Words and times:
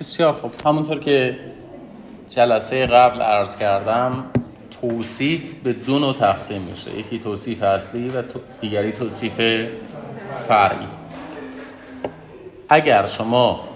بسیار 0.00 0.32
خوب. 0.32 0.52
همونطور 0.66 0.98
که 0.98 1.36
جلسه 2.30 2.86
قبل 2.86 3.22
عرض 3.22 3.56
کردم 3.56 4.24
توصیف 4.80 5.54
به 5.64 5.72
دو 5.72 5.98
نوع 5.98 6.14
تقسیم 6.14 6.62
میشه. 6.62 6.98
یکی 6.98 7.18
توصیف 7.18 7.62
اصلی 7.62 8.08
و 8.08 8.22
دیگری 8.60 8.92
توصیف 8.92 9.40
فرعی. 10.48 10.86
اگر 12.68 13.06
شما 13.06 13.68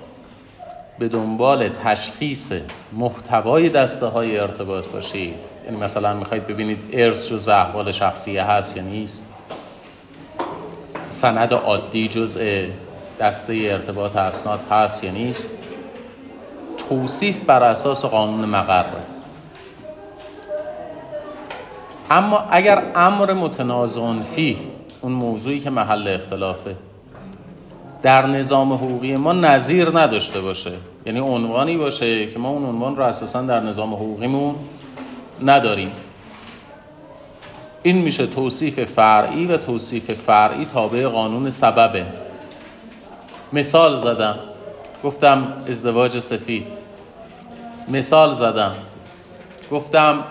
به 0.98 1.08
دنبال 1.08 1.68
تشخیص 1.68 2.52
محتوای 2.93 3.68
دسته 3.68 4.06
های 4.06 4.38
ارتباط 4.38 4.86
باشید 4.86 5.34
یعنی 5.64 5.77
مثلا 5.77 6.14
می‌خواید 6.14 6.46
ببینید 6.46 6.79
ارث 6.93 7.29
جز 7.29 7.48
احوال 7.48 7.93
شخصیه 7.93 8.43
هست 8.43 8.77
یا 8.77 8.82
نیست 8.82 9.27
سند 11.09 11.54
عادی 11.54 12.09
جزء 12.09 12.66
دسته 13.20 13.52
ارتباط 13.54 14.16
اسناد 14.16 14.61
هست 14.70 15.04
یا 15.04 15.11
نیست 15.11 15.50
توصیف 16.89 17.45
بر 17.45 17.63
اساس 17.63 18.04
قانون 18.04 18.45
مقره. 18.45 19.03
اما 22.11 22.45
اگر 22.50 22.82
امر 22.95 23.32
متنازع 23.32 24.13
فی 24.22 24.57
اون 25.00 25.13
موضوعی 25.13 25.61
که 25.61 25.71
محل 25.71 26.08
اختلافه 26.08 26.77
در 28.03 28.27
نظام 28.27 28.72
حقوقی 28.72 29.17
ما 29.17 29.32
نظیر 29.32 29.89
نداشته 29.89 30.41
باشه. 30.41 30.72
یعنی 31.07 31.18
عنوانی 31.18 31.77
باشه 31.77 32.27
که 32.27 32.39
ما 32.39 32.48
اون 32.48 32.64
عنوان 32.64 32.97
رو 32.97 33.03
اساسا 33.03 33.42
در 33.42 33.61
نظام 33.61 33.94
حقوقیمون 33.94 34.55
نداریم. 35.42 35.92
این 37.83 37.98
میشه 37.98 38.27
توصیف 38.27 38.84
فرعی 38.84 39.47
و 39.47 39.56
توصیف 39.56 40.11
فرعی 40.11 40.64
تابع 40.64 41.06
قانون 41.06 41.50
سببه. 41.50 42.06
مثال 43.53 43.97
زدم. 43.97 44.39
گفتم 45.05 45.53
ازدواج 45.69 46.19
سفید. 46.19 46.66
مثال 47.88 48.34
زدم. 48.34 48.72
گفتم 49.70 50.24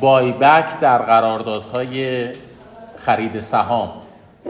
بایبک 0.00 0.80
در 0.80 0.98
قراردادهای 0.98 2.28
خرید 2.96 3.38
سهام. 3.38 3.90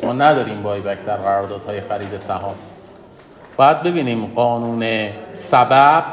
ما 0.02 0.12
نداریم 0.12 0.62
بایبک 0.62 1.04
در 1.04 1.16
قراردادهای 1.16 1.80
خرید 1.80 2.16
سهام. 2.16 2.54
باید 3.56 3.82
ببینیم 3.82 4.26
قانون 4.26 5.08
سبب 5.32 6.04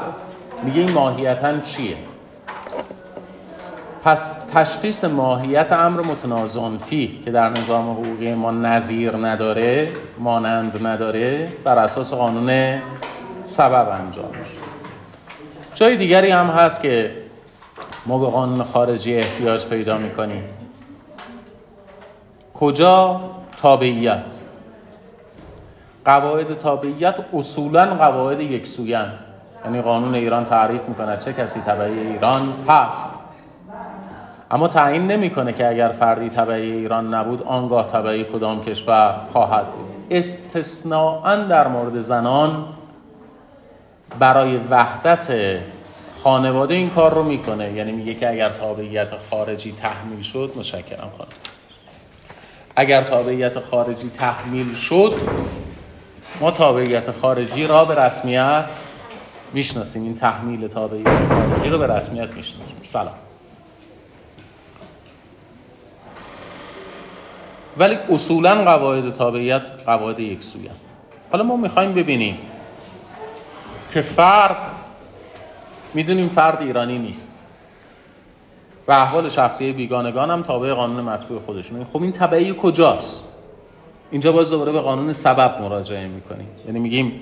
میگه 0.64 0.80
این 0.80 0.92
ماهیتا 0.92 1.60
چیه. 1.60 1.96
پس 4.04 4.30
تشخیص 4.54 5.04
ماهیت 5.04 5.72
امر 5.72 6.00
متنازع 6.00 6.76
فیه 6.76 7.20
که 7.20 7.30
در 7.30 7.48
نظام 7.48 7.90
حقوقی 7.90 8.34
ما 8.34 8.50
نظیر 8.50 9.16
نداره 9.16 9.88
مانند 10.18 10.86
نداره 10.86 11.48
بر 11.64 11.78
اساس 11.78 12.12
قانون 12.12 12.78
سبب 13.44 13.88
انجام 13.88 14.28
میشه 14.28 14.65
جای 15.76 15.96
دیگری 15.96 16.30
هم 16.30 16.46
هست 16.46 16.82
که 16.82 17.12
ما 18.06 18.18
به 18.18 18.26
قانون 18.26 18.62
خارجی 18.62 19.14
احتیاج 19.14 19.66
پیدا 19.66 19.98
می‌کنیم. 19.98 20.44
کجا؟ 22.54 23.20
تابعیت. 23.56 24.34
قواعد 26.04 26.58
تابعیت 26.58 27.14
اصولا 27.32 27.94
قواعد 27.94 28.40
یکسویان. 28.40 29.12
یعنی 29.64 29.82
قانون 29.82 30.14
ایران 30.14 30.44
تعریف 30.44 30.88
می‌کنه 30.88 31.16
چه 31.16 31.32
کسی 31.32 31.60
تبعی 31.60 31.98
ایران 31.98 32.42
هست. 32.68 33.14
اما 34.50 34.68
تعیین 34.68 35.06
نمی‌کنه 35.06 35.52
که 35.52 35.68
اگر 35.68 35.88
فردی 35.88 36.28
تبعی 36.28 36.72
ایران 36.72 37.14
نبود 37.14 37.42
آنگاه 37.42 37.86
تبعی 37.86 38.24
کدام 38.24 38.60
کشور 38.60 39.20
خواهد 39.32 39.66
بود. 39.72 39.86
استثناء 40.10 41.36
در 41.36 41.68
مورد 41.68 41.98
زنان 41.98 42.64
برای 44.18 44.56
وحدت 44.56 45.58
خانواده 46.22 46.74
این 46.74 46.90
کار 46.90 47.14
رو 47.14 47.22
می‌کنه. 47.22 47.72
یعنی 47.72 47.92
میگه 47.92 48.14
که 48.14 48.30
اگر 48.30 48.50
تابعیت 48.50 49.16
خارجی 49.16 49.72
تحمیل 49.72 50.22
شد 50.22 50.52
مشکرم 50.56 51.10
خانم. 51.18 51.30
اگر 52.76 53.02
تابعیت 53.02 53.58
خارجی 53.58 54.10
تحمیل 54.10 54.74
شد 54.74 55.14
ما 56.40 56.50
تابعیت 56.50 57.10
خارجی 57.10 57.66
را 57.66 57.84
به 57.84 57.94
رسمیت 57.94 58.64
می‌شناسیم. 59.52 60.02
این 60.02 60.14
تحمیل 60.14 60.68
تابعیت 60.68 61.08
خارجی 61.28 61.68
رو 61.68 61.78
به 61.78 61.86
رسمیت 61.86 62.28
می‌شناسیم. 62.30 62.76
سلام. 62.82 63.14
ولی 67.78 67.98
اصولا 68.10 68.64
قواعد 68.64 69.12
تابعیت 69.12 69.62
قواعد 69.86 70.20
یکسویه. 70.20 70.70
حالا 71.30 71.44
ما 71.44 71.56
می‌خوایم 71.56 71.94
ببینیم 71.94 72.38
که 73.96 74.02
فرد 74.02 74.56
می‌دونیم 75.94 76.28
فرد 76.28 76.62
ایرانی 76.62 76.98
نیست. 76.98 77.32
و 78.88 78.92
احوال 78.92 79.28
شخصی 79.28 79.72
بیگانگان 79.72 80.30
هم 80.30 80.42
تابع 80.42 80.72
قانون 80.72 81.04
مطبوع 81.04 81.40
خودشون 81.46 81.84
خب 81.84 82.02
این 82.02 82.12
تبعی 82.12 82.54
کجاست؟ 82.58 83.24
اینجا 84.10 84.32
باز 84.32 84.50
دوباره 84.50 84.72
به 84.72 84.80
قانون 84.80 85.12
سبب 85.12 85.60
مراجعه 85.60 86.06
می‌کنیم. 86.06 86.46
یعنی 86.66 86.78
میگیم 86.78 87.20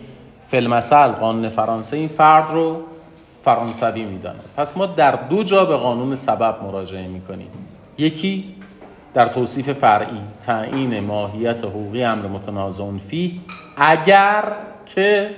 فلمسل 0.48 1.08
قانون 1.08 1.48
فرانسه 1.48 1.96
این 1.96 2.08
فرد 2.08 2.52
رو 2.52 2.82
فرانسوی 3.44 4.04
میدانه 4.04 4.40
پس 4.56 4.76
ما 4.76 4.86
در 4.86 5.12
دو 5.12 5.42
جا 5.42 5.64
به 5.64 5.76
قانون 5.76 6.14
سبب 6.14 6.62
مراجعه 6.62 7.06
می‌کنیم. 7.06 7.50
یکی 7.98 8.54
در 9.14 9.26
توصیف 9.26 9.70
فرعی 9.70 10.20
تعیین 10.46 11.00
ماهیت 11.00 11.64
حقوقی 11.64 12.04
امر 12.04 12.26
متنازع 12.26 12.84
فیه 13.08 13.30
اگر 13.76 14.44
که 14.86 15.30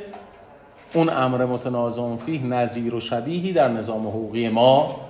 اون 0.96 1.08
امر 1.08 1.44
متنازع 1.44 2.16
فیه 2.16 2.46
نظیر 2.46 2.94
و 2.94 3.00
شبیهی 3.00 3.52
در 3.52 3.68
نظام 3.68 4.06
حقوقی 4.06 4.48
ما 4.48 5.00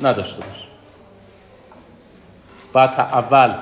نداشته 0.00 0.42
باشه. 0.42 0.64
بعد 2.72 2.94
اول 3.00 3.54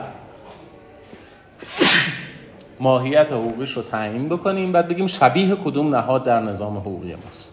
ماهیت 2.81 3.33
حقوقیش 3.33 3.73
رو 3.73 3.83
تعیین 3.83 4.29
بکنیم 4.29 4.73
بعد 4.73 4.89
بگیم 4.89 5.07
شبیه 5.07 5.55
کدوم 5.55 5.97
نهاد 5.97 6.25
در 6.25 6.41
نظام 6.41 6.77
حقوقی 6.77 7.15
ماست. 7.25 7.53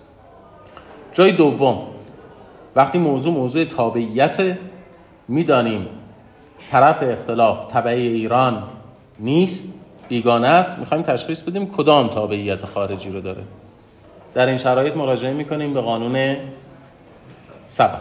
جای 1.13 1.31
دوم 1.31 1.81
وقتی 2.75 2.97
موضوع 2.97 3.33
موضوع 3.33 3.65
تابعیت 3.65 4.57
می‌دانیم 5.27 5.87
طرف 6.71 7.03
اختلاف 7.03 7.65
تبعی 7.65 8.07
ایران 8.07 8.63
نیست 9.19 9.73
بیگانه 10.07 10.47
است 10.47 10.79
می‌خوایم 10.79 11.03
تشخیص 11.03 11.41
بدیم 11.41 11.65
کدام 11.65 12.07
تابعیت 12.07 12.65
خارجی 12.65 13.09
رو 13.09 13.21
داره. 13.21 13.43
در 14.35 14.45
این 14.45 14.57
شرایط 14.57 14.95
مراجعه 14.95 15.33
می‌کنیم 15.33 15.73
به 15.73 15.81
قانون 15.81 16.37
سبب 17.67 17.99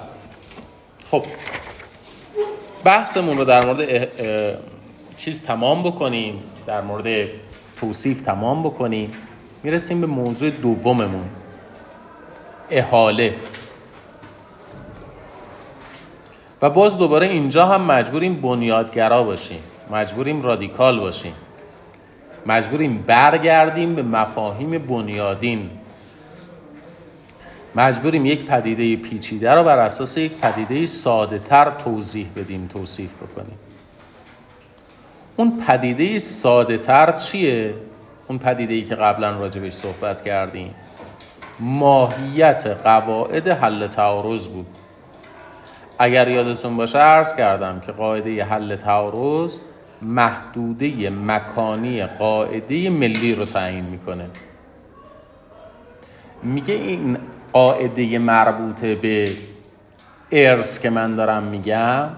خب. 1.11 1.25
بحثمون 2.85 3.39
رو 3.39 3.45
در 3.45 3.65
مورد 3.65 4.09
چیز 5.17 5.47
تمام 5.47 5.83
بکنیم 5.83 6.43
در 6.67 6.81
مورد 6.81 7.29
توصیف 7.77 8.23
تمام 8.23 8.63
بکنیم. 8.63 9.11
می‌رسیم 9.63 10.01
به 10.01 10.07
موضوع 10.07 10.51
دوممون. 10.51 11.25
احاله. 12.71 13.35
و 16.63 16.71
باز 16.71 16.99
دوباره 16.99 17.27
اینجا 17.27 17.67
هم 17.67 17.83
مجبوریم 17.83 18.35
بنیادگرا 18.35 19.23
باشیم. 19.23 19.61
مجبوریم 19.91 20.43
رادیکال 20.43 21.01
باشیم. 21.01 21.35
مجبوریم 22.47 23.05
برگردیم 23.07 23.95
به 23.95 24.03
مفاهیم 24.03 24.79
بنیادین. 24.79 25.71
مجبوریم 27.77 28.27
یک 28.27 28.47
پدیده 28.47 28.97
پیچیده 28.97 29.55
رو 29.55 29.65
بر 29.65 29.79
اساس 29.79 30.17
یک 30.17 30.33
پدیده 30.33 30.87
ساده 30.87 31.39
تر 31.39 31.71
توضیح 31.71 32.27
بدیم 32.37 32.67
توصیف 32.67 33.15
بکنیم. 33.17 33.59
اون 35.37 35.63
پدیده 35.67 36.19
ساده 36.19 36.79
تر 36.79 37.13
چیه؟ 37.13 37.75
اون 38.29 38.39
پدیده 38.39 38.75
ای 38.75 38.83
که 38.83 38.95
قبلا 38.95 39.37
راجبش 39.37 39.73
صحبت 39.73 40.23
کردیم. 40.23 40.75
ماهیت 41.61 42.67
قواعد 42.85 43.49
حل 43.49 43.87
تعارض 43.87 44.49
بود. 44.49 44.67
اگر 45.99 46.29
یادتون 46.29 46.77
باشه 46.77 46.99
عرض 46.99 47.37
کردم 47.37 47.81
که 47.81 47.93
قاعده 47.93 48.45
حل 48.45 48.77
تعارض 48.77 49.59
محدوده 50.03 51.11
مکانی 51.11 52.07
قاعده 52.07 52.91
ملی 52.91 53.35
رو 53.35 53.45
تعیین 53.45 53.85
می‌کنه. 53.85 54.27
میگه 56.43 56.75
این 56.75 57.17
قاعده 57.55 58.19
مربوط 58.19 58.85
به 58.85 59.29
ارث 60.33 60.81
که 60.81 60.91
من 60.91 61.17
دارم 61.17 61.43
میگم 61.43 62.09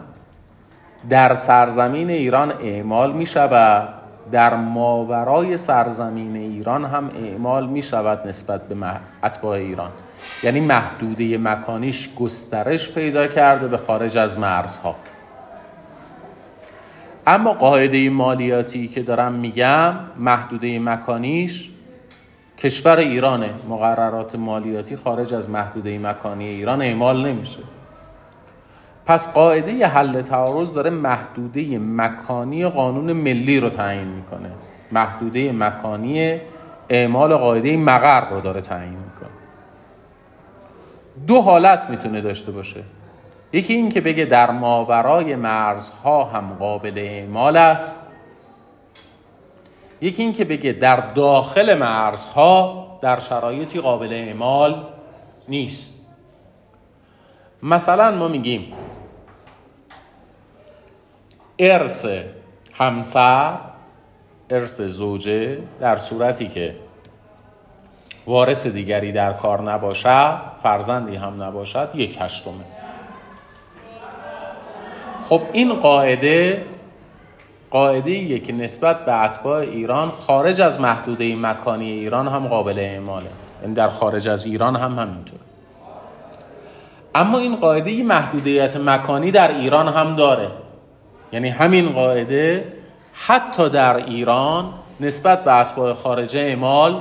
در 1.10 1.34
سرزمین 1.34 2.10
ایران 2.10 2.52
اعمال 2.62 3.12
می 3.12 3.26
شود 3.26 3.88
در 4.32 4.56
ماورای 4.56 5.56
سرزمین 5.56 6.36
ایران 6.36 6.84
هم 6.84 7.10
اعمال 7.24 7.66
می 7.66 7.82
شود 7.82 8.28
نسبت 8.28 8.68
به 8.68 8.76
اتباع 9.24 9.56
ایران. 9.56 9.90
یعنی 10.42 10.60
محدوده 10.60 11.38
مکانیش 11.38 12.14
گسترش 12.14 12.94
پیدا 12.94 13.26
کرده 13.26 13.68
به 13.68 13.76
خارج 13.76 14.18
از 14.18 14.38
مرزها. 14.38 14.96
اما 17.26 17.52
قاعده 17.52 18.10
مالیاتی 18.10 18.88
که 18.88 19.02
دارم 19.02 19.32
میگم 19.32 19.94
محدوده 20.18 20.78
مکانیش 20.78 21.70
کشور 22.58 22.96
ایرانه 22.96 23.50
مقررات 23.68 24.34
مالیاتی 24.34 24.96
خارج 24.96 25.34
از 25.34 25.50
محدوده 25.50 25.98
مکانی 25.98 26.44
ایران 26.44 26.82
اعمال 26.82 27.26
نمیشه. 27.26 27.58
پس 29.06 29.34
قاعده 29.34 29.86
حل 29.86 30.22
تعارض 30.22 30.72
داره 30.72 30.90
محدوده 30.90 31.78
مکانی 31.78 32.68
قانون 32.68 33.12
ملی 33.12 33.60
رو 33.60 33.70
تعیین 33.70 34.08
می‌کنه. 34.08 34.50
محدوده 34.92 35.52
مکانی 35.52 36.40
اعمال 36.88 37.36
قاعده 37.36 37.76
مقر 37.76 38.30
رو 38.30 38.40
داره 38.40 38.60
تعیین 38.60 38.98
می‌کنه. 38.98 39.28
دو 41.26 41.40
حالت 41.40 41.90
می‌تونه 41.90 42.20
داشته 42.20 42.52
باشه. 42.52 42.82
یکی 43.52 43.74
این 43.74 43.88
که 43.88 44.00
بگه 44.00 44.24
در 44.24 44.50
ماورای 44.50 45.36
مرزها 45.36 46.24
هم 46.24 46.56
قابل 46.58 46.92
اعمال 46.96 47.56
است. 47.56 48.05
یکی 50.00 50.22
این 50.22 50.32
که 50.32 50.44
بگه 50.44 50.72
در 50.72 50.96
داخل 50.96 51.78
مرزها 51.78 52.86
در 53.02 53.20
شرایطی 53.20 53.80
قابل 53.80 54.12
اعمال 54.12 54.84
نیست. 55.48 56.06
مثلا 57.62 58.10
ما 58.10 58.28
میگیم 58.28 58.72
ارث 61.58 62.06
همسر 62.74 63.54
ارث 64.50 64.80
زوجه 64.80 65.58
در 65.80 65.96
صورتی 65.96 66.48
که 66.48 66.76
وارث 68.26 68.66
دیگری 68.66 69.12
در 69.12 69.32
کار 69.32 69.62
نباشد 69.62 70.40
فرزندی 70.62 71.16
هم 71.16 71.42
نباشد 71.42 71.90
یک 71.94 72.18
هشتمه. 72.20 72.64
خب 75.28 75.42
این 75.52 75.74
قاعده 75.74 76.64
قاعده 77.76 78.10
یک 78.10 78.54
نسبت 78.58 79.04
به 79.04 79.24
اتباع 79.24 79.58
ایران 79.58 80.10
خارج 80.10 80.60
از 80.60 80.80
محدوده 80.80 81.36
مکانی 81.36 81.90
ایران 81.90 82.28
هم 82.28 82.46
قابل 82.46 82.78
اعماله. 82.78 83.26
یعنی 83.62 83.74
در 83.74 83.88
خارج 83.88 84.28
از 84.28 84.46
ایران 84.46 84.76
هم 84.76 84.98
همینطور. 84.98 85.38
اما 87.14 87.38
این 87.38 87.56
قاعده 87.56 88.02
محدودیت 88.02 88.76
مکانی 88.76 89.30
در 89.30 89.58
ایران 89.58 89.88
هم 89.88 90.16
داره. 90.16 90.48
یعنی 91.32 91.48
همین 91.48 91.88
قاعده 91.88 92.72
حتی 93.12 93.68
در 93.68 93.96
ایران 93.96 94.72
نسبت 95.00 95.44
به 95.44 95.52
اتباع 95.52 95.92
خارجه 95.92 96.40
اعمال 96.40 97.00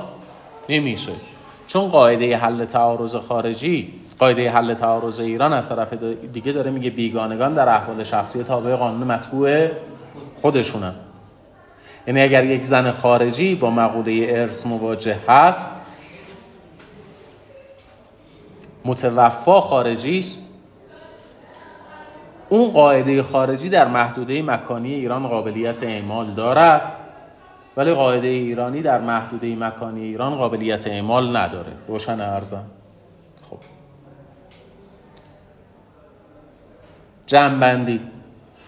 نمیشه. 0.69 1.13
چون 1.67 1.87
قاعده 1.87 2.37
حل 2.37 2.65
تعارض 2.65 3.15
خارجی 3.15 3.93
قاعده 4.19 4.51
حل 4.51 4.73
تعارض 4.73 5.19
ایران 5.19 5.53
از 5.53 5.69
طرف 5.69 5.93
دیگه 6.33 6.51
داره 6.51 6.71
میگه 6.71 6.89
بیگانگان 6.89 7.53
در 7.53 7.69
احوال 7.69 8.03
شخصی 8.03 8.43
تابع 8.43 8.75
قانون 8.75 9.07
مطبوع 9.07 9.67
خودشونن 10.41 10.95
یعنی 12.07 12.21
اگر 12.21 12.43
یک 12.45 12.63
زن 12.63 12.91
خارجی 12.91 13.55
با 13.55 13.69
مقوله 13.69 14.25
ارث 14.29 14.65
مواجه 14.65 15.17
هست 15.27 15.71
متوفا 18.85 19.61
خارجی 19.61 20.19
است 20.19 20.41
اون 22.49 22.71
قاعده 22.71 23.23
خارجی 23.23 23.69
در 23.69 23.87
محدوده 23.87 24.41
مکانی 24.41 24.93
ایران 24.93 25.27
قابلیت 25.27 25.83
اعمال 25.83 26.31
دارد 26.31 26.91
ولی 27.77 27.93
قاعده 27.93 28.27
ایرانی 28.27 28.81
در 28.81 29.01
محدوده 29.01 29.55
مکانی 29.55 30.01
ایران 30.01 30.35
قابلیت 30.35 30.87
اعمال 30.87 31.37
نداره. 31.37 31.71
روشن 31.87 32.21
ارزم. 32.21 32.63
خب. 33.49 33.57
جنبندی 37.27 37.99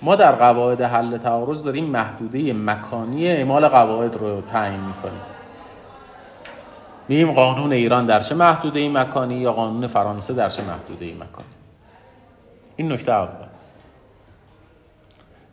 ما 0.01 0.15
در 0.15 0.31
قواعد 0.31 0.81
حل 0.81 1.17
تعارض 1.17 1.63
داریم 1.63 1.85
محدوده 1.85 2.53
مکانی 2.53 3.27
اعمال 3.27 3.67
قواعد 3.67 4.15
رو 4.15 4.41
تعیین 4.41 4.79
می‌کنیم. 4.79 5.21
میگیم 7.07 7.31
قانون 7.31 7.73
ایران 7.73 8.05
در 8.05 8.19
چه 8.19 8.35
محدوده 8.35 8.89
مکانی 8.89 9.35
یا 9.35 9.53
قانون 9.53 9.87
فرانسه 9.87 10.33
در 10.33 10.49
چه 10.49 10.63
محدوده 10.63 11.13
مکانی؟ 11.13 11.47
این 12.75 12.91
نکته 12.91 13.11
اول. 13.11 13.47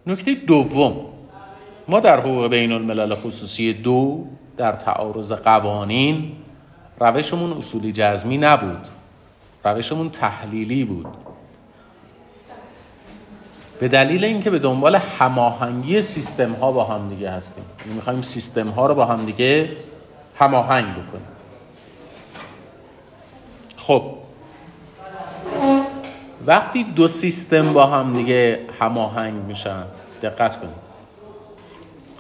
نکته 0.06 0.35
دوم. 0.35 0.97
ما 1.88 2.00
در 2.00 2.20
حقوق 2.20 2.47
بین 2.47 2.73
الملل 2.73 3.14
خصوصی 3.14 3.73
دو 3.73 4.25
در 4.56 4.73
تعارض 4.73 5.32
قوانین 5.32 6.32
روشمون 7.00 7.52
اصولی 7.52 7.93
جزمی 7.93 8.38
نبود. 8.38 8.87
روشمون 9.64 10.11
تحلیلی 10.11 10.85
بود. 10.85 11.24
به 13.81 13.88
دلیل 13.88 14.25
اینکه 14.25 14.50
به 14.50 14.59
دنبال 14.59 14.97
هماهنگی 14.97 16.03
سیستم 16.03 16.53
ها 16.53 16.73
با 16.73 16.85
هم 16.85 17.09
دیگه 17.09 17.31
هستیم. 17.31 17.65
یعنی 17.81 17.94
می‌خوایم 17.94 18.23
سیستم 18.23 18.69
ها 18.69 18.87
رو 18.87 18.94
با 18.94 19.05
هم 19.05 19.26
دیگه 19.26 19.76
هماهنگ 20.38 20.93
بکنیم. 20.93 21.29
خب. 23.76 24.03
وقتی 26.47 26.85
دو 26.85 27.09
سیستم 27.09 27.73
با 27.73 27.87
هم 27.87 28.12
دیگه 28.12 28.61
هماهنگ 28.81 29.35
میشن 29.35 29.85
دقت 30.23 30.61
کنید. 30.61 30.85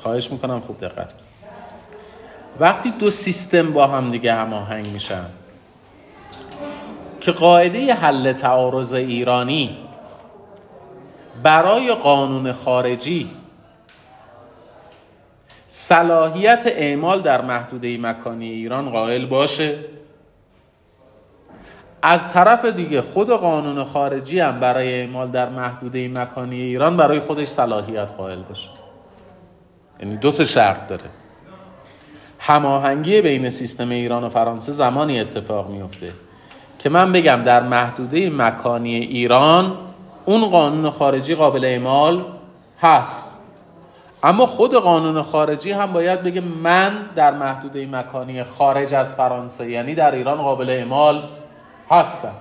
خواهش 0.02 0.30
می‌کنم 0.30 0.60
خوب 0.60 0.80
دقت 0.80 1.12
کنید. 1.12 1.24
وقتی 2.60 2.90
دو 2.90 3.10
سیستم 3.10 3.72
با 3.72 3.86
هم 3.86 4.10
دیگه 4.10 4.34
هماهنگ 4.34 4.86
میشن 4.86 5.24
که 7.20 7.32
قاعده 7.32 7.94
حل 7.94 8.32
تعارض 8.32 8.92
ایرانی 8.92 9.78
برای 11.42 11.94
قانون 11.94 12.52
خارجی. 12.52 13.30
صلاحیت 15.68 16.64
اعمال 16.66 17.22
در 17.22 17.40
محدوده 17.40 17.98
مکانی 17.98 18.48
ایران 18.50 18.90
قائل 18.90 19.26
باشه. 19.26 19.78
از 22.02 22.32
طرف 22.32 22.64
دیگه 22.64 23.02
خود 23.02 23.30
قانون 23.30 23.84
خارجی 23.84 24.40
هم 24.40 24.60
برای 24.60 25.00
اعمال 25.00 25.30
در 25.30 25.48
محدوده 25.48 26.08
مکانی 26.08 26.60
ایران 26.60 26.96
برای 26.96 27.20
خودش 27.20 27.48
صلاحیت 27.48 28.12
قائل 28.12 28.42
باشه. 28.42 28.68
یعنی 30.00 30.16
دو 30.16 30.32
تا 30.32 30.44
شرط 30.44 30.86
داره. 30.86 31.04
هماهنگی 32.38 33.20
بین 33.20 33.50
سیستم 33.50 33.90
ایران 33.90 34.24
و 34.24 34.28
فرانسه 34.28 34.72
زمانی 34.72 35.20
اتفاق 35.20 35.70
میفته 35.70 36.12
که 36.78 36.88
من 36.88 37.12
بگم 37.12 37.42
در 37.44 37.62
محدوده 37.62 38.30
مکانی 38.30 38.94
ایران 38.94 39.76
اون 40.24 40.50
قانون 40.50 40.90
خارجی 40.90 41.34
قابل 41.34 41.64
اعمال 41.64 42.24
هست. 42.80 43.34
اما 44.22 44.46
خود 44.46 44.74
قانون 44.74 45.22
خارجی 45.22 45.72
هم 45.72 45.92
باید 45.92 46.22
بگه 46.22 46.40
من 46.40 46.92
در 47.16 47.30
محدوده 47.30 47.86
مکانی 47.86 48.44
خارج 48.44 48.94
از 48.94 49.14
فرانسه 49.14 49.70
یعنی 49.70 49.94
در 49.94 50.14
ایران 50.14 50.42
قابل 50.42 50.70
اعمال 50.70 51.22
هستم. 51.90 52.34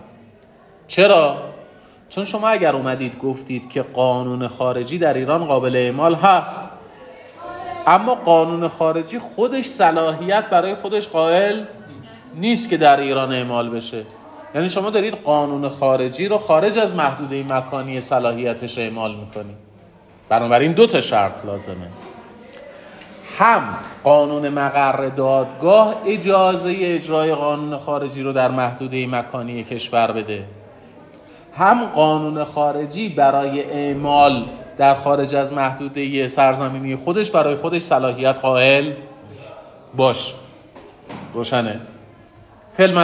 چرا؟ 0.87 1.37
چون 2.09 2.25
شما 2.25 2.47
اگر 2.47 2.75
اومدید 2.75 3.17
گفتید 3.17 3.69
که 3.69 3.81
قانون 3.81 4.47
خارجی 4.47 4.97
در 4.97 5.13
ایران 5.13 5.45
قابل 5.45 5.75
اعمال 5.75 6.15
هست 6.15 6.63
اما 7.87 8.15
قانون 8.15 8.67
خارجی 8.67 9.19
خودش 9.19 9.65
صلاحیت 9.65 10.49
برای 10.49 10.75
خودش 10.75 11.07
قائل 11.07 11.63
نیست 12.35 12.69
که 12.69 12.77
در 12.77 12.99
ایران 12.99 13.33
اعمال 13.33 13.69
بشه. 13.69 14.03
یعنی 14.55 14.69
شما 14.69 14.89
دارید 14.89 15.13
قانون 15.13 15.69
خارجی 15.69 16.27
رو 16.27 16.37
خارج 16.37 16.77
از 16.77 16.95
محدوده 16.95 17.43
مکانی 17.43 18.01
صلاحیتش 18.01 18.77
اعمال 18.77 19.15
می‌کنید. 19.15 19.57
بنابراین 20.29 20.71
دو 20.71 20.87
تا 20.87 21.01
شرط 21.01 21.45
لازمه. 21.45 21.87
هم 23.37 23.63
قانون 24.03 24.49
مقر 24.49 25.09
دادگاه 25.09 25.95
اجازه 26.05 26.75
اجرای 26.81 27.35
قانون 27.35 27.77
خارجی 27.77 28.23
رو 28.23 28.33
در 28.33 28.51
محدوده 28.51 29.07
مکانی 29.07 29.63
کشور 29.63 30.11
بده. 30.11 30.43
هم 31.57 31.85
قانون 31.85 32.43
خارجی 32.43 33.09
برای 33.09 33.63
اعمال 33.63 34.45
در 34.77 34.95
خارج 34.95 35.35
از 35.35 35.53
محدوده 35.53 36.27
سرزمینی 36.27 36.95
خودش 36.95 37.31
برای 37.31 37.55
خودش 37.55 37.81
صلاحیت 37.81 38.39
قائل 38.39 38.91
باش. 39.95 40.33
روشنه. 41.33 41.79
فیلم 42.77 42.97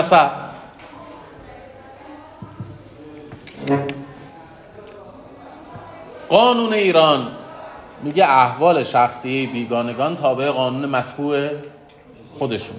قانون 6.29 6.73
ایران 6.73 7.27
میگه 8.03 8.23
احوال 8.23 8.83
شخصی 8.83 9.47
بیگانگان 9.47 10.15
تابع 10.15 10.51
قانون 10.51 10.85
مطبوع 10.85 11.49
خودشون. 12.39 12.75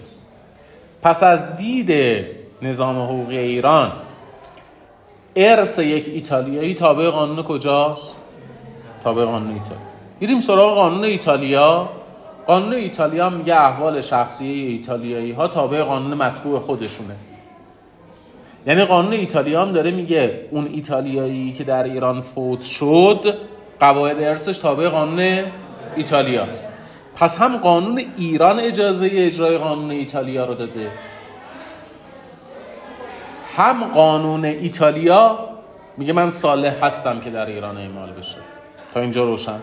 پس 1.02 1.22
از 1.22 1.56
دید 1.56 2.24
نظام 2.62 3.02
حقوقی 3.02 3.38
ایران 3.38 3.92
ارث 5.36 5.78
یک 5.78 6.08
ایتالیایی 6.08 6.74
تابع 6.74 7.10
قانون 7.10 7.42
کجاست؟ 7.42 8.16
تابع 9.04 9.24
قانون 9.24 9.52
ایتالیا. 9.52 9.78
میریم 10.20 10.40
سراغ 10.40 10.74
قانون 10.74 11.04
ایتالیا. 11.04 11.88
قانون 12.46 12.72
ایتالیا 12.72 13.30
میگه 13.30 13.54
احوال 13.54 14.00
شخصی 14.00 14.44
ایتالیایی 14.44 15.32
ها 15.32 15.48
تابع 15.48 15.82
قانون 15.82 16.14
مطبوع 16.14 16.58
خودشونه. 16.58 17.16
یعنی 18.66 18.84
قانون 18.84 19.12
ایتالیا 19.12 19.62
هم 19.62 19.72
داره 19.72 19.90
میگه 19.90 20.48
اون 20.50 20.68
ایتالیایی 20.72 21.52
که 21.52 21.64
در 21.64 21.84
ایران 21.84 22.20
فوت 22.20 22.62
شد 22.62 23.34
قواعد 23.80 24.22
ارثش 24.22 24.58
تابع 24.58 24.88
قانون 24.88 25.44
ایتالیا 25.96 26.46
پس 27.16 27.38
هم 27.38 27.56
قانون 27.56 28.02
ایران 28.16 28.60
اجازه 28.60 29.10
اجرای 29.12 29.58
قانون 29.58 29.90
ایتالیا 29.90 30.44
رو 30.44 30.54
داده. 30.54 30.90
هم 33.56 33.84
قانون 33.84 34.44
ایتالیا 34.44 35.38
میگه 35.96 36.12
من 36.12 36.30
صالح 36.30 36.84
هستم 36.84 37.20
که 37.20 37.30
در 37.30 37.46
ایران 37.46 37.76
اعمال 37.76 38.12
بشه. 38.12 38.36
تا 38.94 39.00
اینجا 39.00 39.24
روشن. 39.24 39.60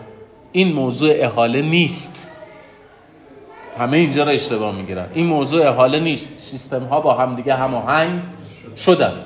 این 0.52 0.72
موضوع 0.72 1.10
احاله 1.14 1.62
نیست. 1.62 2.28
همه 3.78 3.96
اینجا 3.96 4.24
رو 4.24 4.30
اشتباه 4.30 4.74
می‌گیرن. 4.74 5.08
این 5.14 5.26
موضوع 5.26 5.68
احاله 5.68 6.00
نیست. 6.00 6.38
سیستم 6.38 6.84
ها 6.84 7.00
با 7.00 7.14
همدیگه 7.14 7.54
هماهنگ 7.54 8.22
شدن. 8.76 9.24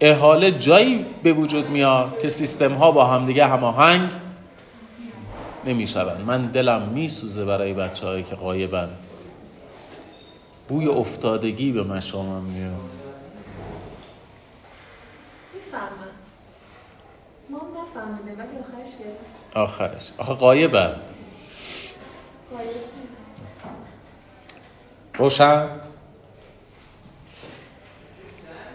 احاله 0.00 0.50
جایی 0.50 1.06
به 1.22 1.32
وجود 1.32 1.70
میاد 1.70 2.20
که 2.22 2.28
سیستم 2.28 2.74
ها 2.74 2.90
با 2.90 3.04
همدیگه 3.04 3.46
هماهنگ 3.46 4.10
نمی‌شوند. 5.64 6.24
من 6.26 6.46
دلم 6.46 6.82
میسوزه 6.82 7.44
برای 7.44 7.72
بچه 7.72 8.06
هایی 8.06 8.22
که 8.22 8.34
قایبن 8.34 8.88
بوی 10.68 10.86
افتادگی 10.86 11.72
به 11.72 11.82
مشامم 11.82 12.42
میاد. 12.42 12.72
ما 17.50 17.58
نفهمیده 17.58 18.42
ولی 18.42 18.58
آخرش 18.58 18.92
آخرش. 19.54 20.10
آخه 20.18 20.34
قایبن 20.34 20.96
روشن؟ 25.18 25.68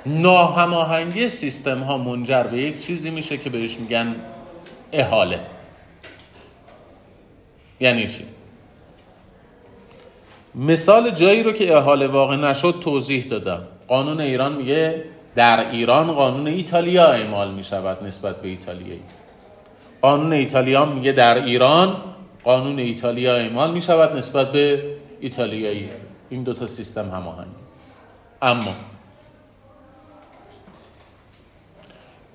ناهماهنگی 0.05 1.29
سیستم 1.29 1.79
ها 1.79 1.97
منجر 1.97 2.43
به 2.43 2.57
یک 2.57 2.85
چیزی 2.85 3.09
میشه 3.09 3.37
که 3.37 3.49
بهش 3.49 3.79
میگن 3.79 4.15
احاله. 4.91 5.39
یعنی 7.79 8.07
چی؟ 8.07 8.25
مثال 10.55 11.09
جایی 11.09 11.43
رو 11.43 11.51
که 11.51 11.77
احاله 11.77 12.07
واقع 12.07 12.35
نشد 12.35 12.75
توضیح 12.81 13.25
دادم. 13.25 13.67
قانون 13.87 14.21
ایران 14.21 14.55
میگه 14.55 15.03
در 15.35 15.69
ایران 15.69 16.11
قانون 16.11 16.47
ایتالیا 16.47 17.11
اعمال 17.11 17.51
می‌شود 17.53 18.03
نسبت 18.03 18.41
به 18.41 18.47
ایتالیایی. 18.47 19.03
قانون 20.01 20.33
ایتالیا 20.33 20.85
میگه 20.85 21.11
در 21.11 21.43
ایران 21.43 21.95
قانون 22.43 22.79
ایتالیا 22.79 23.35
اعمال 23.35 23.71
می‌شود 23.71 24.17
نسبت 24.17 24.51
به 24.51 24.83
ایتالیایی. 25.19 25.89
این 26.31 26.43
دوتا 26.43 26.67
سیستم 26.67 27.09
هماهنگ 27.09 27.51
اما 28.41 28.75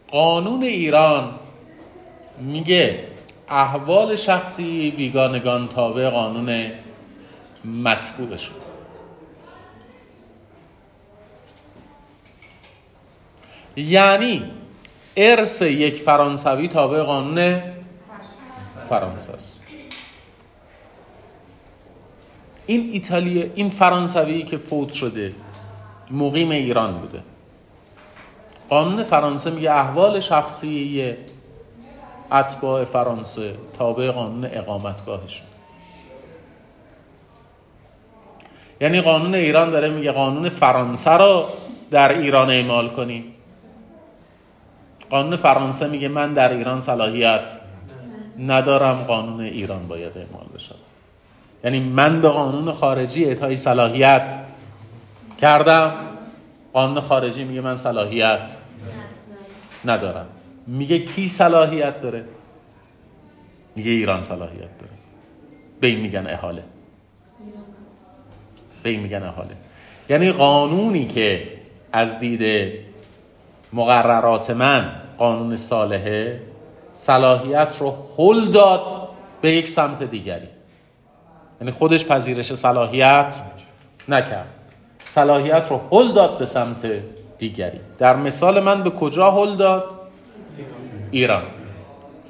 قانون 0.08 0.62
ایران 0.62 1.34
میگه 2.38 3.08
احوال 3.48 4.16
شخصی 4.16 4.90
بیگانگان 4.90 5.68
تابع 5.68 6.10
قانون 6.10 6.70
مطبوع 7.64 8.36
شد 8.36 8.66
یعنی 13.76 14.50
ارث 15.16 15.62
یک 15.62 16.02
فرانسوی 16.02 16.68
تابع 16.68 17.02
قانون 17.02 17.62
فرانسه 18.88 19.32
است. 19.32 19.55
این 22.66 22.90
ایتالیا 22.90 23.46
این 23.54 23.70
فرانسوی 23.70 24.42
که 24.42 24.56
فوت 24.56 24.92
شده 24.92 25.32
مقیم 26.11 26.50
ایران 26.50 26.99
بوده. 26.99 27.23
قانون 28.68 29.02
فرانسه 29.02 29.50
میگه 29.50 29.70
احوال 29.70 30.20
شخصی 30.20 31.14
اتباع 32.32 32.85
فرانسه 32.85 33.54
تابع 33.78 34.11
قانون 34.11 34.44
اقامتگاهشون 34.52 35.46
یعنی 38.80 39.00
قانون 39.00 39.35
ایران 39.35 39.70
داره 39.70 39.88
میگه 39.88 40.12
قانون 40.12 40.49
فرانسه 40.49 41.11
رو 41.11 41.44
در 41.90 42.18
ایران 42.18 42.50
اعمال 42.50 42.88
کنی. 42.88 43.25
قانون 45.11 45.37
فرانسه 45.37 45.88
میگه 45.88 46.08
من 46.08 46.35
در 46.35 46.52
ایران 46.52 46.80
صلاحیت 46.80 47.50
ندارم 48.38 49.04
قانون 49.08 49.40
ایران 49.40 49.88
باید 49.88 50.18
اعمال 50.18 50.46
بشه. 50.54 50.75
یعنی 51.66 51.80
من 51.80 52.20
به 52.20 52.28
قانون 52.28 52.73
خارجی 52.73 53.25
اعطای 53.25 53.56
صلاحیت 53.56 54.38
کردم. 55.38 55.92
قانون 56.73 57.00
خارجی 57.00 57.44
میگه 57.44 57.61
من 57.61 57.76
صلاحیت 57.76 58.50
ندارم. 59.85 60.26
میگه 60.66 60.99
کی 60.99 61.28
صلاحیت 61.28 62.00
داره؟ 62.00 62.25
میگه 63.76 63.90
ایران 63.90 64.23
صلاحیت 64.23 64.78
داره. 64.78 64.92
به 65.80 65.87
این 65.87 66.00
میگن 66.00 66.26
احاله 66.26 66.64
به 68.82 68.90
این 68.90 69.00
میگن 69.00 69.23
احاله 69.23 69.56
یعنی 70.08 70.32
قانونی 70.32 71.06
که 71.06 71.49
از 71.92 72.20
دید 72.20 72.73
مقررات 73.73 74.50
من 74.50 74.92
قانون 75.18 75.56
صالحه 75.56 76.40
صلاحیت 76.92 77.76
رو 77.80 77.96
حل 78.18 78.44
داد 78.44 79.08
به 79.40 79.52
یک 79.52 79.68
سمت 79.68 80.02
دیگری. 80.02 80.55
یعنی 81.60 81.70
خودش 81.70 82.06
پذیرش 82.06 82.54
صلاحیت 82.54 83.40
نکرد. 84.08 84.48
صلاحیت 85.08 85.66
رو 85.70 85.80
حل 85.92 86.12
داد 86.12 86.38
به 86.38 86.44
سمت 86.44 86.86
دیگری. 87.38 87.80
در 87.98 88.16
مثال 88.16 88.60
من 88.60 88.82
به 88.82 88.90
کجا 88.90 89.30
حل 89.30 89.56
داد؟ 89.56 89.84
ایران. 91.10 91.42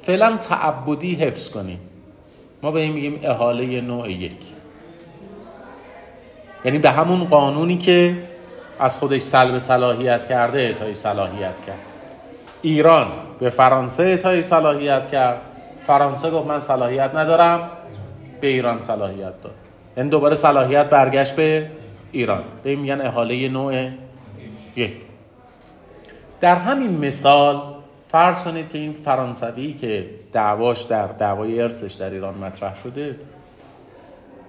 فعلا 0.01 0.37
تعبدی 0.37 1.15
حفظ 1.15 1.49
کنیم. 1.49 1.79
ما 2.63 2.71
به 2.71 2.79
این 2.79 2.93
میگیم 2.93 3.19
احاله 3.23 3.81
نوع 3.81 4.11
یک. 4.11 4.35
یعنی 6.65 6.77
به 6.77 6.91
همون 6.91 7.23
قانونی 7.23 7.77
که 7.77 8.17
از 8.79 8.97
خودش 8.97 9.21
سلب 9.21 9.57
صلاحیت 9.57 10.27
کرده 10.27 10.59
اعطای 10.59 10.93
صلاحیت 10.93 11.65
کرد. 11.65 11.79
ایران 12.61 13.07
به 13.39 13.49
فرانسه 13.49 14.03
اعطای 14.03 14.41
صلاحیت 14.41 15.11
کرد. 15.11 15.41
فرانسه 15.87 16.31
گفت 16.31 16.47
من 16.47 16.59
صلاحیت 16.59 17.15
ندارم. 17.15 17.69
به 18.39 18.47
ایران 18.47 18.81
صلاحیت 18.81 19.41
داد. 19.41 19.55
این 19.97 20.09
دوباره 20.09 20.35
صلاحیت 20.35 20.89
برگشت 20.89 21.35
به 21.35 21.71
ایران. 22.11 22.43
به 22.63 22.75
میگن 22.75 23.01
احاله 23.01 23.49
نوع 23.49 23.89
یک. 24.75 24.93
در 26.41 26.55
همین 26.55 26.97
مثال 26.97 27.61
فرض 28.11 28.43
کنید 28.43 28.71
که 28.71 28.77
این 28.77 28.93
فرانسوی 28.93 29.73
که 29.73 30.09
دعواش 30.33 30.81
در 30.81 31.07
دعوای 31.07 31.61
ارسش 31.61 31.93
در 31.93 32.09
ایران 32.09 32.33
مطرح 32.37 32.75
شده 32.83 33.15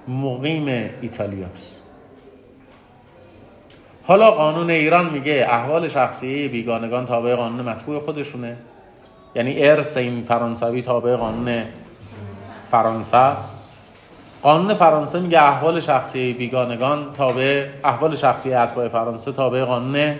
مقیم 0.08 0.90
ایتالیاست. 1.00 1.82
حالا 4.02 4.30
قانون 4.30 4.70
ایران 4.70 5.10
میگه 5.10 5.46
احوال 5.48 5.88
شخصی 5.88 6.48
بیگانگان 6.48 7.06
تابع 7.06 7.34
قانون 7.34 7.68
مطبوع 7.68 7.98
خودشونه. 7.98 8.56
یعنی 9.34 9.62
ارث 9.62 9.96
این 9.96 10.24
فرانسوی 10.24 10.82
تابع 10.82 11.16
قانون 11.16 11.64
فرانسه 12.70 13.16
است. 13.16 13.57
قانون 14.42 14.74
فرانسه 14.74 15.20
میگه 15.20 15.42
احوال 15.42 15.80
شخصی 15.80 16.32
بیگانگان 16.32 17.12
تابع 17.12 17.66
احوال 17.84 18.16
شخصی 18.16 18.54
اتباع 18.54 18.88
فرانسه 18.88 19.32
تابع 19.32 19.64
قانون 19.64 20.16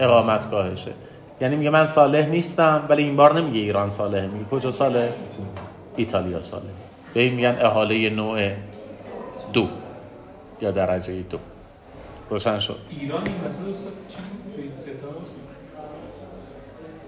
اقامتگاهشه. 0.00 0.92
یعنی 1.40 1.56
میگه 1.56 1.70
من 1.70 1.84
صالح 1.84 2.26
نیستم 2.26 2.86
ولی 2.88 3.02
این 3.02 3.16
بار 3.16 3.34
نمیگه 3.34 3.60
ایران 3.60 3.90
صالحه 3.90 4.26
میگه 4.26 4.44
کجا 4.44 4.70
صالح؟ 4.70 5.08
ایتالیا 5.96 6.40
صالح. 6.40 6.64
به 7.14 7.20
این 7.20 7.34
میگن 7.34 7.56
احاله 7.60 8.10
نوع 8.10 8.50
دو 9.52 9.68
یا 10.60 10.70
درجه 10.70 11.22
دو. 11.22 11.38
روشن 12.30 12.58
شد. 12.58 12.76
ایران 13.00 13.22
این 13.26 13.36
مسئله 13.46 13.72
تو 14.56 14.62
این 14.62 14.72
ستا 14.72 15.06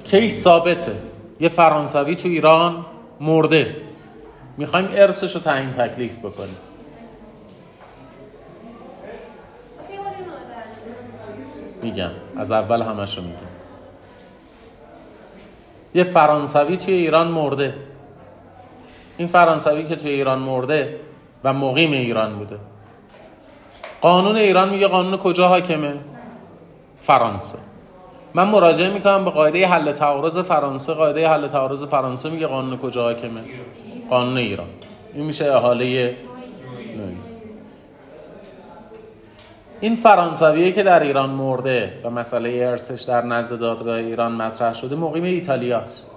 کی 0.04 0.28
ثابته. 0.28 0.92
یه 1.40 1.48
فرانسوی 1.48 2.14
تو 2.14 2.28
ایران 2.28 2.86
مرده. 3.20 3.76
می‌خوایم 4.58 4.88
ارثش 4.92 5.34
رو 5.34 5.40
تعیین 5.40 5.72
تکلیف 5.72 6.18
بکنیم. 6.18 6.56
میگم 11.82 12.10
از 12.36 12.52
اول 12.52 12.82
همش 12.82 13.18
رو 13.18 13.24
میگم. 13.24 13.38
یه 15.94 16.04
فرانسوی 16.04 16.76
توی 16.76 16.94
ایران 16.94 17.28
مرده. 17.28 17.74
این 19.18 19.28
فرانسوی 19.28 19.84
که 19.84 19.96
توی 19.96 20.10
ایران 20.10 20.38
مرده 20.38 21.00
و 21.44 21.52
مقیم 21.52 21.92
ایران 21.92 22.38
بوده. 22.38 22.58
قانون 24.00 24.36
ایران 24.36 24.68
میگه 24.68 24.86
قانون 24.86 25.16
کجا 25.16 25.48
حاکمه؟ 25.48 25.94
فرانسه. 26.96 27.58
من 28.34 28.48
مراجعه 28.48 28.90
می‌کنم 28.90 29.24
به 29.24 29.30
قاعده 29.30 29.66
حل 29.66 29.92
تعارض 29.92 30.38
فرانسه. 30.38 30.92
قاعده 30.92 31.28
حل 31.28 31.48
تعارض 31.48 31.84
فرانسه 31.84 32.30
میگه 32.30 32.46
قانون 32.46 32.76
کجا 32.76 33.02
حاکمه؟ 33.02 33.40
قانون 34.10 34.38
ایران. 34.38 34.68
این 35.14 35.24
میشه 35.24 35.44
احاله 35.44 36.16
این 39.80 39.96
فرانسویه 39.96 40.72
که 40.72 40.82
در 40.82 41.02
ایران 41.02 41.30
مرده 41.30 42.00
و 42.04 42.10
مسئله 42.10 42.48
ارسش 42.50 43.02
در 43.02 43.22
نزد 43.22 43.58
دادگاه 43.58 43.96
ایران 43.96 44.32
مطرح 44.32 44.74
شده 44.74 44.96
مقیم 44.96 45.24
ایتالیاست. 45.24 46.10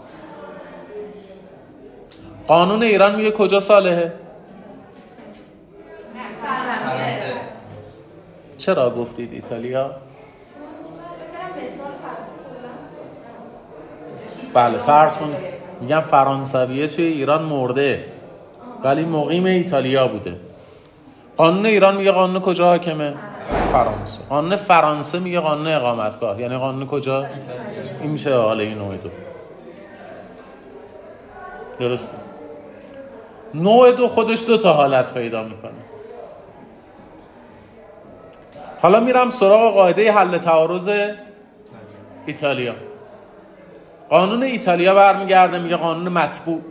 قانون 2.48 2.84
ایران 2.84 3.16
میگه 3.16 3.32
کجا 3.32 3.60
صالحه؟ 3.60 4.14
چرا 8.58 8.90
گفتید 8.90 9.34
ایتالیا؟ 9.34 9.92
بله 14.54 14.78
فرض 14.78 15.18
کنید. 15.18 15.61
میگم 15.82 16.00
فرانسویه 16.00 16.88
توی 16.88 17.06
ایران 17.06 17.42
مرده. 17.44 18.06
ولی 18.84 19.06
مقیم 19.06 19.46
ایتالیا 19.46 20.08
بوده. 20.08 20.38
قانون 21.38 21.66
ایران 21.66 21.98
میگه 21.98 22.12
قانون 22.12 22.42
کجا 22.42 22.66
حاکمه؟ 22.66 23.14
فرانسه. 23.72 24.24
قانون 24.30 24.56
فرانسه 24.56 25.20
میگه 25.20 25.40
قانون 25.40 25.68
اقامتگاه. 25.68 26.42
یعنی 26.42 26.58
قانون 26.58 26.88
کجا؟ 26.88 27.26
این 28.02 28.12
میشه 28.12 28.36
حالا 28.36 28.64
این 28.64 28.78
نوع 28.78 28.96
دو. 28.98 29.10
درست. 31.80 32.10
نوع 33.54 33.92
دو 33.92 34.08
خودش 34.08 34.46
دو 34.48 34.58
تا 34.58 34.74
حالت 34.74 35.14
پیدا 35.14 35.44
می‌کنه. 35.44 35.72
حالا 38.82 39.00
میرم 39.00 39.30
سراغ 39.30 39.74
قاعده 39.74 40.12
حل 40.12 40.38
تعارض 40.38 40.90
ایتالیا. 42.26 42.74
قانون 44.12 44.44
ایتالیا 44.44 44.96
برمیگرده 44.96 45.60
میگه 45.60 45.76
قانون 45.76 46.14
مطبوع. 46.14 46.62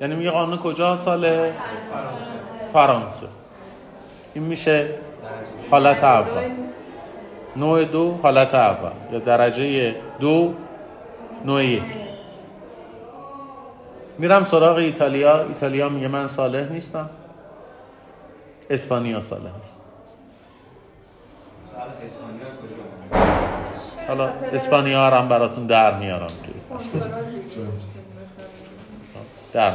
یعنی 0.00 0.14
میگه 0.14 0.30
قانون 0.30 0.58
کجا؟ 0.58 0.96
سال 0.96 1.52
فرانسه. 2.72 3.26
این 4.34 4.44
میشه 4.44 4.88
حالت 5.70 6.04
اول. 6.04 6.50
نوع 7.56 7.84
دو 7.84 8.18
حالت 8.22 8.54
اول. 8.54 8.90
یا 9.12 9.18
درجه 9.18 9.96
دو 10.20 10.54
نوع 11.44 11.64
یک. 11.64 11.82
میرم 14.18 14.42
سراغ 14.42 14.76
ایتالیا. 14.76 15.42
ایتالیا 15.42 15.88
میگه 15.88 16.08
من 16.08 16.26
صالح 16.26 16.72
نیستم. 16.72 17.10
اسپانیا 18.70 19.20
صالح 19.20 19.50
است 19.60 19.82
اسپانیا 22.04 22.46
کجا؟ 22.46 23.43
حالا 24.08 24.28
اسپانیا 24.52 25.10
هم 25.10 25.28
براتون 25.28 25.66
در 25.66 25.98
میارم 25.98 26.26
توی. 26.26 26.78
در. 29.52 29.72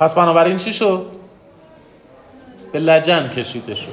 پس 0.00 0.14
بنابراین 0.14 0.56
چی 0.56 0.72
شد؟ 0.72 1.06
به 2.72 2.78
لجن 2.78 3.28
کشیده 3.28 3.74
شد. 3.74 3.88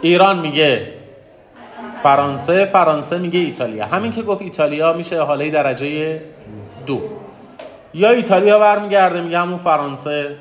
ایران 0.00 0.38
میگه 0.38 0.92
فرانسه 2.02 2.64
فرانسه 2.64 3.18
میگه 3.18 3.40
ایتالیا. 3.40 3.86
همین 3.86 4.12
که 4.12 4.22
گفت 4.22 4.42
ایتالیا 4.42 4.92
میشه 4.92 5.22
حاله 5.22 5.50
درجه 5.50 6.20
دو. 6.86 7.02
یا 7.94 8.10
ایتالیا 8.10 8.58
برمیگرده 8.58 9.20
میگه 9.20 9.38
همون 9.38 9.58
فرانسه. 9.58 10.36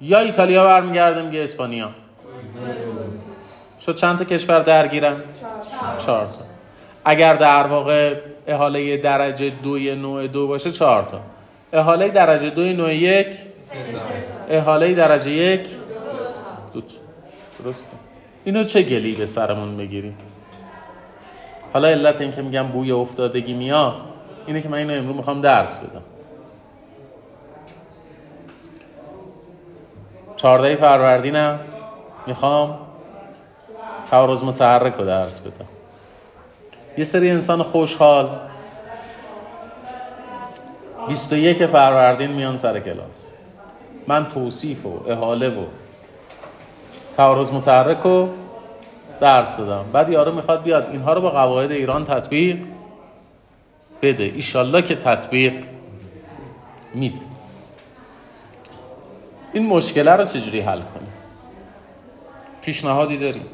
یا 0.00 0.18
ایتالیا 0.18 0.64
برمیگرده 0.64 1.22
میگه 1.22 1.42
اسپانیا. 1.42 1.90
شد 3.80 3.94
چند 3.94 4.18
تا 4.18 4.24
کشور 4.24 4.60
درگیرن؟ 4.60 5.16
چهار 5.98 6.24
تا. 6.24 6.30
اگر 7.04 7.34
در 7.34 7.66
واقع 7.66 8.14
احاله 8.46 8.96
درجه 8.96 9.50
دوی 9.50 9.94
نوع 9.94 10.26
دو 10.26 10.46
باشه 10.46 10.70
چهار 10.70 11.02
تا. 11.02 11.20
احاله 11.72 12.08
درجه 12.08 12.50
دوی 12.50 12.72
نوع 12.72 12.94
یک؟ 12.94 13.26
احاله 14.48 14.94
درجه 14.94 15.30
یک؟ 15.30 15.68
دو 16.72 16.80
تا. 16.80 16.86
درسته. 17.64 17.88
اینو 18.44 18.64
چه 18.64 18.82
گلی 18.82 19.14
به 19.14 19.26
سرمون 19.26 19.76
بگیریم؟ 19.76 20.18
حالا 21.72 21.88
علت 21.88 22.20
این 22.20 22.32
که 22.32 22.42
میگم 22.42 22.68
بوی 22.68 22.92
افتادگی 22.92 23.54
میاد 23.54 23.94
اینه 24.46 24.62
که 24.62 24.68
من 24.68 24.78
اینو 24.78 24.94
امروز 24.94 25.16
می‌خوام 25.16 25.40
درس 25.40 25.78
بدم. 25.78 26.02
چهارده 30.36 30.76
فروردینم. 30.76 31.60
می‌خوام 32.26 32.78
تعارض 34.10 34.42
متحرک 34.42 34.94
رو 34.94 35.04
درس 35.04 35.40
بدم 35.40 35.68
یه 36.98 37.04
سری 37.04 37.30
انسان 37.30 37.62
خوشحال. 37.62 38.40
21 41.08 41.66
فروردین 41.66 42.30
میان 42.30 42.56
سر 42.56 42.80
کلاس. 42.80 43.26
من 44.06 44.28
توصیف 44.28 44.86
و 44.86 45.00
احاله 45.08 45.48
و 45.48 45.64
تعارض 47.16 47.50
متحرک 47.50 47.98
رو 48.04 48.28
درس 49.20 49.56
دادم. 49.56 49.84
بعد 49.92 50.08
یارو 50.08 50.34
می‌خواد 50.34 50.62
بیاد. 50.62 50.88
اینها 50.90 51.12
رو 51.12 51.20
با 51.20 51.30
قواعد 51.30 51.70
ایران 51.70 52.04
تطبیق 52.04 52.58
بده. 54.02 54.24
ایشالله 54.24 54.82
که 54.82 54.96
تطبیق 54.96 55.64
میده. 56.94 57.20
این 59.52 59.66
مشکله 59.66 60.12
رو 60.12 60.24
چجوری 60.24 60.60
حل 60.60 60.80
کنیم؟ 60.80 61.12
پیشنهادی 62.62 63.18
داریم 63.18 63.46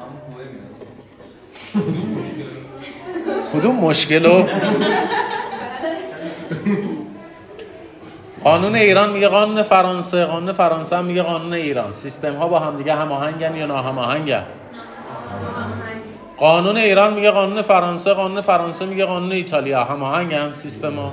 هم 0.00 0.34
هوه 0.34 0.44
میاد 0.44 0.68
کدوم 3.58 3.76
مشکل 3.76 4.26
رو؟ 4.26 4.48
قانون 8.44 8.74
ایران 8.74 9.10
میگه 9.10 9.28
قانون 9.28 9.62
فرانسه 9.62 10.24
قانون 10.24 10.52
فرانسه 10.52 10.96
هم 10.96 11.04
میگه 11.04 11.22
قانون 11.22 11.52
ایران. 11.52 11.92
سیستم 11.92 12.34
ها 12.34 12.48
با 12.48 12.58
هم 12.58 12.76
دیگه 12.76 12.94
هماهنگن 12.94 13.56
یا 13.56 13.66
ناهماهنگن؟ 13.66 14.42
قانون 16.36 16.76
ایران 16.76 17.14
میگه 17.14 17.30
قانون 17.30 17.62
فرانسه 17.62 18.14
قانون 18.14 18.40
فرانسه 18.40 18.86
میگه 18.86 19.04
قانون 19.04 19.32
ایتالیا. 19.32 19.84
هماهنگن 19.84 20.52
سیستم 20.52 20.94
ها 20.94 21.12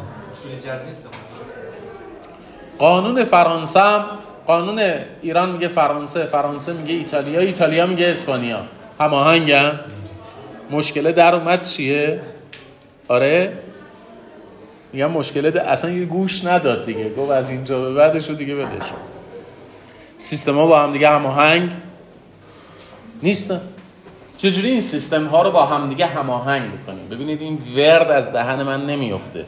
قانون 2.80 3.24
فرانسه 3.24 3.80
هم 3.80 4.04
قانون 4.48 4.82
ایران 5.22 5.52
میگه 5.52 5.68
فرانسه 5.68 6.26
فرانسه 6.26 6.74
میگه 6.74 6.94
ایتالیا 6.94 7.40
ایتالیا 7.40 7.86
میگه 7.86 8.10
اسپانیا. 8.10 8.60
هماهنگن. 9.00 9.80
مشکل 10.72 11.12
در 11.12 11.36
اومد 11.36 11.62
چیه؟ 11.62 12.22
آره؟ 13.08 13.58
میگم 14.94 15.12
مشکل 15.12 15.50
در- 15.52 15.62
اصلا 15.70 15.92
یه 15.92 16.06
گوش 16.06 16.46
نداد 16.46 16.86
دیگه. 16.86 17.10
گفت 17.14 17.32
از 17.32 17.50
اینجا 17.50 17.82
به 17.82 17.94
بعدش 17.94 18.30
رو 18.30 18.36
دیگه 18.36 18.56
بدش 18.56 18.92
سیستم 20.18 20.56
ها 20.56 20.68
با 20.68 20.80
هم 20.80 20.94
دیگه 20.94 21.10
هماهنگ. 21.10 21.72
نیستن 23.24 23.62
چجوری 24.38 24.70
این 24.72 24.82
سیستم 24.82 25.26
ها 25.26 25.42
رو 25.42 25.52
با 25.52 25.66
هم 25.66 25.90
دیگه 25.90 26.06
هماهنگ 26.06 26.72
بکنیم 26.72 27.10
ببینید 27.10 27.42
این 27.42 27.58
ورد 27.78 28.12
از 28.12 28.34
دهن 28.34 28.64
من 28.64 28.86
نمیفته 28.86 29.46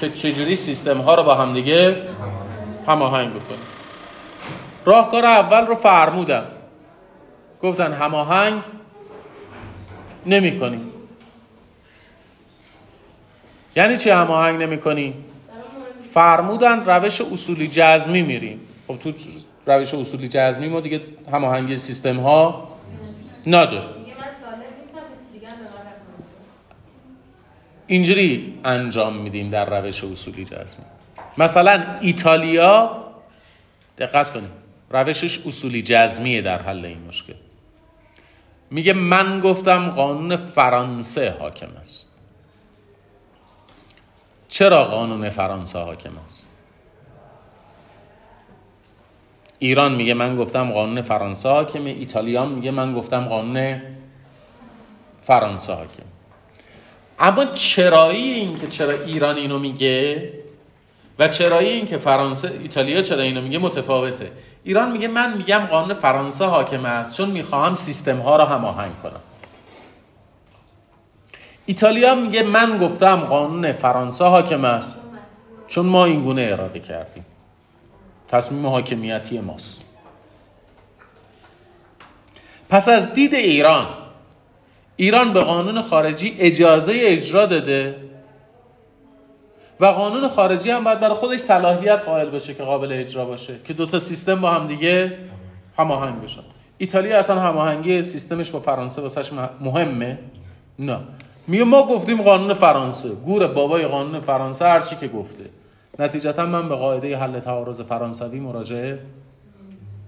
که 0.00 0.10
چجوری 0.10 0.56
سیستم 0.56 0.98
ها 0.98 1.14
رو 1.14 1.22
با 1.22 1.34
هم 1.34 1.52
دیگه 1.52 1.96
هماهنگ 2.86 3.30
بکنیم 3.30 3.60
راهکار 4.84 5.24
اول 5.24 5.66
رو 5.66 5.74
فرمودن. 5.74 6.44
گفتن 7.62 7.92
هماهنگ 7.92 8.62
نمی 10.26 10.60
کنیم 10.60 10.91
یعنی 13.76 13.98
چی 13.98 14.10
هماهنگ 14.10 14.62
نمی 14.62 14.78
کنیم 14.78 15.24
فرمودن 16.02 16.84
روش 16.84 17.20
اصولی 17.20 17.68
جزمی 17.68 18.22
میریم. 18.22 18.60
خب 18.88 18.96
تو 18.98 19.12
روش 19.66 19.94
اصولی 19.94 20.28
جزمی 20.28 20.68
ما 20.68 20.80
دیگه 20.80 21.00
هماهنگی 21.32 21.76
سیستم 21.76 22.20
ها 22.20 22.68
نکنه. 23.46 23.84
اینجوری 27.86 28.58
انجام 28.64 29.16
میدیم 29.16 29.50
در 29.50 29.80
روش 29.80 30.04
اصولی 30.04 30.44
جزمی. 30.44 30.84
مثلا 31.38 31.84
ایتالیا 32.00 33.04
دقت 33.98 34.32
کنید 34.32 34.50
روشش 34.90 35.46
اصولی 35.46 35.82
جزمیه 35.82 36.42
در 36.42 36.62
حل 36.62 36.84
این 36.84 36.98
مشکل. 37.08 37.34
میگه 38.70 38.92
من 38.92 39.40
گفتم 39.40 39.90
قانون 39.90 40.36
فرانسه 40.36 41.34
حاکم 41.40 41.68
است. 41.80 42.11
چرا 44.52 44.84
قانون 44.84 45.30
فرانسه 45.30 45.78
حاکم 45.78 46.10
است؟ 46.24 46.46
ایران 49.58 49.94
میگه 49.94 50.14
من 50.14 50.36
گفتم 50.36 50.70
قانون 50.70 51.02
فرانسه 51.02 51.48
حاکمه 51.48 51.90
ایتالیا 51.90 52.46
میگه 52.46 52.70
من 52.70 52.94
گفتم 52.94 53.24
قانون 53.24 53.80
فرانسه 55.22 55.72
حاکم. 55.72 56.02
اما 57.18 57.44
چرایی 57.44 58.30
این 58.32 58.58
که 58.58 58.66
چرا 58.66 58.92
ایران 58.92 59.36
اینو 59.36 59.58
میگه 59.58 60.32
و 61.18 61.28
چرایی 61.28 61.68
این 61.68 61.86
که 61.86 61.98
فرانسه 61.98 62.52
ایتالیا 62.62 63.02
چرا 63.02 63.22
اینو 63.22 63.40
میگه 63.40 63.58
متفاوته. 63.58 64.32
ایران 64.64 64.92
میگه 64.92 65.08
من 65.08 65.36
میگم 65.36 65.58
قانون 65.58 65.94
فرانسه 65.94 66.44
حاکم 66.44 66.84
است 66.84 67.16
چون 67.16 67.30
می‌خواهم 67.30 67.74
سیستم 67.74 68.18
ها 68.18 68.36
رو 68.36 68.44
هماهنگ 68.44 68.92
کنم. 69.02 69.20
ایتالیا 71.72 72.14
میگه 72.14 72.42
من 72.42 72.78
گفتم 72.78 73.16
قانون 73.16 73.72
فرانسه 73.72 74.24
حاکم 74.24 74.64
است. 74.64 74.98
چون 75.66 75.86
ما 75.86 76.04
این 76.04 76.22
گونه 76.22 76.48
اراده 76.52 76.78
کردیم. 76.80 77.26
تصمیم 78.28 78.66
حاکمیتی 78.66 79.40
ماست. 79.40 79.84
پس 82.70 82.88
از 82.88 83.14
دید 83.14 83.34
ایران 83.34 83.86
ایران 84.96 85.32
به 85.32 85.40
قانون 85.40 85.82
خارجی 85.82 86.36
اجازه 86.38 86.92
اجرا 86.96 87.46
داده 87.46 87.96
و 89.80 89.86
قانون 89.86 90.28
خارجی 90.28 90.70
هم 90.70 90.84
باید 90.84 91.00
برای 91.00 91.14
خودش 91.14 91.40
صلاحیت 91.40 92.02
قائل 92.04 92.30
بشه 92.30 92.54
که 92.54 92.62
قابل 92.62 92.92
اجرا 92.92 93.24
باشه 93.24 93.54
که 93.64 93.72
دو 93.72 93.86
تا 93.86 93.98
سیستم 93.98 94.40
با 94.40 94.50
هم 94.50 94.66
دیگه 94.66 95.18
هماهنگ 95.78 96.22
بشن. 96.22 96.42
ایتالیا 96.78 97.18
اصلا 97.18 97.40
هماهنگی 97.40 98.02
سیستمش 98.02 98.50
با 98.50 98.60
فرانسه 98.60 99.02
واسش 99.02 99.30
مهمه؟ 99.60 100.18
نه. 100.78 100.98
میگه 101.46 101.64
ما 101.64 101.86
گفتیم 101.86 102.22
قانون 102.22 102.54
فرانسه. 102.54 103.08
گور 103.08 103.46
بابای 103.46 103.86
قانون 103.86 104.20
فرانسه 104.20 104.64
هر 104.64 104.80
چی 104.80 104.96
که 104.96 105.08
گفته. 105.08 105.44
نتیجتا 105.98 106.46
من 106.46 106.68
به 106.68 106.74
قاعده 106.74 107.18
حل 107.18 107.40
تعارض 107.40 107.80
فرانسوی 107.80 108.40
مراجعه 108.40 108.98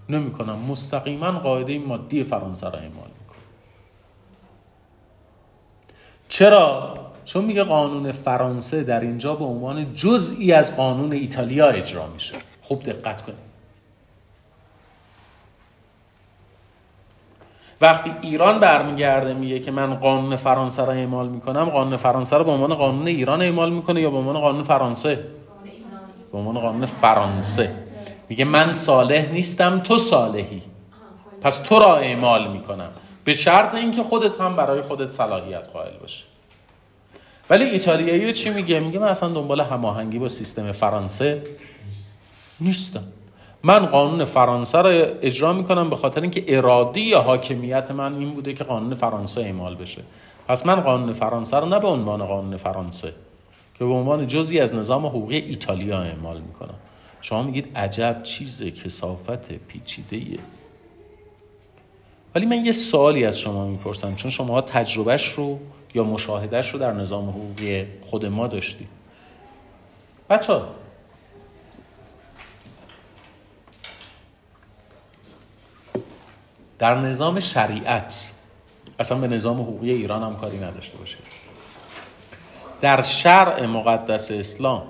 نمی 0.08 0.30
کنم 0.30 0.58
مستقیما 0.68 1.30
قاعده 1.30 1.78
مادی 1.78 2.22
فرانسه 2.22 2.66
را 2.66 2.78
اعمال 2.78 3.08
می‌کنم. 3.20 3.42
چرا؟ 6.28 6.94
چون 7.24 7.44
میگه 7.44 7.64
قانون 7.64 8.12
فرانسه 8.12 8.82
در 8.82 9.00
اینجا 9.00 9.34
به 9.34 9.44
عنوان 9.44 9.94
جزئی 9.94 10.52
از 10.52 10.76
قانون 10.76 11.12
ایتالیا 11.12 11.68
اجرا 11.68 12.06
میشه. 12.06 12.34
خوب 12.62 12.82
دقت 12.82 13.22
کنید. 13.22 13.43
وقتی 17.80 18.12
ایران 18.22 18.60
برمیگرده 18.60 19.34
میگه 19.34 19.58
که 19.58 19.70
من 19.70 19.94
قانون 19.94 20.36
فرانسه 20.36 20.84
را 20.84 20.92
اعمال 20.92 21.28
می‌کنم 21.28 21.64
قانون 21.64 21.96
فرانسه 21.96 22.36
را 22.36 22.44
به 22.44 22.50
عنوان 22.50 22.74
قانون 22.74 23.06
ایران 23.06 23.42
اعمال 23.42 23.72
می‌کنه 23.72 24.00
یا 24.00 24.10
به 24.10 24.16
عنوان 24.16 24.40
قانون 24.40 24.62
فرانسه؟ 24.62 25.24
به 26.32 26.38
عنوان 26.38 26.58
قانون 26.60 26.86
فرانسه. 26.86 27.70
میگه 28.28 28.44
من 28.44 28.72
صالح 28.72 29.32
نیستم 29.32 29.78
تو 29.78 29.98
صالحی. 29.98 30.62
پس 31.40 31.58
تو 31.58 31.78
را 31.78 31.96
اعمال 31.96 32.52
می‌کنم. 32.52 32.90
به 33.24 33.34
شرط 33.34 33.74
اینکه 33.74 34.02
خودت 34.02 34.40
هم 34.40 34.56
برای 34.56 34.80
خودت 34.80 35.10
صلاحیت 35.10 35.68
قائل 35.68 35.98
باشی. 36.00 36.24
ولی 37.50 37.64
ایتالیایی 37.64 38.32
چی 38.32 38.50
میگه؟ 38.50 38.80
میگه 38.80 38.98
من 38.98 39.08
اصلا 39.08 39.28
دنبال 39.28 39.60
هماهنگی 39.60 40.18
با 40.18 40.28
سیستم 40.28 40.72
فرانسه 40.72 41.42
نیستم. 42.60 43.04
من 43.64 43.86
قانون 43.86 44.24
فرانسه 44.24 44.82
را 44.82 44.90
اجرا 45.22 45.52
می‌کنم 45.52 45.90
به 45.90 45.96
خاطر 45.96 46.20
اینکه 46.20 46.44
ارادی 46.56 47.00
یا 47.00 47.20
حاکمیت 47.20 47.90
من 47.90 48.14
این 48.14 48.30
بوده 48.30 48.52
که 48.54 48.64
قانون 48.64 48.94
فرانسه 48.94 49.40
اعمال 49.40 49.74
بشه. 49.74 50.02
پس 50.48 50.66
من 50.66 50.80
قانون 50.80 51.12
فرانسه 51.12 51.56
رو 51.56 51.66
نه 51.66 51.78
به 51.78 51.88
عنوان 51.88 52.26
قانون 52.26 52.56
فرانسه 52.56 53.12
که 53.78 53.84
به 53.84 53.92
عنوان 53.92 54.26
جزی 54.26 54.60
از 54.60 54.74
نظام 54.74 55.06
حقوقی 55.06 55.36
ایتالیا 55.36 56.00
اعمال 56.00 56.40
می‌کنم. 56.40 56.74
شما 57.20 57.42
میگید 57.42 57.78
عجب 57.78 58.22
چیزه 58.22 58.70
کسافت 58.70 59.52
پیچیده 59.52 60.38
ولی 62.34 62.46
من 62.46 62.64
یه 62.64 62.72
سوالی 62.72 63.24
از 63.24 63.38
شما 63.38 63.66
می‌پرسم 63.66 64.14
چون 64.14 64.30
شما 64.30 64.60
تجربهش 64.60 65.28
رو 65.28 65.58
یا 65.94 66.04
مشاهدهش 66.04 66.70
رو 66.70 66.78
در 66.78 66.92
نظام 66.92 67.28
حقوقی 67.28 67.86
خود 68.02 68.26
ما 68.26 68.46
داشتید. 68.46 68.88
بچه 70.30 70.60
در 76.84 76.94
نظام 76.94 77.40
شریعت 77.40 78.30
اصلا 78.98 79.18
به 79.18 79.28
نظام 79.28 79.60
حقوقی 79.60 79.90
ایران 79.90 80.22
هم 80.22 80.36
کاری 80.36 80.58
نداشته 80.58 80.98
باشه. 80.98 81.18
در 82.80 83.02
شرع 83.02 83.66
مقدس 83.66 84.30
اسلام 84.30 84.82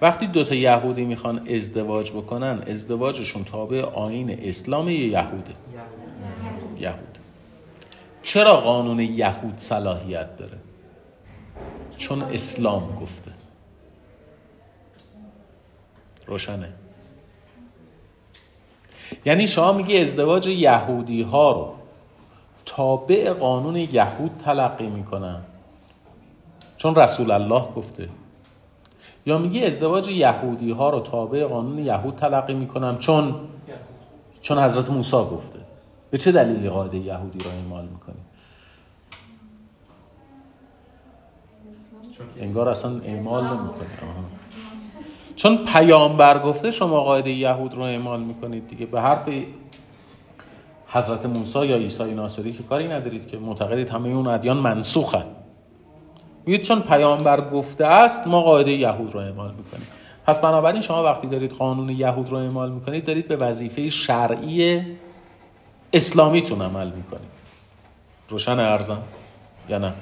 وقتی 0.00 0.26
دوتا 0.26 0.54
یهودی 0.54 1.04
می‌خوان 1.04 1.48
ازدواج 1.48 2.10
بکنن 2.10 2.62
ازدواجشون 2.66 3.44
تابع 3.44 3.80
آین 3.80 4.38
اسلام 4.42 4.88
یا 4.88 5.06
یهوده. 5.06 5.54
یهود. 6.78 7.18
چرا 8.22 8.60
قانون 8.60 9.00
یهود 9.00 9.58
صلاحیت 9.58 10.36
داره؟ 10.36 10.58
چون 11.98 12.22
اسلام 12.22 12.98
گفته. 13.00 13.30
روشنه. 16.26 16.81
یعنی 19.24 19.46
شما 19.46 19.72
میگی 19.72 19.98
ازدواج 19.98 20.46
یهودی 20.46 21.22
ها 21.22 21.52
رو. 21.52 21.74
تابع 22.66 23.32
قانون 23.32 23.76
یهود 23.76 24.30
تلقی 24.44 24.86
می‌کنن. 24.86 25.40
چون 26.76 26.94
رسول 26.94 27.30
الله 27.30 27.62
گفته. 27.76 28.08
یا 29.26 29.38
میگی 29.38 29.64
ازدواج 29.64 30.08
یهودی 30.08 30.70
ها 30.70 30.90
رو 30.90 31.00
تابع 31.00 31.44
قانون 31.44 31.78
یهود 31.78 32.16
تلقی 32.16 32.54
می‌کنم 32.54 32.98
چون؟ 32.98 33.34
چون 34.40 34.58
حضرت 34.58 34.90
موسی 34.90 35.16
گفته. 35.16 35.58
به 36.10 36.18
چه 36.18 36.32
دلیلی 36.32 36.68
قاعده 36.68 36.98
یهودی 36.98 37.38
رو 37.38 37.50
اعمال 37.50 37.84
می‌کنی؟ 37.84 38.14
انگار 42.40 42.68
اصلا 42.68 43.00
اعمال 43.00 43.44
نمی‌کنی 43.44 43.86
چون 45.36 45.64
پیامبر 45.64 46.38
گفته 46.38 46.70
شما 46.70 47.00
قاعده 47.00 47.30
یهود 47.30 47.74
رو 47.74 47.82
اعمال 47.82 48.20
می‌کنید 48.20 48.68
دیگه. 48.68 48.86
به 48.86 49.00
حرف 49.00 49.28
حضرت 50.88 51.26
موسی 51.26 51.66
یا 51.66 51.76
عیسی 51.76 52.14
ناصری 52.14 52.52
که 52.52 52.62
کاری 52.62 52.88
ندارید 52.88 53.28
که 53.28 53.38
معتقدید 53.38 53.88
همه 53.88 54.08
اون 54.08 54.26
ادیان 54.26 54.56
منسوخن. 54.56 55.24
میگید 56.46 56.62
چون 56.62 56.80
پیامبر 56.80 57.50
گفته 57.50 57.86
است 57.86 58.26
ما 58.26 58.40
قاعده 58.40 58.72
یهود 58.72 59.12
رو 59.14 59.20
اعمال 59.20 59.50
می‌کنیم. 59.50 59.86
پس 60.26 60.40
بنابراین 60.40 60.80
شما 60.80 61.02
وقتی 61.02 61.26
دارید 61.26 61.52
قانون 61.52 61.88
یهود 61.88 62.28
رو 62.28 62.36
اعمال 62.36 62.72
می‌کنید 62.72 63.04
دارید 63.04 63.28
به 63.28 63.36
وظیفه 63.36 63.88
شرعی 63.88 64.82
اسلامیتون 65.92 66.62
عمل 66.62 66.90
می‌کنید. 66.90 67.32
روشن 68.28 68.60
ارزم 68.60 69.02
یا 69.68 69.78
نه؟ 69.78 69.92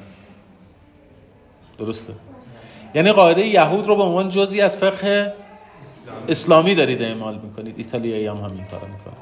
درسته؟ 1.78 2.12
یعنی 2.94 3.12
قاعده 3.12 3.46
یهود 3.46 3.86
رو 3.86 3.96
به 3.96 4.02
عنوان 4.02 4.28
جزی 4.28 4.60
از 4.60 4.76
فقه 4.76 5.32
اسلامی 6.28 6.74
دارید 6.74 7.02
اعمال 7.02 7.38
می‌کنید. 7.42 7.74
ایتالیایی 7.78 8.26
هم 8.26 8.36
همین 8.36 8.64
کارو 8.64 8.86
می‌کنه 8.86 9.14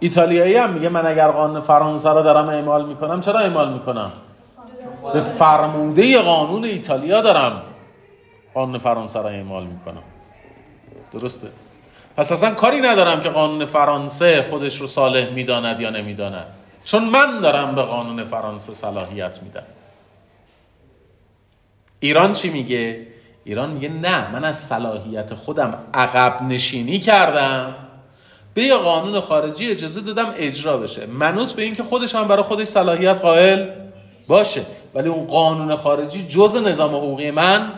ایتالیایی 0.00 0.56
هم 0.56 0.72
میگه 0.72 0.88
من 0.88 1.06
اگر 1.06 1.28
قانون 1.28 1.60
فرانسه 1.60 2.08
رو 2.08 2.22
دارم 2.22 2.48
اعمال 2.48 2.86
می‌کنم 2.86 3.20
چرا 3.20 3.38
اعمال 3.38 3.72
می‌کنم؟ 3.72 4.12
به 5.12 5.20
فرموده 5.20 6.18
قانون 6.18 6.64
ایتالیا 6.64 7.20
دارم. 7.20 7.62
قانون 8.54 8.78
فرانسه 8.78 9.22
را 9.22 9.28
اعمال 9.28 9.64
می‌کنم. 9.64 10.02
درسته؟ 11.12 11.48
پس 12.16 12.32
اصلا 12.32 12.50
کاری 12.50 12.80
ندارم 12.80 13.20
که 13.20 13.28
قانون 13.28 13.64
فرانسه 13.64 14.42
خودش 14.50 14.80
رو 14.80 14.86
صالح 14.86 15.30
می‌داند 15.30 15.80
یا 15.80 15.90
نمی‌داند. 15.90 16.46
چون 16.84 17.04
من 17.04 17.40
دارم 17.40 17.74
به 17.74 17.82
قانون 17.82 18.22
فرانسه 18.22 18.74
صلاحیت 18.74 19.42
میدم. 19.42 19.62
ایران 22.06 22.32
چی 22.32 22.50
میگه؟ 22.50 23.06
ایران 23.44 23.70
میگه 23.70 23.88
نه 23.88 24.30
من 24.32 24.44
از 24.44 24.58
صلاحیت 24.58 25.34
خودم 25.34 25.78
عقب 25.94 26.42
نشینی 26.42 26.98
کردم. 26.98 27.74
به 28.54 28.62
یه 28.62 28.76
قانون 28.76 29.20
خارجی 29.20 29.70
اجازه 29.70 30.00
دادم 30.00 30.34
اجرا 30.36 30.78
بشه. 30.78 31.06
منوط 31.06 31.52
به 31.52 31.62
اینکه 31.62 31.82
خودش 31.82 32.14
هم 32.14 32.28
برای 32.28 32.42
خودش 32.42 32.66
صلاحیت 32.66 33.18
قائل 33.18 33.70
باشه. 34.26 34.66
ولی 34.94 35.08
اون 35.08 35.26
قانون 35.26 35.76
خارجی 35.76 36.26
جز 36.26 36.56
نظام 36.56 36.94
حقوقی 36.94 37.30
من 37.30 37.72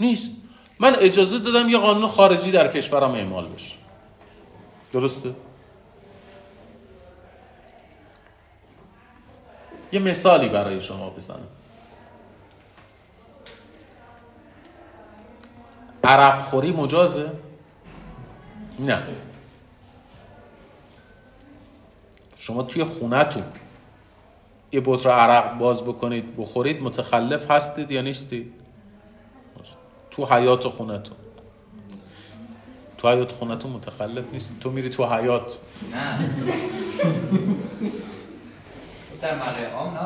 نیست. 0.00 0.30
من 0.80 0.96
اجازه 1.00 1.38
دادم 1.38 1.68
یه 1.68 1.78
قانون 1.78 2.08
خارجی 2.08 2.50
در 2.50 2.68
کشورم 2.68 3.10
اعمال 3.10 3.44
بشه. 3.44 3.74
درسته؟ 4.92 5.30
یه 9.92 10.00
مثالی 10.00 10.48
برای 10.48 10.80
شما 10.80 11.10
بزنم. 11.10 11.59
عرق 16.04 16.40
خوری 16.40 16.72
مجازه؟ 16.72 17.30
نه. 18.80 19.02
شما 22.36 22.62
توی 22.62 22.84
خونتون 22.84 23.42
یه 24.72 24.82
بطر 24.84 25.10
عرق 25.10 25.58
باز 25.58 25.82
بکنید 25.82 26.36
بخورید 26.36 26.82
متخلف 26.82 27.50
هستید 27.50 27.90
یا 27.90 28.02
نیستید 28.02 28.52
تو 30.10 30.26
حیات 30.26 30.68
خونتون. 30.68 31.16
تو 32.98 33.08
حیات 33.08 33.32
خونتون 33.32 33.70
متخلف 33.70 34.24
نیست 34.32 34.60
تو 34.60 34.70
میری 34.70 34.88
تو 34.88 35.06
حیات. 35.06 35.60
نه. 35.92 36.30
در 39.20 39.40
عام 39.74 39.94
نه 39.94 40.00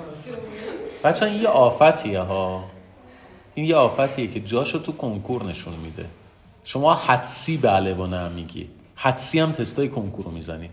بچه 1.04 1.26
این 1.26 1.42
یه 1.42 1.48
آفتیه 1.48 2.20
ها. 2.20 2.64
این 3.54 3.66
یه 3.66 3.76
آفتیه 3.76 4.26
که 4.26 4.40
جاشو 4.40 4.78
تو 4.78 4.92
کنکور 4.92 5.44
نشون 5.44 5.74
میده. 5.74 6.06
شما 6.64 6.94
حدسی 6.94 7.56
بله 7.56 7.94
و 7.94 8.06
نه 8.06 8.28
میگی. 8.28 8.68
حدسی 8.96 9.40
هم 9.40 9.52
تستای 9.52 9.88
کنکور 9.88 10.24
رو 10.24 10.30
می‌زنی. 10.30 10.70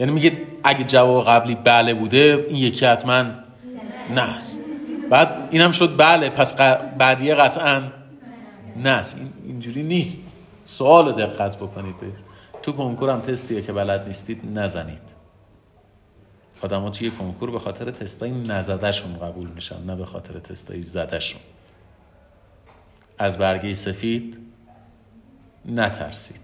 یعنی 0.00 0.12
میگه 0.12 0.42
اگه 0.64 0.84
جواب 0.84 1.26
قبلی 1.26 1.54
بله 1.54 1.94
بوده 1.94 2.46
این 2.48 2.56
یکی 2.56 2.86
حتما 2.86 3.24
نه. 4.14 4.36
است. 4.36 4.60
بعد 5.10 5.48
اینم 5.50 5.72
شد 5.72 5.96
بله 5.96 6.30
پس 6.30 6.54
بعدیه 6.98 7.34
قطعا 7.34 7.82
نه 8.76 8.90
است. 8.90 9.16
این 9.16 9.32
اینجوری 9.46 9.82
نیست. 9.82 10.18
سوال 10.64 11.06
رو 11.06 11.12
دقت 11.12 11.56
بکنید. 11.56 11.94
تو 12.62 12.72
کنکور 12.72 13.10
هم 13.10 13.20
تستیه 13.20 13.62
که 13.62 13.72
بلد 13.72 14.06
نیستید 14.06 14.58
نزنید. 14.58 15.11
آدما 16.62 16.90
توی 16.90 17.10
کنکور 17.10 17.50
به 17.50 17.58
خاطر 17.58 17.90
تستای 17.90 18.30
نزدهشون 18.30 19.18
قبول 19.18 19.48
میشن 19.48 19.82
نه 19.84 19.96
به 19.96 20.04
خاطر 20.04 20.38
تستای 20.38 20.80
زدهشون. 20.80 21.40
از 23.18 23.38
برگه 23.38 23.74
سفید 23.74 24.38
نترسید. 25.66 26.40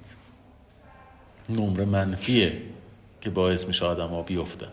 نمره 1.48 1.84
منفیه 1.84 2.62
که 3.20 3.30
باعث 3.30 3.66
میشه 3.66 3.86
آدم 3.86 4.08
ها 4.08 4.22
بیفتن. 4.22 4.68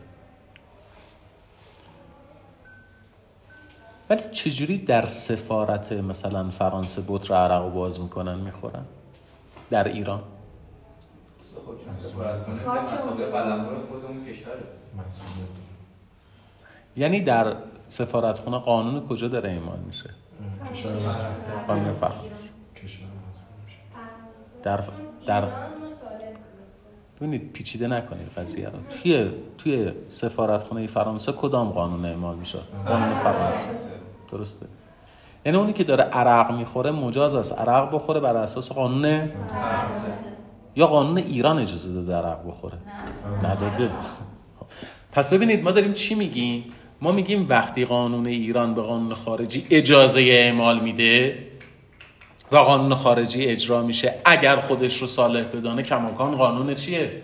ولی 4.10 4.22
چجوری 4.32 4.78
در 4.78 5.06
سفارت 5.06 5.92
مثلا 5.92 6.50
فرانسه 6.50 7.04
بطر 7.08 7.34
عرق 7.34 7.74
باز 7.74 8.00
می‌کنن 8.00 8.40
می‌خورن؟ 8.40 8.86
در 9.70 9.88
ایران؟ 9.88 10.24
خودشون 11.66 11.94
سفارت 11.94 12.46
کنه. 12.46 12.56
خاک 12.56 12.94
مسابقه 12.94 13.08
اونجا. 13.08 13.32
قلمرو 13.32 13.88
خود 13.88 14.06
اون 14.06 14.26
کشوره 15.04 15.66
یعنی 16.98 17.22
در 17.22 17.56
سفارتخونه 17.88 18.58
قانون 18.58 19.08
کجا 19.08 19.28
داره 19.28 19.50
اعمال 19.50 19.80
میشه؟ 19.80 20.10
کشور 20.74 20.92
قانون 21.68 21.94
فرانسه 21.94 22.50
در 24.64 24.84
در 25.26 25.50
ببینید 27.18 27.52
پیچیده 27.52 27.88
نکنید 27.88 28.28
قضیه 28.28 28.70
رو. 28.70 28.80
توی 28.90 29.32
توی 29.58 29.92
سفارتخونه 30.10 30.88
فرانسه 30.88 31.32
کدام 31.32 31.70
قانون 31.70 32.06
اعمال 32.06 32.36
میشه؟ 32.36 32.60
قانون 32.88 33.14
فرانسه. 33.14 33.70
درسته. 34.32 34.66
یعنی 35.46 35.58
اونی 35.58 35.74
که 35.74 35.84
داره 35.84 36.04
عرق 36.04 36.52
می‌خوره 36.52 36.92
مجاز 36.92 37.36
است 37.36 37.60
عرق 37.60 37.96
بخوره 37.96 38.20
بر 38.20 38.36
اساس 38.36 38.72
قانون 38.72 39.30
یا 40.76 40.88
قانون 40.88 41.18
ایران 41.18 41.60
اجازه 41.60 41.94
داده 41.94 42.16
عرق 42.16 42.48
بخوره؟ 42.48 42.78
نداده. 43.44 43.92
پس 45.12 45.30
ببینید 45.30 45.64
ما 45.64 45.72
داریم 45.72 45.94
چی 45.94 46.16
میگیم؟ 46.16 46.64
ما 47.02 47.12
میگیم 47.12 47.46
وقتی 47.50 47.86
قانون 47.86 48.26
ایران 48.26 48.76
به 48.76 48.82
قانون 48.82 49.14
خارجی 49.14 49.68
اجازه 49.70 50.22
اعمال 50.22 50.80
میده 50.80 51.48
و 52.52 52.58
قانون 52.58 52.96
خارجی 52.96 53.46
اجرا 53.46 53.84
میشه 53.84 54.14
اگر 54.26 54.56
خودش 54.56 54.98
رو 54.98 55.08
صالح 55.08 55.44
بدانه 55.44 55.84
کماکان 55.84 56.36
قانون 56.36 56.74
چیه؟ 56.74 57.24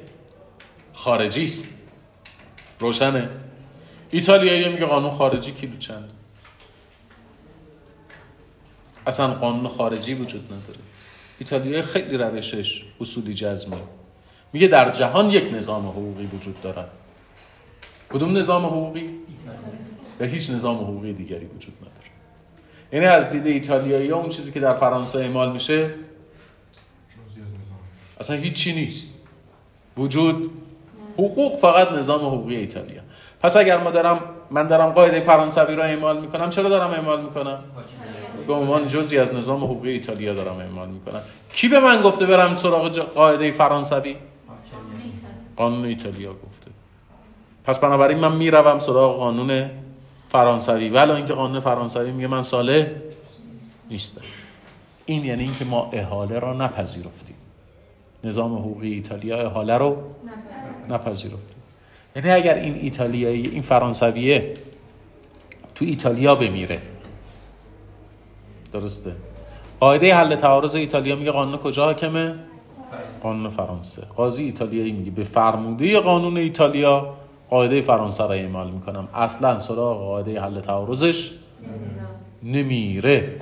خارجی 0.94 1.44
است. 1.44 1.80
روشنه. 2.80 3.30
ایتالیایی 4.12 4.70
میگه 4.70 4.86
قانون 4.86 5.12
خارجی 5.12 5.52
کیلو 5.52 5.78
چند 5.78 6.10
اصلا 9.08 9.28
قانون 9.28 9.68
خارجی 9.68 10.14
وجود 10.14 10.46
نداره. 10.46 10.80
ایتالیا 11.40 11.82
خیلی 11.82 12.18
روشش 12.18 12.84
اصولی 13.00 13.34
جزمه 13.34 13.78
میگه 14.54 14.68
در 14.68 14.90
جهان 14.90 15.30
یک 15.30 15.54
نظام 15.54 15.88
حقوقی 15.88 16.26
وجود 16.26 16.62
دارد. 16.62 16.90
کدوم 18.14 18.38
نظام 18.38 18.66
حقوقی؟ 18.66 19.10
و 20.20 20.24
هیچ 20.24 20.50
نظام 20.50 20.78
حقوقی 20.78 21.14
دیگری 21.14 21.46
وجود 21.46 21.74
نداره. 21.82 22.12
یعنی 22.94 23.06
از 23.06 23.30
دید 23.30 23.46
ایتالیایی 23.46 24.10
ها 24.10 24.18
اون 24.18 24.30
چیزی 24.30 24.52
که 24.52 24.60
در 24.60 24.74
فرانسه 24.74 25.20
اعمال 25.20 25.52
میشه 25.52 25.78
جزئی 25.78 27.44
از 27.44 27.50
نظام 27.50 27.80
اصلا 28.20 28.36
هیچی 28.36 28.74
نیست. 28.74 29.08
وجود 29.98 30.52
حقوق 31.14 31.60
فقط 31.60 31.92
نظام 31.92 32.22
حقوقی 32.22 32.56
ایتالیا. 32.56 33.02
پس 33.42 33.58
اگر 33.58 33.78
ما 33.78 33.92
دارم 33.92 34.20
من 34.52 34.68
دارم 34.68 34.90
قاعده 34.90 35.20
فرانسوی 35.20 35.76
رو 35.76 35.82
اعمال 35.82 36.22
می‌کنم 36.22 36.50
چرا 36.50 36.70
دارم 36.70 36.92
اعمال 36.92 37.24
می‌کنم؟ 37.24 37.64
به 38.48 38.54
عنوان 38.54 38.88
جزئی 38.88 39.18
از 39.18 39.34
نظام 39.34 39.64
حقوقی 39.64 39.90
ایتالیا 39.90 40.34
دارم 40.34 40.58
اعمال 40.58 40.90
می‌کنم. 40.90 41.22
کی 41.54 41.68
به 41.68 41.80
من 41.80 42.02
گفته 42.02 42.26
برم 42.26 42.56
سراغ 42.56 42.98
قاعده 42.98 43.52
فرانسوی؟ 43.52 44.16
قانون 45.56 45.86
ایتالیا 45.86 46.34
گفته. 46.34 46.72
پس 47.72 47.80
بنابراین 47.80 48.18
من 48.18 48.36
می‌روم 48.36 48.80
سراغ 48.80 49.18
قانون 49.18 49.70
فرانسوی. 50.30 50.90
ولی 50.90 51.12
اینکه 51.12 51.34
قانون 51.34 51.60
فرانسوی 51.60 52.12
میگه 52.12 52.28
من 52.28 52.42
صالح 52.42 52.88
نیستم. 53.90 54.22
این 55.06 55.26
یعنی 55.26 55.44
اینکه 55.44 55.66
ما 55.66 55.90
احاله 55.94 56.40
را 56.40 56.54
نپذیرفتیم. 56.54 57.36
نظام 58.24 58.56
حقوقی 58.56 58.94
ایتالیا 58.94 59.42
احاله 59.42 59.78
رو 59.78 59.98
نپذیرفته 60.90 61.56
یعنی 62.16 62.30
اگر 62.30 62.54
این 62.54 62.76
ایتالیایی 62.76 63.48
این 63.48 63.62
فرانسویه 63.62 64.54
تو 65.76 65.86
ایتالیا 65.86 66.36
بمیره 66.36 66.80
درسته؟ 68.74 69.12
قاعده 69.80 70.16
حل 70.16 70.36
تعارض 70.36 70.76
ایتالیا 70.76 71.16
میگه 71.16 71.32
قانون 71.32 71.58
کجا 71.58 71.86
حاکمه؟ 71.86 72.36
قانون 73.24 73.50
فرانسه. 73.50 74.02
قاضی 74.02 74.44
ایتالیایی 74.44 74.92
میگه. 74.92 75.12
به 75.12 75.24
فرموده 75.24 76.00
قانون 76.00 76.38
ایتالیا 76.38 77.21
قاعده 77.52 77.82
فرانسه 77.82 78.24
را 78.24 78.34
اعمال 78.34 78.72
می‌کنم. 78.72 79.08
اصلا 79.14 79.60
سراغ 79.60 79.98
قاعده 79.98 80.42
حل 80.42 80.60
تعارضش 80.60 81.32
نمیره. 82.44 83.42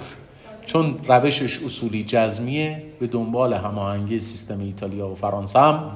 چون 0.65 0.99
روشش 1.07 1.63
اصولی 1.63 2.03
جزمیه 2.03 2.83
به 2.99 3.07
دنبال 3.07 3.53
هماهنگی 3.53 4.19
سیستم 4.19 4.59
ایتالیا 4.59 5.07
و 5.07 5.15
فرانسه 5.15 5.59
هم 5.59 5.91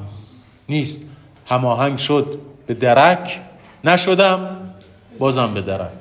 نیست. 0.70 1.02
هماهنگ 1.46 1.98
شد 1.98 2.40
به 2.68 2.74
درک 2.74 3.42
نشدم 3.84 4.74
بازم 5.20 5.54
به 5.54 5.62
درک. 5.62 5.92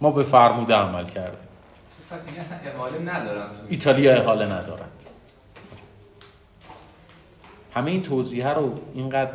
ما 0.00 0.10
به 0.10 0.22
فرموده 0.22 0.74
عمل 0.74 1.04
کردیم. 1.04 1.40
پس 2.10 2.20
این 2.28 2.40
اصلا 2.40 2.58
اقاله 2.74 2.98
ندارن؟ 2.98 3.46
تو 3.46 3.54
ایتالیا 3.68 4.14
احاله 4.14 4.44
ندارد. 4.44 5.06
همه 7.74 7.90
این 7.90 8.02
توضیح 8.02 8.48
رو 8.48 8.78
اینقدر 8.94 9.32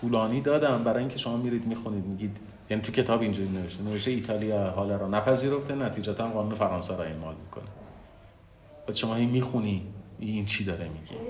طولانی 0.00 0.40
دادم. 0.40 0.84
برای 0.84 0.98
اینکه 0.98 1.18
شما 1.18 1.36
میرید 1.36 1.66
می‌خونید 1.66 2.04
میگید 2.04 2.36
یعنی 2.70 2.82
تو 2.82 2.92
کتاب 2.92 3.20
اینجوری 3.20 3.48
نوشته 3.48 3.82
نوشته 3.82 4.10
ایتالیا 4.10 4.66
احاله 4.66 4.96
را 4.96 5.08
نپذیرفته 5.08 5.74
نتیجتا 5.74 6.28
قانون 6.28 6.54
فرانسه 6.54 6.96
را 6.96 7.04
اعمال 7.04 7.34
می‌کنه. 7.44 7.64
بعد 8.86 8.96
شما 8.96 9.16
این 9.16 9.30
می‌خونی 9.30 9.82
این 10.18 10.46
چی 10.46 10.64
داره 10.64 10.88
میگه؟ 10.88 11.22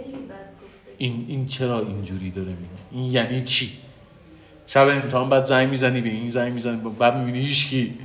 این 0.99 1.25
این 1.29 1.47
چرا 1.47 1.81
اینجوری 1.81 2.31
داره 2.31 2.49
میگه؟ 2.49 2.61
این 2.91 3.13
یعنی 3.13 3.43
چی؟ 3.43 3.73
شب 4.67 4.89
امتحان 4.89 5.29
بعد 5.29 5.43
زنگ 5.43 5.69
می‌زنی 5.69 6.01
به 6.01 6.09
این 6.09 6.31
زنگ 6.31 6.53
می‌زنی 6.53 6.77
بعد 6.99 7.17
می‌بینی 7.17 7.45
هیچکی 7.45 7.99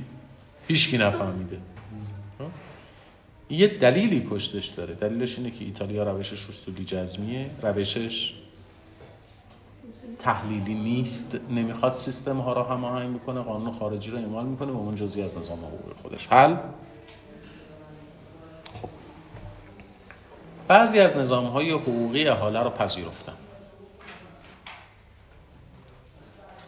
هیچکی 0.68 0.98
نفهمیده. 0.98 1.58
یه 3.50 3.66
دلیلی 3.66 4.20
پشتش 4.20 4.66
داره. 4.66 4.94
دلیلش 4.94 5.38
اینه 5.38 5.50
که 5.50 5.64
ایتالیا 5.64 6.02
روشش 6.02 6.48
اصولی 6.48 6.84
جزمیه. 6.84 7.50
روشش 7.62 8.34
تحلیلی 10.18 10.74
نیست 10.74 11.36
نمی‌خواد 11.50 11.92
سیستم 11.92 12.38
ها 12.38 12.52
را 12.52 12.64
هماهنگ 12.64 13.10
می‌کنه 13.10 13.40
قانون 13.40 13.72
خارجی 13.72 14.10
رو 14.10 14.18
اعمال 14.18 14.46
می‌کنه 14.46 14.72
به 14.72 14.78
اون 14.78 14.94
جزئی 14.94 15.22
از 15.22 15.38
نظام 15.38 15.58
حقوقی 15.58 15.94
خودش. 16.02 16.26
حل؟ 16.26 16.56
خب. 18.82 18.88
بعضی 20.68 20.98
از 20.98 21.16
نظام 21.16 21.46
های 21.46 21.70
حقوقی 21.70 22.28
احاله 22.28 22.62
رو 22.62 22.70
پذیرفتن. 22.70 23.32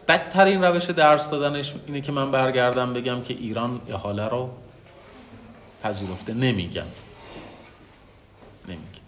بدترین 0.07 0.63
روش 0.63 0.85
درس 0.89 1.29
دادنش 1.29 1.75
اینه 1.87 2.01
که 2.01 2.11
من 2.11 2.31
برگردم 2.31 2.93
بگم 2.93 3.21
که 3.21 3.33
ایران 3.33 3.81
احاله 3.89 4.27
رو 4.27 4.49
پذیرفته. 5.83 6.33
نمیگم 6.33 6.83
نمیگم. 8.67 8.99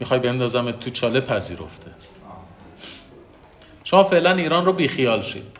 می‌خوای 0.00 0.20
بندازم 0.20 0.70
تو 0.70 0.90
چاله 0.90 1.20
پذیرفته. 1.20 1.90
شما 3.84 4.04
فعلا 4.04 4.32
ایران 4.32 4.66
رو 4.66 4.72
بیخیال 4.72 5.22
شید. 5.22 5.58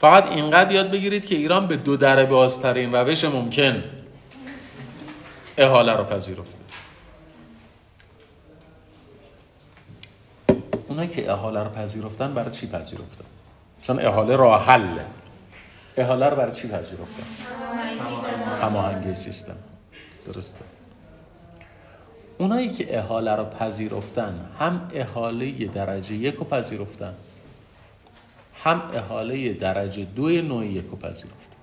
فقط 0.00 0.26
اینقدر 0.26 0.72
یاد 0.72 0.90
بگیرید 0.90 1.26
که 1.26 1.34
ایران 1.34 1.66
به 1.66 1.76
دو 1.76 1.96
در 1.96 2.24
بازترین 2.24 2.94
روش 2.94 3.24
ممکن 3.24 3.84
احاله 5.58 5.92
رو 5.92 6.04
پذیرفته. 6.04 6.58
اونایی 10.88 11.08
که 11.08 11.32
احاله 11.32 11.62
رو 11.62 11.70
پذیرفتن 11.70 12.34
برای 12.34 12.50
چی 12.50 12.66
پذیرفتن؟ 12.66 13.24
چون 13.82 14.00
احاله 14.00 14.36
راه 14.36 14.66
حله 14.66 15.06
احاله 15.96 16.26
رو 16.26 16.36
برای 16.36 16.52
چی 16.52 16.68
پذیرفتن؟ 16.68 17.26
هماهنگی 18.62 19.14
سیستم. 19.14 19.56
درسته. 20.26 20.64
اونایی 22.42 22.70
که 22.70 22.98
احاله 22.98 23.36
رو 23.36 23.44
پذیرفتن 23.44 24.40
هم 24.58 24.88
احاله 24.92 25.66
درجه 25.66 26.14
یک 26.14 26.34
رو 26.34 26.44
پذیرفتن 26.44 27.14
هم 28.64 28.82
احاله 28.94 29.52
درجه 29.52 30.04
دو 30.04 30.42
نوع 30.42 30.66
یک 30.66 30.86
رو 30.86 30.96
پذیرفتن 30.96 31.56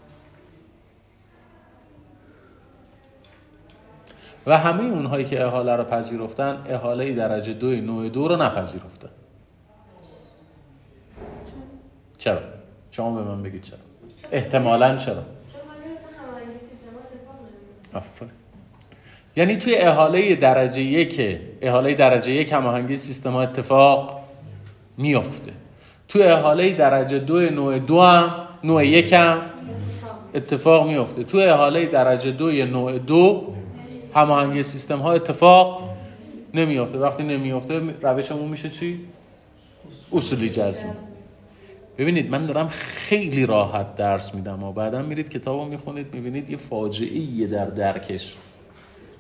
و 4.46 4.58
همه 4.58 4.84
اونهایی 4.84 5.26
که 5.26 5.46
احاله 5.46 5.76
رو 5.76 5.84
پذیرفتن 5.84 6.64
احاله 6.68 7.12
درجه 7.12 7.54
دو 7.54 7.72
نوع 7.72 8.10
دو 8.10 8.28
رو 8.28 8.36
نپذیرفتن 8.36 9.10
چرا؟ 12.18 12.42
شما 12.92 13.16
به 13.16 13.24
من 13.24 13.44
بگید 13.44 13.62
چرا؟ 13.62 13.80
احتمالا 14.32 14.98
چرا؟ 14.98 15.24
آفرین 17.94 18.39
یعنی 19.40 19.56
توی 19.56 19.76
احاله 19.76 20.36
درجه 20.36 20.82
یک 20.82 21.40
احاله 21.62 21.94
درجه 21.94 22.32
یک 22.32 22.54
هماهنگی 22.54 22.98
سیستم 22.98 23.32
ها 23.32 23.42
اتفاق 23.42 24.20
میفته 24.98 25.52
تو 26.08 26.20
احاله 26.20 26.72
درجه 26.72 27.20
دو 27.20 27.50
نوع 27.50 27.80
دو 27.80 28.02
هم 28.02 28.34
نوع 28.64 28.86
یک 28.86 29.14
هم 29.14 29.42
اتفاق 30.36 30.88
میفته 30.88 31.24
تو 31.24 31.38
احاله 31.38 31.86
درجه 31.86 32.32
دوی 32.32 32.66
نوع 32.66 32.98
دو 32.98 33.54
هماهنگی 34.14 34.64
سیستم 34.64 35.00
ها 35.00 35.12
اتفاق 35.12 35.90
نمیفته 36.54 36.98
وقتی 36.98 37.24
نمیفته 37.24 37.82
روشمون 38.02 38.50
میشه 38.50 38.70
چی؟ 38.70 39.00
اصولی 40.14 40.50
جزم 40.50 40.96
ببینید 41.98 42.30
من 42.30 42.46
دارم 42.46 42.68
خیلی 42.68 43.46
راحت 43.46 43.96
درس 43.96 44.36
میدم 44.36 44.64
و 44.64 44.74
بعدا 44.74 45.02
میرید 45.02 45.30
کتابو 45.30 45.66
می‌خونید 45.66 46.14
می‌بینید 46.14 46.50
یه 46.50 46.58
فاجعه 46.58 47.48
در 47.48 47.66
درکش. 47.66 48.36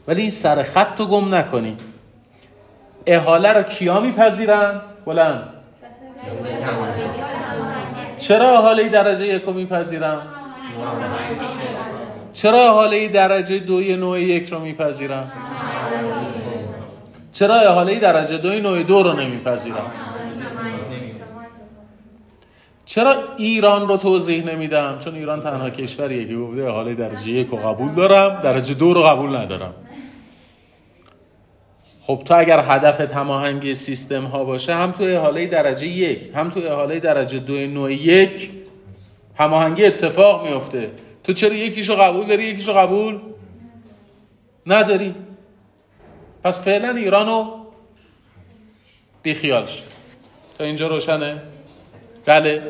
ولی 0.07 0.21
این 0.21 0.29
سر 0.29 0.63
خط 0.63 0.99
رو 0.99 1.05
گم 1.05 1.35
نکنی 1.35 1.77
احاله 3.05 3.53
رو 3.53 3.63
کیا 3.63 3.99
میپذیرن؟ 3.99 4.81
بلند 5.05 5.43
چرا 8.19 8.57
احاله 8.57 8.89
درجه 8.89 9.27
یک 9.27 9.43
رو 9.43 9.53
میپذیرن؟ 9.53 10.17
چرا 12.33 12.59
احاله 12.59 13.07
درجه 13.07 13.59
دوی 13.59 13.95
نوع 13.95 14.21
یک 14.21 14.49
رو 14.49 14.59
میپذیرن؟ 14.59 15.23
چرا 17.31 17.55
احاله 17.55 17.99
درجه 17.99 18.37
دوی 18.37 18.61
نوع 18.61 18.83
دو 18.83 19.03
رو 19.03 19.13
نمیپذیرن؟ 19.13 19.85
چرا 22.85 23.15
ایران 23.37 23.87
رو 23.87 23.97
توضیح 23.97 24.45
نمیدم؟ 24.45 24.97
چون 24.99 25.15
ایران 25.15 25.41
تنها 25.41 25.69
کشوریه 25.69 26.27
که 26.27 26.35
گفته 26.35 26.63
احاله 26.63 26.95
درجه 26.95 27.29
یک 27.29 27.47
رو 27.47 27.57
قبول 27.57 27.95
دارم 27.95 28.41
درجه 28.41 28.73
دو 28.73 28.93
رو 28.93 29.03
قبول 29.03 29.35
ندارم 29.35 29.73
خب 32.09 32.21
تو 32.25 32.35
اگر 32.35 32.59
هدفت 32.67 33.13
هماهنگی 33.13 33.75
سیستم 33.75 34.25
ها 34.25 34.43
باشه 34.43 34.75
هم 34.75 34.91
تو 34.91 35.03
احاله 35.03 35.45
درجه 35.45 35.87
یک 35.87 36.19
هم 36.35 36.49
تو 36.49 36.59
احاله 36.59 36.99
درجه 36.99 37.39
دو 37.39 37.67
نوع 37.67 37.93
یک 37.93 38.51
هماهنگی 39.35 39.85
اتفاق 39.85 40.47
میفته 40.47 40.91
تو 41.23 41.33
چرا 41.33 41.53
یکیشو 41.53 41.95
قبول 41.95 42.27
داری 42.27 42.43
یکیشو 42.43 42.73
قبول 42.73 43.19
نداری؟ 44.65 45.15
پس 46.43 46.59
فعلا 46.59 46.95
ایرانو 46.95 47.65
بیخیال 49.23 49.65
شد 49.65 49.83
تا 50.57 50.63
اینجا 50.63 50.87
روشنه؟ 50.87 51.41
بله 52.25 52.61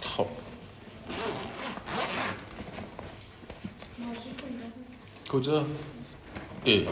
خب 0.00 0.26
کجا؟ 5.32 5.64
ای. 6.64 6.86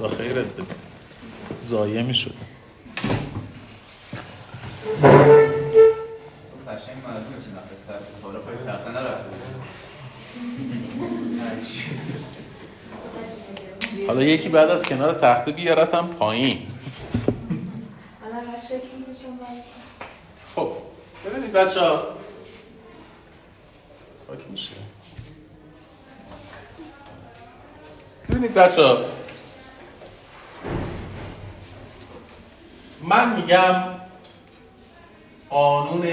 با 0.00 0.08
خیرت 0.08 0.46
بده. 0.46 0.74
زایه 1.60 2.02
می 2.02 2.14
نرفته 8.92 9.24
حالا 14.06 14.22
یکی 14.22 14.48
بعد 14.48 14.70
از 14.70 14.84
کنار 14.84 15.12
تخته 15.12 15.52
بیارت 15.52 15.94
هم 15.94 16.08
پایین. 16.08 16.66
خب 20.54 20.72
ببینید 21.26 21.52
بچه 21.52 21.80
ها 21.80 22.02
خاک 24.28 24.40
میشه 24.50 24.70
ببینید 28.44 28.58
بچه 28.58 28.96
من 33.02 33.36
میگم 33.36 33.84
قانون 35.50 36.08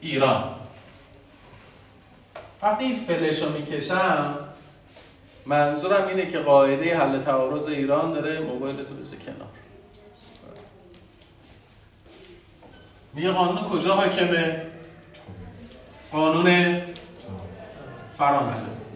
ایران. 0.00 0.54
وقتی 2.62 2.84
این 2.84 3.04
فلش 3.04 3.42
رو 3.42 3.52
می‌کشم 3.52 4.38
منظورم 5.46 6.08
اینه 6.08 6.26
که 6.26 6.38
قاعده 6.38 6.98
حل 6.98 7.18
تعارض 7.18 7.66
ایران 7.66 8.12
داره 8.12 8.40
موبایل 8.40 8.76
تو 8.76 8.94
بذار 8.94 9.18
کنار. 9.18 9.48
میگه 13.14 13.30
قانون 13.30 13.68
کجا 13.68 13.94
حاکمه؟ 13.94 14.66
قانون 16.12 16.80
فرانسه. 18.18 18.89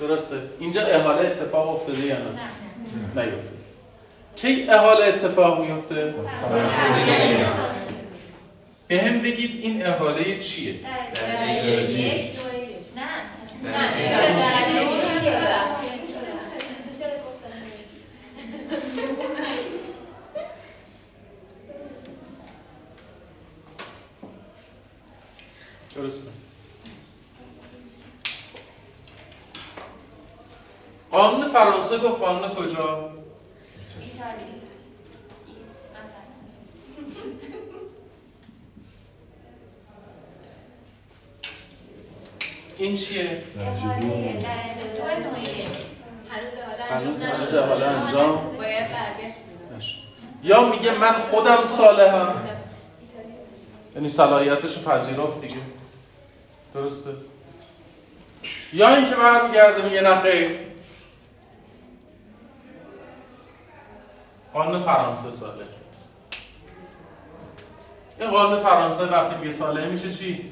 درسته 0.00 0.36
اینجا 0.60 0.86
احاله 0.86 1.28
اتفاق 1.28 1.68
افتاده 1.68 2.06
یا 2.06 2.16
نه؟ 2.18 3.22
نیفته 3.22 3.54
کی 4.36 4.70
احاله 4.70 5.04
اتفاق 5.04 5.60
میفته؟ 5.60 6.14
به 8.88 9.00
هم 9.00 9.22
بگید 9.22 9.60
این 9.62 9.86
احاله 9.86 10.38
چیه؟ 10.38 10.74
درجه 11.14 12.30
درسته 25.94 26.43
قانون 31.14 31.48
فرانسه 31.48 31.98
گفت 31.98 32.20
قانون 32.20 32.48
کجا؟ 32.48 33.10
این 42.78 42.94
چیه؟ 42.94 43.42
هنوز 46.90 47.54
حالا 47.54 47.86
انجام 47.86 48.56
باید 48.56 48.86
برگشت. 48.92 49.36
یا 50.42 50.68
میگه 50.68 50.98
من 50.98 51.12
خودم 51.12 51.64
صالحم 51.64 52.48
یعنی 53.94 54.08
صلاحیتش 54.08 54.84
پذیرفت 54.84 55.40
دیگه 55.40 55.56
درسته 56.74 57.10
یا 58.72 58.96
اینکه 58.96 59.14
برمیگرده 59.14 59.84
میگه 59.84 60.00
نه 60.00 60.22
قانون 64.54 64.78
فرانسه 64.78 65.30
صالح 65.30 65.64
این 68.20 68.30
قانون 68.30 68.58
فرانسه 68.58 69.04
وقتی 69.04 69.36
میگه 69.38 69.50
صالح 69.50 69.86
میشه 69.86 70.10
چی؟ 70.10 70.50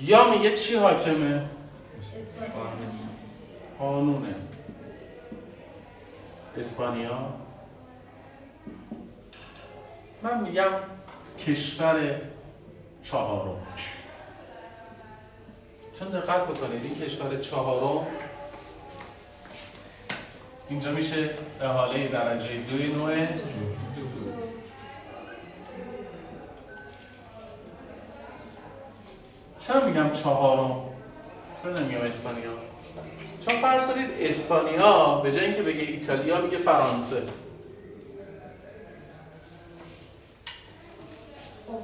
یا 0.00 0.30
میگه 0.30 0.56
چی 0.56 0.76
حاکمه؟ 0.76 1.42
قانون 3.78 4.34
اسپانیا 6.56 7.34
من 10.22 10.40
میگم 10.40 10.70
کشور 11.46 12.20
چهارم. 13.10 13.56
چون 15.98 16.08
دقت 16.08 16.44
بکنید 16.44 16.82
این 16.84 16.94
کشور 16.94 17.40
چهارم 17.40 18.06
اینجا 20.68 20.92
میشه 20.92 21.30
احاله 21.62 22.08
درجه 22.08 22.56
دوی 22.56 22.86
نوع. 22.86 23.26
چرا 29.60 29.86
میگم 29.86 30.10
چهارم؟ 30.10 30.80
چرا 31.62 31.72
نمیگم 31.72 32.00
اسپانیا؟ 32.00 32.50
چون 33.46 33.54
فرض 33.54 33.86
کنید 33.86 34.10
اسپانیا 34.20 35.14
به 35.14 35.32
جای 35.32 35.44
اینکه 35.44 35.62
بگه 35.62 35.80
ایتالیا 35.80 36.40
میگه 36.40 36.56
فرانسه. 36.56 37.22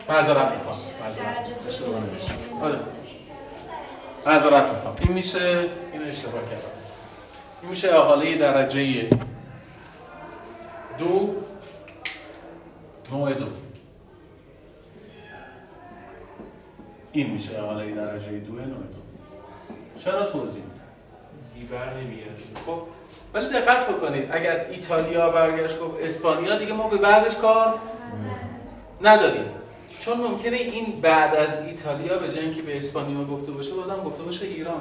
معذرت 0.09 0.53
می‌خوام. 0.53 0.77
معذرت. 1.01 1.49
اشتباه 1.69 2.01
نوشتم. 2.01 2.35
آره. 2.63 2.79
معذرت 4.27 4.73
می‌خوام. 4.73 4.97
این 5.01 5.13
میشه 5.13 5.69
این 5.93 6.03
اشتباه 6.03 6.43
کردم. 6.43 6.63
این 7.63 7.71
میشه 7.71 7.95
احاله 7.95 8.39
درجه 8.39 9.09
دو. 10.99 11.35
نوع 13.13 13.35
دو. 13.35 13.47
این 17.13 17.31
میشه 17.31 17.59
احاله 17.59 17.91
درجه 17.91 18.39
دو 18.39 18.53
نوع 18.53 18.67
دو. 18.67 19.03
چرا 20.05 20.25
توضیح 20.25 20.63
دیور 21.55 21.93
نمیاد. 21.95 22.37
خب 22.67 22.83
ولی 23.35 23.49
دقت 23.49 23.89
بکنید. 23.89 24.29
اگر 24.33 24.67
ایتالیا 24.71 25.31
برگشت 25.31 25.81
گفت 25.81 26.05
اسپانیا 26.05 26.59
دیگه 26.59 26.73
ما 26.73 26.89
به 26.89 26.97
بعدش 26.97 27.37
کار 27.37 27.79
نداریم. 29.03 29.51
چون 30.05 30.19
ممکنه 30.19 30.57
این 30.57 31.01
بعد 31.01 31.35
از 31.37 31.67
ایتالیا 31.67 32.19
به 32.19 32.33
جای 32.35 32.45
اینکه 32.45 32.63
به 32.63 32.77
اسپانیا 32.77 33.25
گفته 33.25 33.53
باشه 33.53 33.73
بازم 33.73 34.03
گفته 34.05 34.23
باشه 34.23 34.45
ایران. 34.45 34.81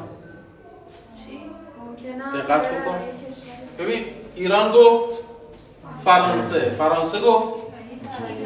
چی؟ 1.26 1.42
ممکنه 1.88 2.42
دقت 2.42 2.68
برای 2.68 2.82
بکن. 2.82 2.98
ببین 3.80 4.06
ایران 4.36 4.72
گفت 4.72 5.20
فرانسه. 6.04 6.60
فرانسه 6.60 7.20
گفت 7.20 7.64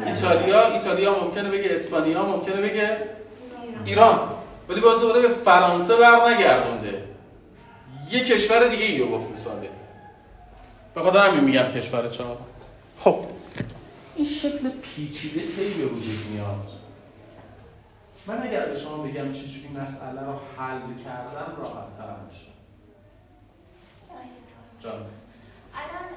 ایتالیا 0.06 0.72
ایتالیا 0.72 1.24
ممکنه 1.24 1.50
بگه 1.50 1.68
اسپانیا 1.72 2.22
ممکنه 2.22 2.60
بگه 2.60 2.96
ایران. 3.84 4.20
ولی 4.68 4.80
باز 4.80 5.00
دوباره 5.00 5.20
به 5.20 5.28
فرانسه 5.28 5.96
بر 5.96 6.28
نگردونده 6.28 7.04
یه 8.10 8.20
کشور 8.20 8.68
دیگه 8.68 8.84
ای 8.84 8.98
رو 8.98 9.10
گفته 9.10 9.36
ساله 9.36 9.68
به 10.94 11.00
خاطر 11.00 11.18
همین 11.18 11.44
میگم 11.44 11.62
کشور 11.62 12.08
چهار. 12.08 12.36
خب. 12.96 13.16
این 14.16 14.24
شکل 14.24 14.68
پیچیده 14.68 15.40
کی 15.40 15.74
به 15.82 15.86
وجود 15.86 16.26
میاد. 16.30 16.68
من 18.26 18.42
اگر 18.42 18.66
به 18.66 18.76
شما 18.76 18.96
بگم 19.02 19.32
چجوری 19.32 19.68
مسئله 19.68 20.20
رو 20.20 20.32
حل 20.58 20.80
کردن 21.04 21.56
راحت 21.56 21.98
تر 21.98 22.16
میشه. 22.28 22.46
جان. 24.80 25.06
الان 25.74 26.08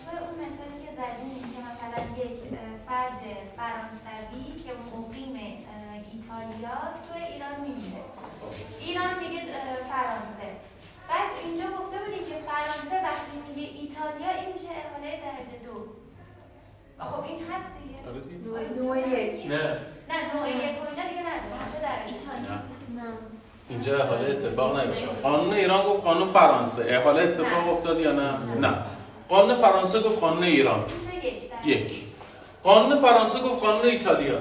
توی 0.00 0.18
اون 0.18 0.34
مثالی 0.44 0.78
که 0.86 0.92
زدیم 1.00 1.40
که 1.52 1.60
مثلا 1.68 2.24
یک 2.24 2.38
فرد 2.86 3.20
فرانسوی 3.56 4.62
که 4.64 4.72
مقیم 4.72 5.36
ایتالیاست 6.12 7.02
توی 7.08 7.22
ایران 7.22 7.60
میمیره 7.60 8.04
ایران 8.80 9.18
میگه 9.18 9.40
فرانسه. 9.90 10.48
بعد 11.08 11.30
اینجا 11.44 11.64
گفته 11.64 11.98
بودیم 11.98 12.24
که 12.30 12.36
فرانسه 12.50 12.96
وقتی 13.08 13.34
میگه 13.48 13.68
ایتالیا 13.80 14.30
این 14.40 14.52
میشه 14.52 14.70
احاله 14.70 15.10
درجه 15.26 15.58
دو. 15.64 15.99
خب 17.00 17.24
این 17.28 17.38
هست 17.50 17.66
دیگه. 17.82 18.10
آره 18.10 18.20
دیگه. 18.20 18.82
نوع 18.82 18.98
یک. 18.98 19.46
نه. 19.46 19.78
نه 20.10 20.34
نوع 20.34 20.48
یک 20.48 20.56
و 20.56 20.84
اینا 20.90 21.08
دیگه 21.08 21.20
نداره 21.20 21.56
همه 21.62 21.78
در 21.82 21.98
ایتالیا 22.06 22.54
نه. 22.54 23.02
نه. 23.02 23.10
اینجا 23.70 23.98
احاله 23.98 24.30
اتفاق 24.30 24.80
نیفتاد. 24.80 25.22
قانون 25.22 25.54
ایران 25.54 25.82
گفت 25.82 26.04
قانون 26.04 26.26
فرانسه. 26.26 26.84
احاله 26.88 27.22
اتفاق 27.22 27.68
افتاد 27.72 28.00
یا 28.00 28.12
نه؟ 28.12 28.38
نه. 28.60 28.74
قانون 29.28 29.54
فرانسه 29.54 30.00
گفت 30.00 30.20
قانون 30.20 30.42
ایران. 30.42 30.84
یک 31.64 32.04
قانون 32.62 32.96
فرانسه 32.98 33.38
گفت 33.38 33.62
قانون 33.62 33.84
ایتالیا. 33.84 34.38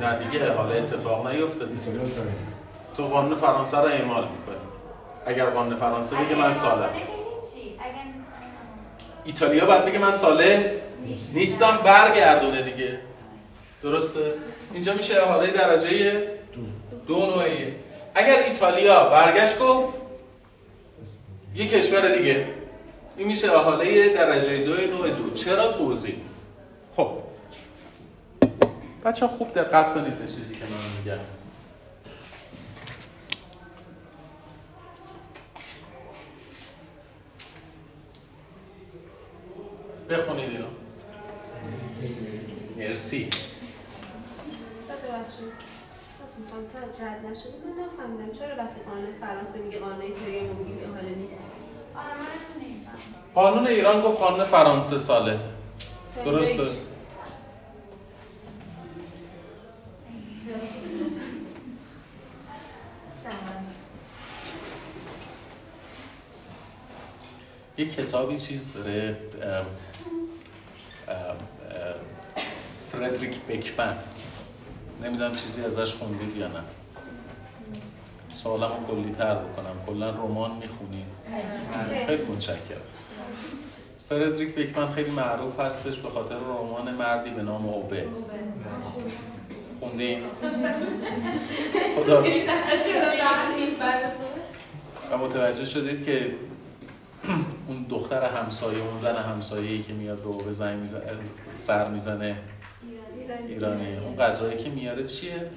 نه 0.00 0.24
دیگه 0.24 0.44
احاله 0.44 0.76
اتفاق 0.76 1.26
نیفتاد. 1.28 1.68
تو 2.96 3.02
قانون 3.02 3.34
فرانسه 3.34 3.78
رو 3.78 3.84
اعمال 3.84 4.22
می‌کنی. 4.22 4.54
اگر 5.26 5.50
قانون 5.50 5.76
فرانسه 5.76 6.16
بگه 6.16 6.34
من 6.34 6.52
سالم 6.52 6.82
اگه 6.82 6.94
هیچی. 6.94 7.74
اگه 7.78 7.94
ایتالیا 9.24 9.66
باید 9.66 9.84
بگه 9.84 9.98
من 9.98 10.12
ساله. 10.12 10.82
نیستم 11.34 11.78
برگردونه 11.84 12.62
دیگه. 12.62 12.98
درسته؟ 13.82 14.34
اینجا 14.72 14.94
میشه 14.94 15.22
احاله 15.22 15.50
درجه 15.50 16.20
دو. 16.20 16.60
دو 17.06 17.26
نوعیه 17.26 17.74
اگر 18.14 18.38
ایتالیا 18.38 19.04
برگشت 19.08 19.58
گفت 19.58 19.98
یه 21.54 21.68
کشور 21.68 22.16
دیگه. 22.16 22.46
این 23.16 23.28
میشه 23.28 23.52
احاله 23.52 24.08
درجه 24.08 24.64
دو 24.64 24.74
نوع 24.74 25.10
دو. 25.10 25.30
چرا 25.30 25.72
توضیح؟ 25.72 26.14
خب. 26.96 27.10
بچه 29.04 29.26
خوب 29.26 29.54
دقت 29.54 29.94
کنید 29.94 30.18
به 30.18 30.26
چیزی 30.26 30.54
که 30.54 30.64
من 30.64 31.12
میگم. 31.12 31.24
بخونید 40.10 40.50
اینو. 40.50 40.64
مرسی. 42.76 43.28
رد 47.00 47.26
نشده 47.26 47.52
من 47.64 47.84
نفهمیدم. 47.84 48.38
چرا 48.38 48.56
وقتی 48.56 48.80
قانون 48.86 49.06
فرانسه 49.20 49.58
میگه 49.58 49.78
قانون 49.78 50.00
ایتالیا 50.00 50.42
ما 50.42 50.52
میگیم 50.52 50.78
احاله 50.90 51.14
نیست؟ 51.14 51.44
قانون 53.34 53.66
ایران 53.66 54.00
گفت 54.02 54.18
قانون 54.20 54.44
فرانسه 54.44 54.98
ساله. 54.98 55.38
درسته؟ 56.24 56.62
یه 67.78 67.86
کتابی 67.86 68.36
چیز 68.36 68.72
داره 68.72 69.16
فردریک 72.86 73.40
بکمن 73.40 73.96
نمی‌دونم 75.04 75.34
چیزی 75.34 75.64
ازش 75.64 75.94
خوندید 75.94 76.36
یا 76.36 76.48
نه. 76.48 76.60
سوالم 78.32 78.70
رو 78.80 78.86
کلی 78.86 79.12
تر 79.12 79.34
بکنم. 79.34 79.74
کلا 79.86 80.10
رمان 80.10 80.50
می‌خونیم 80.56 81.06
خیلی 82.06 82.22
متشکرم. 82.22 82.80
فردریک 84.08 84.54
بکمن 84.54 84.90
خیلی 84.90 85.10
معروف 85.10 85.60
هستش 85.60 85.96
به 85.96 86.08
خاطر 86.08 86.36
رمان 86.36 86.94
مردی 86.94 87.30
به 87.30 87.42
نام 87.42 87.66
اوه. 87.68 88.02
خوندین؟ 89.80 90.18
خدا. 91.96 92.24
شکر. 92.30 92.52
و 95.12 95.18
متوجه 95.18 95.64
شدید 95.64 96.04
که 96.04 96.30
اون 97.68 97.86
دختر 97.90 98.24
همسایه 98.24 98.78
اون 98.82 98.96
زن 98.96 99.16
همسایه‌ای 99.16 99.82
که 99.82 99.92
میاد 99.92 100.18
به 100.18 100.28
اوه 100.28 100.50
زنگ 100.50 100.88
سر 101.54 101.88
می‌زنه. 101.88 102.36
ایرانی 103.48 103.96
اون 103.96 104.16
غذایی 104.16 104.58
که 104.58 104.70
میاره 104.70 105.04
چیه؟ 105.06 105.50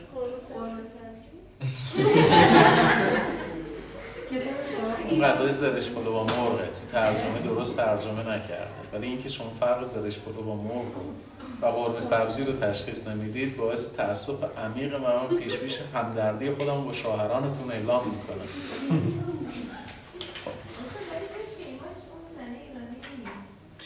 اون 5.10 5.24
غذای 5.24 5.52
زرش 5.52 5.90
پلو 5.90 6.12
با 6.12 6.24
مرغه. 6.24 6.66
تو 6.66 6.86
ترجمه 6.92 7.40
درست 7.46 7.78
ترجمه 7.78 8.20
نکرده. 8.20 8.68
ولی 8.94 9.08
اینکه 9.08 9.30
شما 9.30 9.50
فرق 9.60 9.84
زرش 9.84 10.20
پلو 10.20 10.44
با 10.44 10.56
مرغ 10.56 10.86
و 11.62 11.66
قرمه 11.66 12.00
سبزی 12.00 12.44
رو 12.44 12.54
تشخیص 12.54 13.08
نمی‌دید 13.08 13.58
باعث 13.58 13.94
تاسف 13.94 14.58
عمیق 14.58 14.96
من 14.96 15.38
پیش 15.38 15.58
پیش 15.58 15.80
همدردی 15.94 16.52
خودم 16.52 16.84
با 16.84 16.92
شوهرانتون 16.92 17.72
اعلام 17.72 18.04
می‌کنم. 18.08 18.48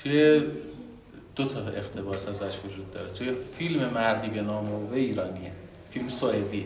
توی 0.05 0.43
دو 1.35 1.45
تا 1.45 1.59
اقتباس 1.59 2.27
ازش 2.27 2.59
وجود 2.65 2.91
داره. 2.91 3.09
توی 3.09 3.33
فیلم 3.33 3.89
مردی 3.89 4.27
به 4.27 4.41
نام 4.41 4.73
اوه 4.73 4.93
ایرانیه. 4.93 5.51
فیلم 5.89 6.07
سوئدی. 6.07 6.65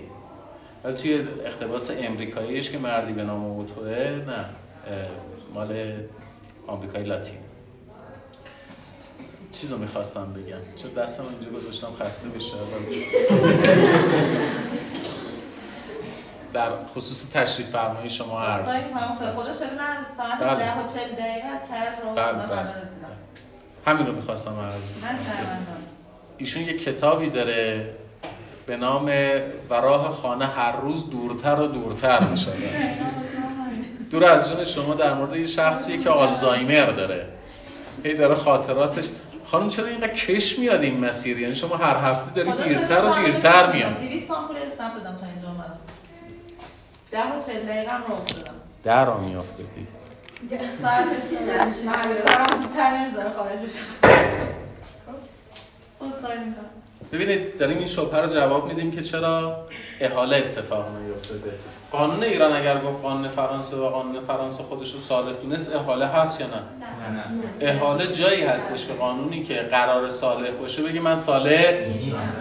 ولی 0.84 0.98
توی 0.98 1.28
اقتباس 1.46 1.92
امریکاییش 2.04 2.70
که 2.70 2.78
مردی 2.78 3.14
به 3.14 3.24
نام 3.24 3.46
اوه 3.46 3.68
توه 3.68 3.90
نه. 4.28 4.46
مال 5.54 5.94
آمریکای 6.68 7.04
لاتین. 7.04 7.38
چیزو 9.52 9.78
می‌خواستم 9.78 10.34
بگم. 10.34 10.76
چون 10.76 10.92
دستم 10.94 11.24
اینجا 11.30 11.60
گذاشتم 11.60 11.92
خسته 12.00 12.30
بشه 12.30 12.54
در 16.54 16.86
خصوص 16.86 17.30
تشریف 17.30 17.70
فرمایی 17.70 18.10
شما 18.10 18.42
عرض 18.42 18.66
خودش 19.36 19.56
من 19.78 19.98
از 19.98 20.06
ساعت 20.18 20.44
بله. 20.44 20.56
ده 20.56 20.84
و 20.84 20.88
چل 20.88 21.16
دقیقه 21.16 21.48
از 21.48 21.62
کرج 21.70 22.00
رو 22.04 22.16
بله، 22.16 22.30
اومدم 22.30 22.48
بله. 22.48 22.60
الان 22.60 22.82
رسیدم 22.82 23.10
همین 23.90 24.08
رو 24.08 24.14
می‌خواستم 24.14 24.52
عرض 24.52 24.90
من 25.02 25.10
بکنم 25.10 25.78
ایشون 26.38 26.64
یه 26.64 26.74
کتابی 26.74 27.30
داره 27.30 27.90
به 28.66 28.78
نام 28.78 29.06
و 29.70 29.74
راه 29.74 30.10
خانه 30.10 30.46
هر 30.46 30.72
روز 30.72 31.10
دورتر 31.10 31.60
و 31.60 31.68
دورتر 31.68 32.24
می 32.24 32.38
شود 32.38 32.54
دور 34.12 34.26
از 34.26 34.52
جون 34.52 34.66
شما 34.66 34.94
در 34.94 35.14
مورد 35.14 35.36
یه 35.36 35.48
شخصیه 35.48 35.98
که 35.98 36.10
آلزایمر 36.10 36.86
داره. 36.86 37.26
هی 38.04 38.14
داره 38.14 38.36
خاطراتش. 38.36 39.10
خانم 39.44 39.68
چرا 39.68 39.86
اینقدر 39.86 40.14
کش 40.14 40.60
میاد 40.60 40.82
این 40.82 41.06
مسیر؟ 41.06 41.40
یعنی 41.40 41.56
شما 41.56 41.78
هر 41.78 41.98
هفته 41.98 42.44
داری 42.44 42.64
دیرتر 42.64 43.06
و 43.06 43.26
دیرتر 43.26 43.74
میاد. 43.74 44.00
200 44.00 44.28
سامپول 44.28 44.56
اسنپ 44.56 44.96
دادم 44.96 45.18
تا 45.18 45.26
اینجا 45.26 45.48
اومدم. 45.48 45.80
ده 47.12 47.38
و 47.38 47.42
چل 47.48 47.66
دقیقه 47.66 47.92
هم 47.92 48.02
راه 48.02 48.22
افتادم. 48.22 48.54
در 48.84 49.06
را 49.06 49.18
میافتادی. 49.18 49.88
ببینید 57.14 57.58
داریم 57.58 57.78
این 57.78 57.88
شبهه 57.88 58.20
رو 58.22 58.28
جواب 58.28 58.68
میدیم 58.68 58.92
که 58.92 59.02
چرا 59.02 59.66
احاله 60.00 60.38
اتفاق 60.38 60.86
نیفتاده. 60.98 61.52
قانون 61.92 62.24
ایران 62.24 62.54
اگر 62.54 62.78
گفت 62.78 63.02
قانون 63.02 63.28
فرانسه 63.28 63.78
و 63.78 63.90
قانون 63.90 64.20
فرانسه 64.20 64.64
خودش 64.64 64.94
رو 64.94 65.00
صالح 65.00 65.34
دونست 65.34 65.76
احاله 65.76 66.06
هست 66.06 66.42
یا 66.42 66.48
نه؟ 66.48 66.54
نه. 66.54 67.18
نه 67.18 67.24
احاله 67.62 68.08
جایی 68.08 68.42
هستش 68.42 68.86
که 68.86 68.94
قانونی 68.94 69.44
که 69.44 69.54
قرار 69.56 70.08
صالح 70.08 70.52
باشه 70.52 70.84
بگه 70.84 71.00
من 71.00 71.16
صالح 71.16 71.74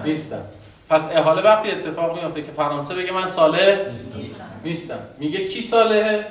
نیستم. 0.04 0.42
پس 0.90 1.08
احاله 1.12 1.42
وقتی 1.42 1.70
اتفاق 1.70 2.22
میفته 2.22 2.42
که 2.42 2.52
فرانسه 2.52 2.94
بگه 2.94 3.12
من 3.12 3.26
صالح 3.26 3.76
نیستم. 4.64 4.98
میگه 5.18 5.44
کی 5.44 5.60
صالحه؟ 5.62 6.26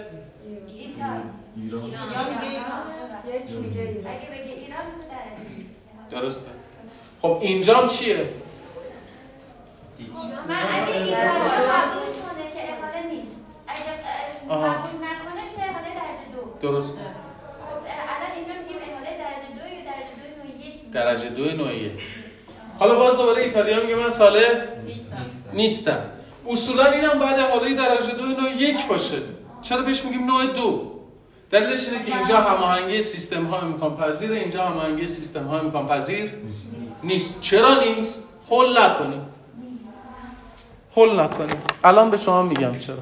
ایران. 1.63 1.81
یا 1.81 1.89
میگه 2.29 2.49
ایران. 2.49 2.81
یک 3.27 3.51
میگه 3.51 3.81
ایران. 3.81 4.13
اگه 4.13 4.27
بگه 4.31 4.53
ایران 4.53 4.85
میشه 4.89 6.21
درسته. 6.21 6.49
خب 7.21 7.37
اینجام 7.41 7.87
چیه؟ 7.87 8.29
من 10.47 10.55
اگه 10.55 10.95
ایتالیا 10.95 11.09
قبول 11.09 12.01
کنه 12.27 12.51
که 12.53 12.61
احاله 12.73 13.13
نیست. 13.13 13.27
اگه 13.67 13.81
اه، 14.49 14.57
آها. 14.57 14.73
قبول 14.73 14.95
نکنه 15.05 15.45
میشه 15.45 15.61
احاله 15.61 15.89
درجه 15.95 16.27
دو؟ 16.61 16.67
درسته. 16.69 17.01
خب 17.01 17.77
اه، 17.85 18.15
الان 18.15 18.31
اینجا 18.37 18.53
میگیم 18.61 18.77
احاله 18.91 19.17
درجه 19.17 19.49
دو 19.59 19.75
یا 19.75 19.81
درجه 19.91 20.13
دو 20.21 20.27
نوع 20.37 20.67
یک؟ 20.67 20.91
درجه 20.91 21.29
دو 21.29 21.63
نوع 21.63 21.75
یک. 21.75 21.91
حالا 22.79 22.95
باز 22.95 23.17
دوباره 23.17 23.43
ایتالیا 23.43 23.81
میگه 23.83 23.95
من 23.95 24.09
ساله 24.09 24.67
نیستم. 25.53 26.01
اصولا 26.49 26.85
اینم 26.91 27.19
باید 27.19 27.39
حالا 27.39 27.73
درجه 27.73 28.11
دو 28.11 28.25
نوع 28.25 28.51
یک 28.51 28.87
باشه. 28.87 29.17
چرا 29.61 29.81
بهش 29.81 30.05
میگیم 30.05 30.25
نوع 30.25 30.45
دو؟ 30.45 30.96
دلیلش 31.51 31.89
اینه 31.89 32.05
که 32.05 32.15
اینجا 32.15 32.37
هماهنگی 32.37 33.01
سیستم 33.01 33.45
ها 33.45 33.59
امکان 33.59 33.97
پذیره 33.97 34.35
اینجا 34.35 34.65
هماهنگی 34.65 35.07
سیستم 35.07 35.43
ها 35.47 35.59
امکان 35.59 35.87
پذیر 35.87 36.33
نیست. 36.45 36.75
نیست. 37.03 37.41
چرا 37.41 37.83
نیست؟ 37.83 38.23
حل 38.49 38.77
نکنید. 38.77 39.21
حل 40.95 41.19
نکنید. 41.19 41.57
الان 41.83 42.11
به 42.11 42.17
شما 42.17 42.43
میگم 42.43 42.77
چرا. 42.77 42.97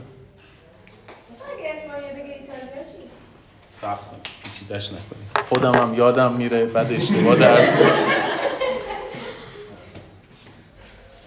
کنید 3.82 4.28
پیچیدش 4.43 4.88
نکنید. 4.88 5.48
خودم 5.50 5.76
هم 5.76 5.93
یادم 5.93 6.34
میره 6.34 6.66
بعد 6.66 6.93
اشتباه 6.93 7.36
درس 7.36 7.70
می‌کنم. 7.70 8.06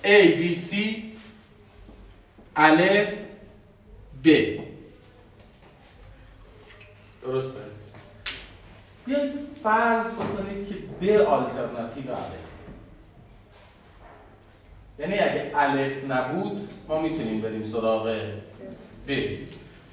A 0.04 0.22
B 0.40 0.56
C 0.56 0.76
الف 2.56 3.08
ب 4.24 4.58
درسته. 7.28 7.60
بیایید 9.06 9.36
فرض 9.62 10.14
بکنید 10.14 10.68
که 10.68 10.74
ب 10.74 11.20
آلترناتیو 11.20 12.10
الف. 12.10 12.48
یعنی 14.98 15.18
اگه 15.18 15.52
الف 15.54 16.04
نبود 16.04 16.68
ما 16.88 17.00
می‌تونیم 17.00 17.40
بریم 17.40 17.64
سراغ 17.64 18.20
ب. 19.08 19.38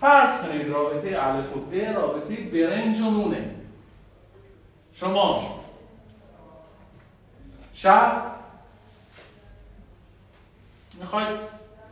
فرض 0.02 0.42
کنید 0.42 0.70
رابطه 0.70 1.24
الف 1.24 1.56
و 1.56 1.60
ب 1.60 1.74
رابطه 1.74 2.36
برنج 2.36 3.02
و 3.02 3.12
نونه 3.12 3.56
شما 4.94 5.60
شب 7.74 8.36
می‌خواید 11.00 11.40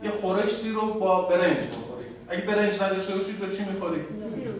یه 0.02 0.10
خورشتی 0.10 0.70
رو 0.70 0.94
با 0.94 1.22
برنج 1.22 1.56
بخورید. 1.56 2.06
اگه 2.28 2.40
برنج 2.40 2.82
نداشته 2.82 3.16
باشید 3.16 3.38
تو 3.38 3.56
چی 3.56 3.64
می‌خورید؟ 3.64 4.04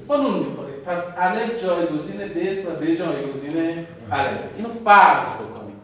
با 0.06 0.16
نون 0.16 0.38
می‌خورید. 0.38 0.73
پس 0.86 1.12
الف 1.18 1.62
جایگزین 1.62 2.48
است 2.48 2.68
و 2.68 2.70
ب 2.70 2.94
جایگزین 2.94 3.86
الف. 4.12 4.40
اینو 4.56 4.68
فرض 4.84 5.34
بکنید 5.34 5.76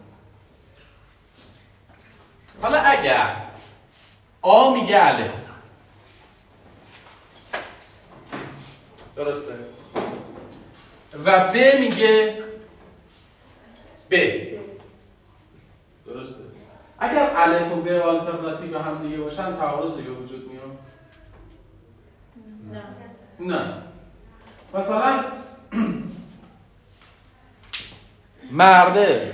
حالا 2.61 2.77
اگر 2.77 3.35
آ 4.41 4.73
میگه 4.73 5.05
الف. 5.05 5.33
درسته. 9.15 9.53
و 11.25 11.51
ب 11.53 11.55
میگه 11.79 12.43
ب. 14.11 14.15
درسته. 16.05 16.43
اگر 16.99 17.31
الف 17.35 17.71
و 17.71 17.75
ب 17.75 17.87
آلترناتیو 17.87 18.77
هم 18.79 19.01
دیگه 19.01 19.17
باشن 19.17 19.57
تعارضی 19.57 20.01
به 20.01 20.11
وجود 20.11 20.51
میاد 20.51 20.77
نه. 22.71 22.83
نه. 23.39 23.90
مثلا 24.73 25.23
مرده. 28.51 29.33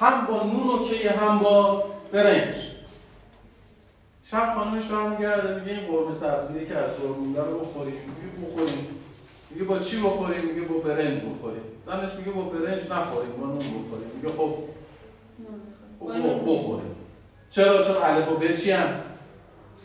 هم 0.00 0.26
با 0.26 0.42
نون 0.42 0.70
اوکیه 0.70 1.12
هم 1.12 1.38
با 1.38 1.84
برنج. 2.12 2.56
شب 4.30 4.54
خانمش 4.54 4.84
برمیگرده 4.84 5.60
میگه 5.60 5.72
این 5.78 5.86
قرمه 5.86 6.12
سبزی 6.12 6.66
که 6.66 6.76
از 6.76 6.90
ظهر 6.96 7.16
مونده 7.18 7.42
رو 7.42 7.58
بخوریم. 7.60 7.94
میگه 7.94 8.46
بخوریم. 8.46 8.86
میگه 9.50 9.64
با 9.64 9.78
چی 9.78 10.00
بخوریم؟ 10.02 10.44
میگه 10.44 10.60
با 10.60 10.78
برنج 10.78 11.18
بخوریم. 11.18 11.62
زنش 11.86 12.12
میگه 12.14 12.30
با 12.30 12.42
برنج 12.42 12.90
نخوریم 12.90 13.32
با 13.32 13.46
نون 13.46 13.58
بخوریم. 13.58 14.10
میگه 14.16 14.28
خب 14.36 14.54
خب 16.00 16.06
ب- 16.06 16.42
بخوریم. 16.50 16.94
چرا؟ 17.50 17.84
چون 17.84 17.96
الف 17.96 18.28
و 18.28 18.34
ب 18.34 18.54
چی 18.54 18.70
هم؟ 18.70 19.00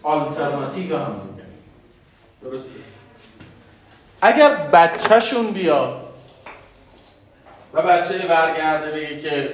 آلترناتیو 0.03 0.97
هم 0.97 1.11
میگن. 1.11 1.47
درسته؟ 2.41 2.79
اگر 4.25 4.55
بچهشون 4.55 5.51
بیاد 5.51 6.01
و 7.73 7.81
بچه 7.81 8.17
برگرده 8.17 8.91
بگه 8.91 9.21
که 9.21 9.49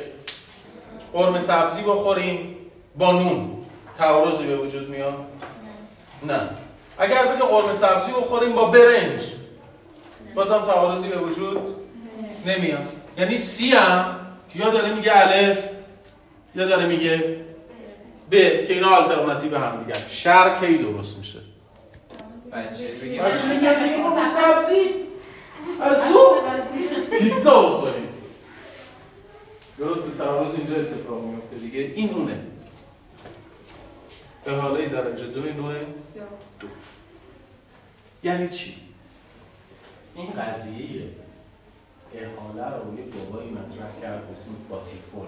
قرمه 1.14 1.40
سبزی 1.40 1.82
بخوریم 1.82 2.56
با 2.98 3.12
نون. 3.12 3.58
تعارضی 3.98 4.48
به 4.48 4.58
وجود 4.58 4.90
میاد؟ 4.90 5.14
نه. 6.28 6.50
اگر 6.98 7.26
بگه 7.26 7.46
قرمه 7.46 7.74
سبزی 7.74 8.12
بخوریم 8.12 8.52
با 8.52 8.66
برنج. 8.66 9.22
بازم 10.36 10.62
تعارضی 10.66 11.10
به 11.10 11.18
وجود 11.18 11.76
نمیاد. 12.46 12.88
یعنی 13.18 13.38
سی 13.38 13.70
هم 13.70 14.16
یا 14.56 14.70
داره 14.70 14.94
میگه 14.94 15.12
الف 15.16 15.58
یا 16.56 16.66
داره 16.66 16.86
میگه 16.86 17.38
ب 18.32 18.36
که 18.36 18.74
اینا 18.74 18.96
آلترناتیو 18.96 19.58
هم 19.58 19.84
دیگه. 19.84 20.00
شر 20.10 20.60
کی 20.60 20.78
درست 20.78 21.18
میشه؟ 21.18 21.51
بچه 22.52 22.88
بگیم. 22.88 23.24
بچه 23.24 23.90
که 23.90 24.04
قرمه 24.04 24.26
سبزی؟ 24.30 24.90
از 25.82 25.98
ظهر 25.98 26.62
پیتزا 27.10 27.62
بخوریم. 27.70 28.08
درست 29.78 30.18
تعارض 30.18 30.56
اینجا 30.56 30.76
اتفاق 30.76 31.24
میفته 31.24 31.56
دیگه. 31.56 31.80
این 31.80 32.14
اونه. 32.14 32.40
احاله 34.46 34.86
درجه 34.90 35.28
دو 35.28 35.42
نوع 35.42 35.74
دو. 36.60 36.68
یعنی 38.24 38.48
چی؟ 38.50 38.76
این 40.16 40.32
قضیه 40.32 41.04
احاله 42.16 42.78
رو 42.78 42.98
یه 42.98 43.04
بابایی 43.04 43.50
مطرح 43.50 44.02
کرد 44.02 44.28
به 44.28 44.34
اسم 44.34 44.52
باتیفول 44.70 45.26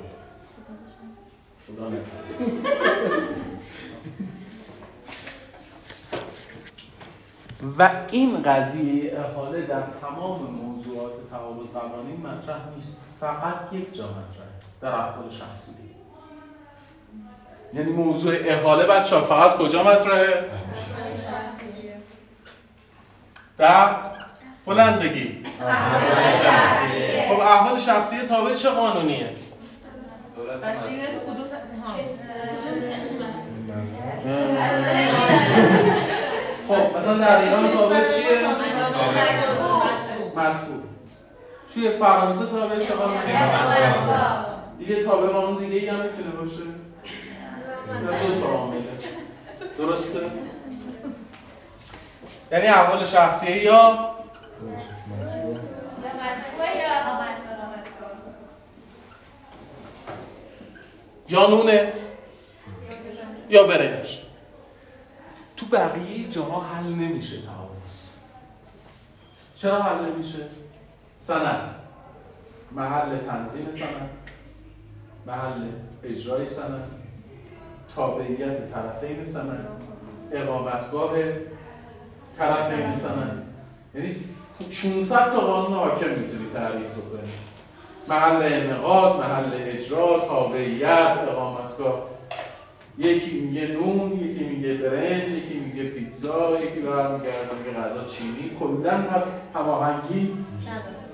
خدا 1.67 1.89
نکنه 1.89 1.99
و 7.63 7.89
این 8.11 8.43
قضیه 8.43 9.19
احاله 9.19 9.61
در 9.61 9.83
تمام 10.01 10.41
موضوعات 10.41 11.11
تعارض 11.31 11.69
قوانین 11.69 12.17
مطرح 12.17 12.59
نیست. 12.75 13.01
فقط 13.19 13.55
یک 13.71 13.95
جا 13.95 14.03
مطرحه 14.03 14.47
در 14.81 14.87
افعال 14.87 15.29
شخصی. 15.29 15.73
یعنی 17.73 17.91
موضوع 17.91 18.35
احاله 18.45 18.83
بچه 18.83 19.19
فقط 19.21 19.57
کجا 19.57 19.83
مطرحه؟ 19.83 20.45
در 23.57 23.95
بلند 24.65 24.99
بگی. 24.99 25.43
خب 27.29 27.39
احوال 27.39 27.79
شخصی 27.79 28.17
تابع 28.27 28.53
چه 28.53 28.69
قانونیه؟ 28.69 29.29
دولت 30.35 30.63
خب 36.75 36.97
مثلا 36.97 37.17
در 37.17 37.41
ایران 37.43 37.73
تابع 37.73 37.95
چیه؟ 37.95 38.47
مطبوع. 40.35 40.83
توی 41.73 41.89
فرانسه 41.89 42.45
تابع 42.45 42.79
چه 42.79 42.93
قانونیه؟ 42.93 43.39
دیگه 44.77 45.03
تابع 45.03 45.27
قانون 45.27 45.63
دیگه 45.63 45.75
ای 45.75 45.87
هم 45.89 45.95
می‌تونه 45.95 46.29
باشه 46.29 46.63
دو 48.01 48.41
تا 48.41 48.47
عامله. 48.47 48.81
درسته؟ 49.77 50.19
یعنی 52.51 52.67
احوال 52.67 53.05
شخصیه 53.05 53.63
یا 53.63 54.09
یا 61.29 61.49
نونه؟ 61.49 61.93
یا 63.49 63.63
برنج؟ 63.63 64.22
تو 65.63 65.77
بقیه 65.77 66.27
جاها 66.29 66.61
حل 66.61 66.83
نمیشه 66.83 67.37
تعارض 67.41 67.93
چرا 69.55 69.83
حل 69.83 70.05
نمیشه؟ 70.05 70.47
سند. 71.19 71.75
محل 72.71 73.17
تنظیم 73.17 73.71
سند. 73.71 74.09
محل 75.27 75.67
اجرای 76.03 76.45
سند. 76.45 76.91
تابعیت 77.95 78.73
طرفین 78.73 79.25
سند. 79.25 79.67
اقامتگاه 80.31 81.11
طرفین 82.37 82.93
سند. 82.93 83.53
یعنی 83.95 84.15
600 84.71 85.33
تا 85.33 85.39
قانون 85.39 85.73
حاکم 85.79 86.09
می‌تونی 86.09 86.49
تعریف 86.53 86.91
بکنی. 86.91 87.31
محل 88.09 88.43
انعقاد 88.53 89.19
محل 89.19 89.51
اجرا 89.53 90.19
تابعیت 90.19 91.17
اقامتگاه. 91.27 92.12
یکی 92.97 93.39
میگه 93.39 93.67
نون 93.67 94.11
یکی 94.11 94.43
میگه 94.43 94.73
برنج 94.73 95.31
یکی 95.31 95.59
میگه 95.59 95.83
پیتزا 95.83 96.59
یکی 96.61 96.79
برمیگرده 96.79 97.55
میگه 97.59 97.79
غذا 97.79 98.05
چینی. 98.05 98.51
کلا 98.59 98.97
پس 99.01 99.23
هماهنگی 99.55 100.33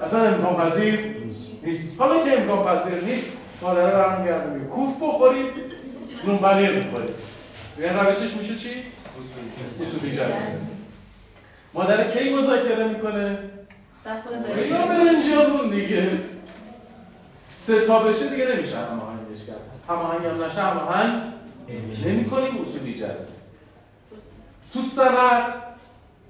اصلا 0.02 0.20
امکان 0.20 0.56
پذیر 0.56 1.16
نیست. 1.66 2.00
حالا 2.00 2.24
که 2.24 2.42
امکان 2.42 2.66
پذیر 2.66 3.04
نیست 3.04 3.38
مادر 3.62 3.92
برمیگرده 3.92 4.54
میگه 4.54 4.66
کوف 4.66 4.96
بخورید 5.02 5.52
نون 6.28 6.38
پنیر 6.38 6.72
می‌خورید 6.72 7.16
این 7.78 7.90
روشش 7.90 8.34
میشه 8.38 8.56
چی؟ 8.56 8.70
اصولی 9.82 10.12
جزم 10.12 10.68
مادر 11.74 12.12
کی 12.12 12.34
مذاکره 12.34 12.88
می‌کنه؟ 12.88 13.40
یا 14.70 14.86
برنجالون 14.86 15.70
دیگه. 15.70 16.10
سه 17.54 17.82
تا 17.82 18.00
بشه 18.00 18.30
دیگه 18.30 18.46
نمیشه 18.46 18.78
هماهنگش 18.78 19.46
کرد. 19.48 19.62
هماهنگ 19.90 20.26
هم 20.26 20.44
نشه 20.44 20.62
هماهنگ 20.62 21.22
نمی 22.06 22.26
کنیم 22.26 22.62
اصولی 22.62 22.94
جزم 22.94 23.34
تو 24.74 24.82
سند 24.82 25.54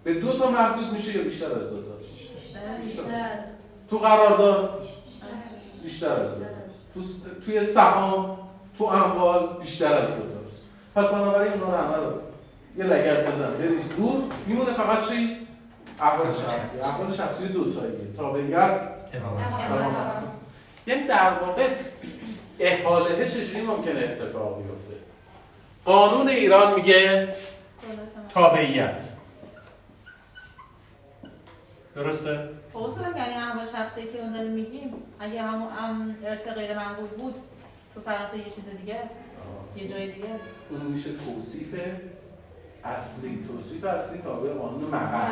به 0.04 0.14
دو 0.14 0.38
تا 0.40 0.52
محدود 0.52 0.94
میشه 0.94 1.18
یا 1.18 1.24
بیشتر 1.24 1.46
از 1.52 1.70
دو 1.70 1.76
تا؟ 1.82 1.90
تو 3.90 3.98
قرارداد؟ 3.98 4.88
بیشتر. 5.84 6.08
از 6.22 6.30
دو 6.36 6.40
تا. 6.46 6.50
تو 6.94 7.02
س- 7.02 7.24
توی 7.46 7.64
سهام 7.64 8.38
تو 8.78 8.84
اموال 8.84 9.58
بیشتر 9.62 9.94
از 9.98 10.08
دو 10.16 10.22
تاست 10.22 10.62
پس 10.96 11.06
بنابراین 11.08 11.54
اونا 11.54 11.70
رو 11.72 11.78
همه 11.78 11.96
رو 11.96 12.12
یه 12.78 12.84
لگت 12.84 13.32
بزن 13.32 13.54
بریز 13.54 13.90
دور. 13.98 14.22
میمونه 14.48 14.74
فقط 14.74 15.10
چی؟ 15.10 15.38
احوال 16.02 16.28
شخصی. 16.34 16.80
احوال 16.80 17.14
شخصی 17.14 17.48
دو 17.48 17.72
تاییه. 17.74 17.98
تابعیت 18.18 18.82
یعنی 20.88 21.08
در 21.08 21.34
واقع 21.34 21.68
احاله 22.60 23.26
چجوری 23.30 23.62
ممکنه 23.62 24.00
اتفاق 24.00 24.58
بیفته؟ 24.58 24.94
قانون 25.86 26.28
ایران 26.28 26.76
میگه 26.76 27.34
تابعیت. 28.30 29.04
درسته؟ 31.96 32.50
اصولا 32.76 33.18
یعنی 33.18 33.34
احوال 33.34 33.66
شخصی 33.66 34.02
که 34.02 34.20
اون 34.22 34.34
داریم 34.34 34.52
میگیم 34.52 34.94
اگه 35.20 35.42
همون 35.42 35.72
هم 35.72 36.16
ارث 36.24 36.48
غیر 36.48 36.78
منقول 36.78 37.08
بود 37.08 37.36
تو 37.96 38.02
فرانسه 38.02 38.38
یه 38.38 38.44
چیز 38.44 38.70
دیگه 38.82 38.96
است. 38.96 39.16
یه 39.76 39.88
جای 39.88 40.12
دیگه 40.12 40.30
است. 40.30 40.50
اون 40.70 40.82
میشه 40.82 41.10
توصیف 41.26 41.76
اصلی. 42.84 43.46
توصیف 43.48 43.86
اصلی 43.86 44.22
تابع 44.22 44.54
قانون 44.54 44.84
مثلا 44.84 45.00
مقر 45.00 45.16
آه، 45.16 45.30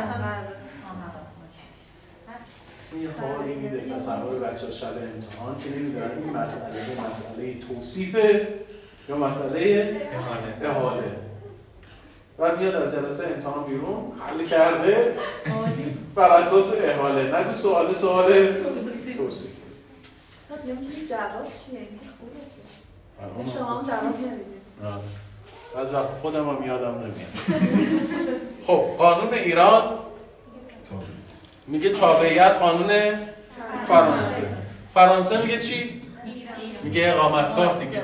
اصلا 2.81 2.99
یه 2.99 3.09
حالی 3.09 3.53
میده. 3.55 3.77
تصور 3.77 4.39
بچه 4.39 4.65
ها 4.65 4.71
شب 4.71 4.93
امتحان 4.97 5.55
که 5.55 5.69
نمی‌دونن 5.75 6.11
این 6.11 6.37
مسئله 6.37 6.73
به 6.73 7.09
مسئله 7.09 7.59
توصیفه. 7.59 8.56
یا 9.09 9.17
مسئله 9.17 10.01
احاله 10.63 11.03
بعد 12.37 12.59
میاد 12.59 12.75
از 12.75 12.95
جلسه 12.95 13.27
امتحان 13.35 13.63
بیرون 13.63 14.11
حل 14.27 14.45
کرده. 14.45 15.15
بر 16.15 16.29
اساس 16.31 16.73
احاله 16.83 17.39
نگو 17.39 17.53
سوال 17.53 17.93
سوال. 17.93 18.53
توصیف. 19.17 19.51
جواب 21.09 21.43
چیه؟ 21.65 21.79
اون- 23.35 23.45
شما 23.53 23.65
هم 23.79 23.85
جواب 23.87 24.03
نمی‌دید 24.03 24.61
آره. 24.83 25.81
از 25.81 25.93
وقت 25.93 26.07
خودم 26.21 26.49
هم 26.49 26.65
یادم 26.67 26.95
نمیاد. 26.97 27.61
خب 28.67 28.81
قانون 28.97 29.33
ایران. 29.33 29.83
میگه 31.67 31.89
تابعیت 31.89 32.51
قانون 32.51 32.91
فرانسه. 33.87 34.41
فرانسه. 34.93 35.41
میگه 35.41 35.59
چی؟ 35.59 36.01
میگه 36.83 37.13
اقامتگاه 37.15 37.79
دیگه. 37.85 38.01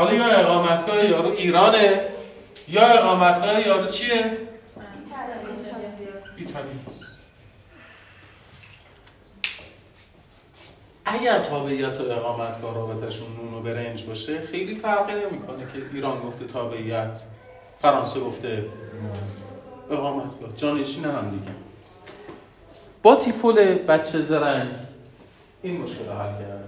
حالا 0.00 0.14
یا 0.14 0.24
اقامتگاه 0.24 1.04
یارو 1.04 1.30
ایرانه 1.30 2.00
یا 2.68 2.86
اقامتگاه 2.86 3.66
یارو 3.66 3.86
چیه؟ 3.86 4.38
ایتالیا 6.36 6.70
اگر 11.04 11.38
تابعیت 11.38 12.00
و 12.00 12.10
اقامتگاه 12.10 12.74
رابطشون 12.74 13.26
نون 13.36 13.54
و 13.54 13.60
برنج 13.60 14.04
باشه 14.04 14.40
خیلی 14.40 14.74
فرقی 14.74 15.12
نمی‌کنه 15.12 15.66
که 15.72 15.82
ایران 15.94 16.20
گفته 16.20 16.44
تابعیت 16.44 17.20
فرانسه 17.82 18.20
گفته 18.20 18.66
اقامتگاه. 19.90 20.56
جانشین 20.56 21.04
هم 21.04 21.30
دیگه. 21.30 21.52
با 23.02 23.16
تیفول 23.16 23.74
بچه 23.74 24.20
زرنگ 24.20 24.70
این 25.62 25.80
مشکل 25.80 26.06
رو 26.06 26.12
حل 26.12 26.32
کرده. 26.32 26.64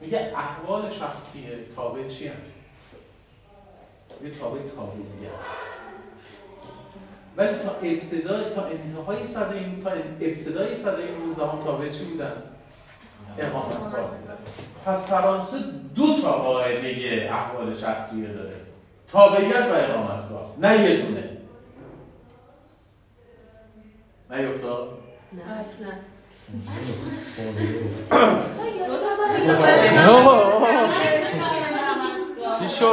میگه 0.00 0.32
احوال 0.36 0.90
شخصی 0.90 1.46
تابع 1.76 2.08
چی 2.08 2.28
هم؟ 2.28 2.34
یه 4.24 4.30
تابع 4.30 4.58
تابعیت 4.76 5.32
ولی 7.36 7.58
تا 7.58 7.70
ابتدای 7.70 8.54
تا 8.54 8.64
انتهای 8.64 9.26
صده 9.26 9.82
تا 9.84 9.90
ابتدای 10.20 10.74
صده 10.74 11.10
19 11.10 11.46
هم 11.46 11.64
تابع 11.64 11.88
چی 11.88 12.04
بودن؟ 12.04 12.32
اقامتگاه 13.38 14.18
بودن 14.18 14.36
پس 14.86 15.10
فرانسه 15.10 15.56
دو 15.94 16.16
تا 16.22 16.32
قاعده 16.32 17.28
احوال 17.32 17.74
شخصی 17.74 18.26
داره. 18.26 18.52
تابعیت 19.12 19.66
و 19.66 19.74
اقامتگاه 19.74 20.54
نه 20.58 20.82
یه 20.82 21.06
دونه. 21.06 21.30
نیفتاد؟ 24.30 24.88
نه 25.32 25.52
اصلا. 25.52 25.88
چی 32.58 32.68
شد؟ 32.68 32.86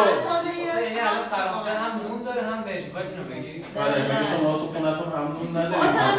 الان 1.02 1.30
فرانسه 1.30 1.70
هم 1.72 2.02
نون 2.08 2.24
داره 2.24 2.42
هم 2.42 2.64
بگی 2.64 3.64
آره 3.80 4.26
شما 4.26 4.54
تو 4.58 4.68
خونتون 4.68 5.10
ندارید 5.58 5.76
من 5.76 5.98
هم 5.98 6.18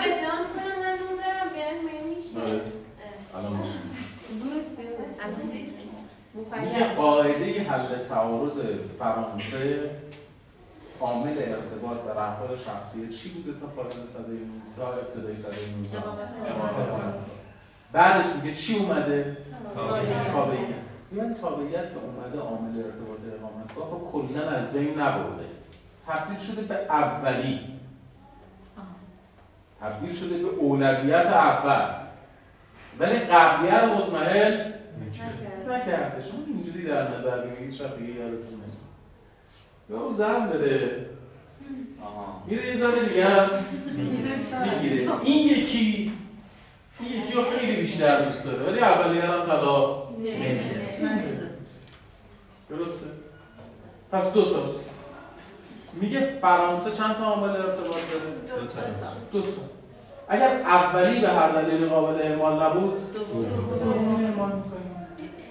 ادعا 0.00 0.34
می‌کنم 0.42 0.76
من 0.80 0.94
نون 0.98 1.14
دارم 1.20 1.48
میشه 2.16 2.40
آره. 2.40 2.60
الان 3.36 3.52
میشه. 3.56 3.78
میگه 5.44 5.68
مفید 6.34 6.96
قاعده 6.96 7.62
حل 7.62 8.04
تعارض 8.08 8.52
فرانسه 8.98 9.90
عامل 11.00 11.38
ارتباط 11.38 11.98
و 12.06 12.18
احوال 12.18 12.56
شخصی 12.56 13.08
چی 13.08 13.28
بوده 13.30 13.60
تا 13.60 13.66
پایان 13.66 14.06
سده 14.06 14.32
19 14.32 14.42
تا 14.76 14.92
ابتدای 14.92 15.36
سده 15.36 15.56
19 15.78 15.98
اقامت. 15.98 17.14
بعدش 17.92 18.26
میگه 18.42 18.54
چی 18.56 18.78
اومده؟ 18.78 19.36
تابعیت. 20.32 20.58
یعنی 21.12 21.34
تابعیت 21.34 21.90
که 21.90 21.98
اومده 22.04 22.38
عامل 22.38 22.78
ارتباط 22.78 23.18
اقامتگاه 23.38 23.90
رو 23.90 24.10
کلا 24.12 24.50
از 24.50 24.72
بین 24.72 25.00
نبرده. 25.00 25.44
تبدیل 26.06 26.38
شده 26.38 26.62
به 26.62 26.74
اولی. 26.74 27.60
تبدیل 29.80 30.12
شده 30.14 30.38
به 30.38 30.48
اولویت 30.48 31.26
اول. 31.26 31.94
ولی 32.98 33.18
قبلیه 33.18 33.80
رو 33.80 33.94
مزمحل 33.94 34.72
نکرده. 35.68 36.22
شما 36.30 36.40
اینجوری 36.46 36.86
در 36.86 37.16
نظر 37.16 37.40
بگیرید 37.40 37.72
هیچ 37.72 37.80
وقت 37.80 37.96
دیگه 37.96 38.12
یادتون 38.12 38.60
نمیاد 39.90 40.04
یا 40.04 40.10
زن 40.10 40.34
آها 42.02 42.42
میره 42.46 42.66
یه 42.66 42.76
زن 42.76 42.90
دیگه 42.90 43.26
می‌گیره 44.74 45.10
این 45.24 45.48
یکی 45.48 46.12
این 47.00 47.22
یکی 47.22 47.32
رو 47.32 47.44
خیلی 47.44 47.80
بیشتر 47.80 48.24
دوست 48.24 48.44
داره 48.44 48.62
ولی 48.62 48.80
اولیه 48.80 49.22
هم 49.22 49.46
طلاق 49.46 50.08
درسته 52.70 53.06
پس 54.12 54.32
دو 54.32 54.42
تاست 54.42 54.90
میگه 55.94 56.20
فرانسه 56.20 56.90
چند 56.90 57.16
تا 57.16 57.24
عامل 57.24 57.50
ارتباط 57.50 57.96
داره 58.12 58.66
دو 59.32 59.40
تا 59.40 59.46
اگر 60.28 60.62
اولی 60.62 61.20
به 61.20 61.28
هر 61.28 61.62
دلیل 61.62 61.88
قابل 61.88 62.22
اعمال 62.22 62.62
نبود 62.62 63.12
دومی 63.12 64.24
اعمال 64.24 64.52
می‌کنیم. 64.52 65.06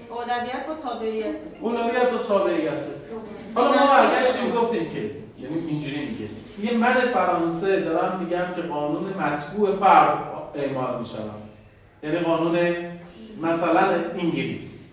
اولویت 0.09 0.67
با 0.67 0.89
تابعیت 0.89 1.35
اولویت 1.61 2.13
و 2.13 2.17
تابعیت 2.17 2.81
حالا 3.57 3.71
ما 3.85 3.87
برگشتیم 3.87 4.51
گفتیم 4.51 4.89
که 4.91 4.97
یعنی 5.41 5.67
اینجوری 5.67 6.05
میگه. 6.05 6.27
میگه 6.57 6.77
من 6.77 6.93
فرانسه 6.93 7.79
دارم 7.81 8.19
میگم 8.19 8.45
که 8.55 8.61
قانون 8.61 9.03
مطبوع 9.13 9.71
فرد 9.71 10.17
اعمال 10.55 10.99
می‌شوم 10.99 11.29
یعنی 12.03 12.17
قانون 12.19 12.59
مثلا 13.41 13.81
انگلیس. 14.19 14.83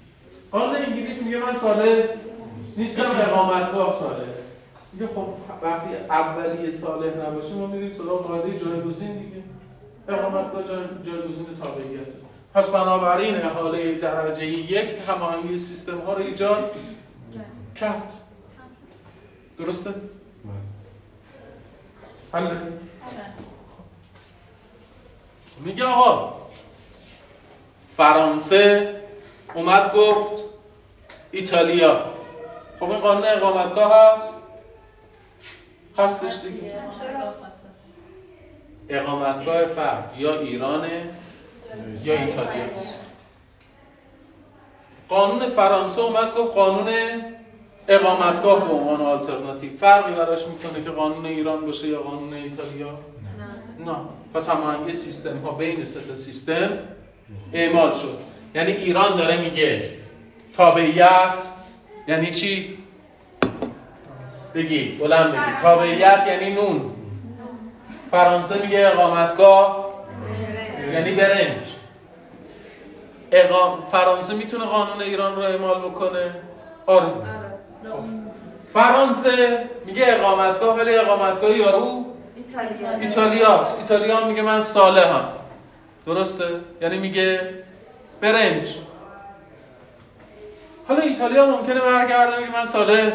قانون 0.51 0.77
انگلیس 0.77 1.23
میگه 1.23 1.39
من 1.39 1.55
ساله 1.55 2.09
نیستم 2.77 3.05
اقامتگاه 3.21 3.95
ساله 4.01 4.25
میگه 4.93 5.07
خب 5.07 5.27
وقتی 5.62 5.89
اولیه 6.11 6.71
صالح 6.71 7.07
نباشه 7.27 7.55
ما 7.55 7.67
میریم 7.67 7.91
سراغ 7.91 8.27
قاعده 8.27 8.59
جایگزین 8.59 9.19
دیگه. 9.19 9.43
اقامتگاه 10.09 10.62
جای- 10.65 11.12
جایگزین 11.12 11.47
تابعیت. 11.62 12.07
پس 12.55 12.71
بنابراین 12.71 13.37
احاله 13.43 13.95
درجه 13.95 14.47
یک 14.47 14.89
هماهنگی 15.09 15.59
سیستم 15.59 15.99
ها 16.07 16.12
رو 16.12 16.23
ایجاد 16.23 16.71
کرد. 17.77 18.12
درسته؟ 19.59 19.95
حل. 22.33 22.57
میگه 25.61 25.85
آقا 25.85 26.35
فرانسه 27.97 28.95
اومد 29.55 29.95
گفت 29.95 30.45
ایتالیا. 31.31 32.05
خب 32.81 32.91
این 32.91 33.01
قانون 33.01 33.25
اقامتگاه 33.27 34.17
هست؟ 34.17 34.43
هستش 35.99 36.41
دیگه. 36.43 36.75
اقامتگاه 38.89 39.65
فرد 39.65 40.15
یا 40.17 40.41
ایرانه 40.41 41.11
یا 42.03 42.15
ایتالیا. 42.15 42.65
قانون 45.09 45.47
فرانسه 45.47 46.01
اومد 46.01 46.35
گفت 46.35 46.55
قانون 46.55 46.89
اقامتگاه 47.89 48.68
به 48.68 48.74
عنوان 48.74 49.01
آلترناتیو. 49.01 49.76
فرقی 49.76 50.12
براش 50.12 50.47
می‌کنه 50.47 50.85
که 50.85 50.91
قانون 50.91 51.26
ایران 51.26 51.66
باشه 51.66 51.89
یا 51.89 52.01
قانون 52.01 52.35
ایتالیا؟ 52.35 52.99
نه. 53.87 53.97
پس 54.35 54.51
هماهنگی 54.51 54.93
سیستم 54.93 55.39
ها 55.39 55.51
بین 55.51 55.85
سه 55.85 56.01
تا 56.01 56.14
سیستم 56.14 56.70
اعمال 57.53 57.93
شد. 57.93 58.18
یعنی 58.55 58.72
ایران 58.72 59.16
داره 59.16 59.37
میگه 59.37 59.91
تابعیت 60.57 61.39
یعنی 62.09 62.30
چی؟ 62.30 62.78
بگی 64.55 64.85
بلند 65.01 65.32
بگی. 65.32 65.62
تابعیت 65.62 66.24
یعنی 66.26 66.55
نون. 66.55 66.91
فرانسه 68.11 68.62
میگه 68.62 68.91
اقامتگاه 68.93 69.95
یعنی 70.93 71.12
برنج. 71.12 71.64
اقام... 73.32 73.78
فرانسه 73.91 74.35
می‌تونه 74.35 74.64
قانون 74.64 75.01
ایران 75.01 75.37
رو 75.37 75.43
اعمال 75.43 75.80
بکنه؟ 75.80 76.30
آره. 76.87 77.07
فرانسه 78.72 79.59
میگه 79.87 80.05
اقامتگاه 80.09 80.78
ولی 80.78 80.97
اقامتگاه 80.97 81.57
یارو 81.57 82.05
ایتالیا. 82.37 82.99
ایتالیاست. 83.01 83.78
ایتالیا 83.78 84.26
میگه 84.26 84.43
من 84.43 84.61
صالحم. 84.61 85.28
درسته؟ 86.07 86.45
یعنی 86.80 86.99
میگه 86.99 87.41
برنج. 88.20 88.74
حالا 90.89 91.01
ایتالیا 91.01 91.47
ممکنه 91.47 91.80
برگرده 91.80 92.37
بگه 92.37 92.53
من 92.53 92.64
صالح 92.64 93.12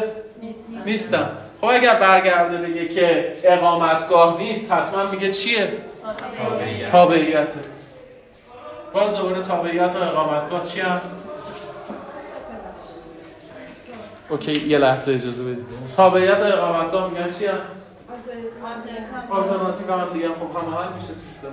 نیستم. 0.84 1.30
خب 1.60 1.66
اگر 1.66 1.94
برگرده 1.94 2.56
بگه 2.56 2.88
که 2.88 3.36
اقامتگاه 3.44 4.38
نیست 4.38 4.72
حتما 4.72 5.06
میگه 5.06 5.32
چیه؟ 5.32 5.72
تابعیته 6.92 7.60
باز 8.92 9.16
دوباره 9.16 9.42
تابعیت 9.42 9.90
و 9.96 10.02
اقامتگاه 10.02 10.66
چی 10.66 10.80
هم؟ 10.80 11.00
اوکی 14.30 14.68
یه 14.68 14.78
لحظه 14.78 15.12
اجازه 15.12 15.42
بدید. 15.42 15.66
تابعیت 15.96 16.38
اقامتگاه 16.38 17.10
میگن 17.10 17.30
چی 17.30 17.46
هم؟ 17.46 17.58
آلترناتیو. 19.30 19.92
هم 19.92 20.12
دیگه 20.12 20.28
خب 20.28 20.56
همه 20.56 20.76
حل 20.76 20.92
میشه 20.92 21.14
سیستم. 21.14 21.48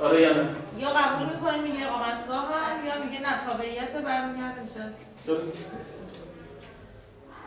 آره 0.00 0.20
یا 0.20 0.32
نه؟ 0.32 0.48
یا 0.78 0.88
قبول 0.88 1.34
می‌کنه 1.34 1.60
میگه 1.62 1.86
اقامتگاه 1.86 2.48
هم 2.54 2.86
یا 2.86 3.04
میگه 3.04 3.20
نه 3.20 3.44
تابعیت 3.46 3.92
برمیگرده 3.92 4.60
میشه؟ 4.62 4.92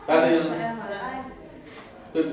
بله 0.07 0.32
یا 0.32 0.43
نه؟ 0.43 0.76
بگو. 2.15 2.30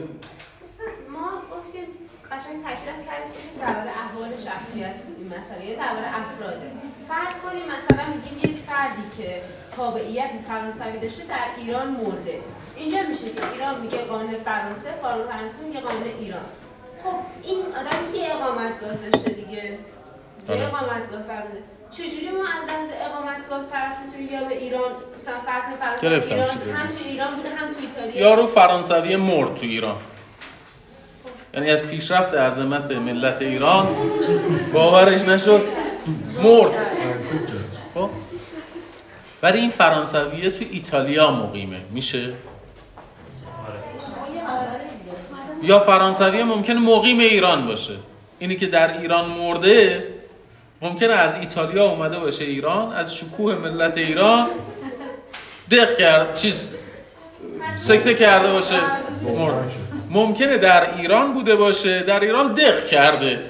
دوستان، 0.60 0.86
ما 1.12 1.28
گفتیم 1.56 1.84
قشنگ 2.30 2.62
تاکید 2.62 3.06
کردیم 3.06 3.32
که 3.32 3.60
درباره 3.60 3.90
احوال 3.90 4.30
شخصی 4.36 4.82
هستیم 4.82 5.14
این 5.18 5.38
مسئله 5.38 5.64
یا 5.64 5.76
درباره 5.76 6.06
افراده 6.20 6.72
فرض 7.08 7.40
کنیم 7.40 7.62
مثلا 7.64 8.14
میگیم 8.14 8.38
یک 8.38 8.58
فردی 8.58 9.02
که 9.16 9.42
تابعیت 9.76 10.30
فرانسوی 10.48 10.98
داشته 10.98 11.22
در 11.24 11.46
ایران 11.56 11.88
مرده. 11.88 12.40
اینجا 12.76 12.98
میشه 13.08 13.24
که 13.24 13.52
ایران 13.52 13.80
میگه 13.80 13.98
قانون 13.98 14.34
فرانسه 14.44 14.90
فرانسه 15.02 15.58
میگه 15.66 15.80
قانون 15.80 16.02
ایران. 16.20 16.44
خب 17.04 17.14
این 17.42 17.58
آدم 17.58 18.12
که 18.12 18.34
اقامتگاه 18.34 18.94
داشته 18.94 19.30
دیگه؟ 19.30 19.64
یه 19.64 19.78
آره. 20.48 20.66
اقامتگاه 20.66 21.22
فرانسه 21.22 21.62
چجوری 21.90 22.30
ما 22.30 22.44
از 22.44 22.70
لحاظ 22.70 22.88
اقامتگاه 23.00 23.66
طرف 23.70 23.92
می‌تونیم 24.06 24.32
یا 24.32 24.48
به 24.48 24.58
ایران 24.58 24.92
مثلا 25.20 25.34
فرض 25.46 25.64
فرانسه 25.80 26.34
ایران. 26.34 26.48
هم 26.48 26.86
تو 26.86 27.04
ایران 27.04 27.34
بوده 27.34 27.48
هم 27.48 27.68
تو 27.74 27.80
ایتالیا. 27.80 28.28
یارو 28.28 28.46
فرانسوی 28.46 29.16
مرد 29.16 29.54
تو 29.54 29.66
ایران. 29.66 29.96
یعنی 31.54 31.70
از 31.70 31.86
پیشرفت 31.86 32.34
عظمت 32.34 32.90
ملت 32.90 33.42
ایران 33.42 33.86
باورش 34.72 35.20
نشد. 35.20 35.60
مرد. 36.42 36.88
خب؟ 37.94 38.10
ولی 39.42 39.58
این 39.58 39.70
فرانسویه 39.70 40.50
تو 40.50 40.64
ایتالیا 40.70 41.30
مقیمه. 41.30 41.80
میشه؟ 41.90 42.32
یا 45.62 45.78
فرانسوی 45.78 46.42
ممکنه 46.42 46.80
مقیم 46.80 47.18
ایران 47.18 47.66
باشه. 47.66 47.94
اینی 48.38 48.56
که 48.56 48.66
در 48.66 49.00
ایران 49.00 49.28
مرده 49.28 50.04
ممکنه 50.82 51.12
از 51.12 51.36
ایتالیا 51.36 51.84
اومده 51.84 52.18
باشه 52.18 52.44
ایران 52.44 52.92
از 52.92 53.16
شکوه 53.16 53.54
ملت 53.54 53.98
ایران 53.98 54.46
دق 55.70 55.96
کرد 55.96 56.34
چیز 56.34 56.68
سکته 57.76 58.14
کرده 58.14 58.50
باشه. 58.52 58.80
مرد. 59.36 59.72
ممکنه 60.10 60.58
در 60.58 60.96
ایران 60.96 61.34
بوده 61.34 61.56
باشه 61.56 62.02
در 62.02 62.20
ایران 62.20 62.54
دق 62.54 62.86
کرده. 62.86 63.44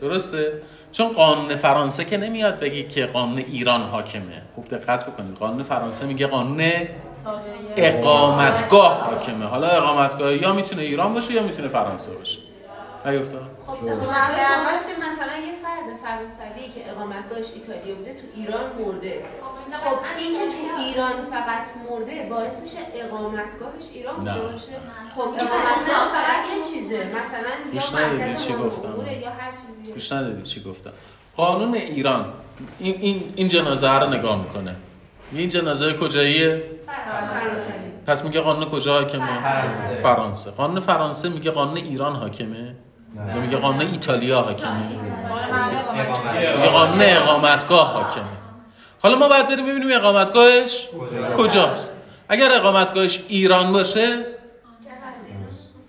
درسته؟ 0.00 0.52
چون 0.96 1.12
قانون 1.12 1.56
فرانسه 1.56 2.04
که 2.04 2.16
نمیاد 2.16 2.60
بگی 2.60 2.82
که 2.82 3.06
قانون 3.06 3.38
ایران 3.38 3.82
حاکمه. 3.82 4.42
خوب 4.54 4.68
دقت 4.68 5.06
بکنید. 5.06 5.36
قانون 5.36 5.62
فرانسه 5.62 6.06
میگه 6.06 6.26
قانون 6.26 6.62
اقامتگاه 7.76 9.00
حاکمه. 9.00 9.44
حالا 9.44 9.66
اقامتگاه 9.68 10.34
یا 10.34 10.52
می‌تونه 10.52 10.82
ایران 10.82 11.14
باشه 11.14 11.32
یا 11.32 11.42
می‌تونه 11.42 11.68
فرانسه 11.68 12.14
باشه. 12.14 12.38
نیفتاد؟ 13.06 13.55
خب 13.66 13.74
شد. 13.74 13.86
شما 14.48 14.70
گفتیم 14.76 14.98
مثلا 15.08 15.36
یه 15.48 15.54
فرد 15.62 15.88
فرانسوی 16.02 16.68
که 16.74 16.90
اقامتگاهش 16.90 17.46
ایتالیا 17.54 17.94
بوده 17.94 18.14
تو 18.14 18.26
ایران 18.34 18.64
مرده. 18.78 19.24
خب 19.84 19.98
این 20.18 20.32
که 20.32 20.46
تو 20.56 20.82
ایران 20.82 21.12
فقط 21.30 21.66
مرده 21.90 22.26
باعث 22.30 22.60
میشه 22.60 22.78
اقامتگاهش 22.94 23.86
ایران 23.94 24.16
باشه؟ 24.24 24.72
خب 25.14 25.20
اقامتگاه 25.20 26.04
فقط 26.16 26.42
یه 26.56 26.62
چیزه. 26.72 27.12
مثلا 27.20 27.52
گوش 27.72 27.92
یا 27.92 27.98
ندادی 27.98 28.22
مرکز 28.22 28.46
چی 28.46 28.52
گفتم؟ 28.52 29.06
یا 29.22 29.30
هر 29.30 29.52
چیزی. 29.52 29.92
گوش 29.92 30.12
ندادید 30.12 30.42
چی 30.42 30.62
گفتم. 30.62 30.90
قانون 31.36 31.74
ایران. 31.74 32.32
این, 32.78 32.96
این, 33.00 33.32
این 33.36 33.48
جنازه 33.48 33.98
رو 33.98 34.10
نگاه 34.10 34.42
می‌کنه. 34.42 34.76
این 35.32 35.48
جنازه 35.48 35.92
کجاییه؟ 35.92 36.62
پس 38.06 38.24
میگه 38.24 38.40
قانون 38.40 38.64
کجا 38.68 38.94
حاکمه؟ 38.94 39.40
فرانسه. 39.42 39.88
فرانسه. 39.88 40.50
قانون 40.50 40.80
فرانسه 40.80 41.28
میگه 41.28 41.50
قانون 41.50 41.76
ایران 41.76 42.16
حاکمه. 42.16 42.74
میگه 43.42 43.56
قانون 43.56 43.80
ایتالیا 43.80 44.40
حاکمه. 44.42 44.88
میگه 46.56 46.68
قانون 46.68 47.00
اقامتگاه 47.02 47.92
حاکمه. 47.92 48.24
حالا 49.02 49.16
ما 49.18 49.28
باید 49.28 49.48
بریم 49.48 49.66
ببینیم 49.66 49.96
اقامتگاهش 49.96 50.88
کجاست؟ 51.36 51.88
اگر 52.28 52.48
اقامتگاهش 52.52 53.20
ایران 53.28 53.72
باشه 53.72 54.24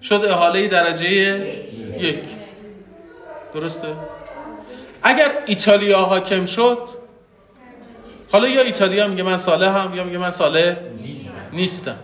شد 0.02 0.26
احاله 0.30 0.68
درجه 0.68 1.08
یک. 2.00 2.20
درسته؟ 3.54 3.88
اگر 5.04 5.32
ایتالیا 5.46 5.98
حاکم 6.00 6.46
شد 6.46 6.78
حالا 8.32 8.48
یا 8.48 8.62
ایتالیا 8.62 9.08
میگه 9.08 9.24
من 9.24 9.38
صالحم 9.38 9.96
یا 9.96 10.04
میگه 10.04 10.18
من 10.18 10.32
صالح 10.32 10.76
نیستم. 11.54 11.96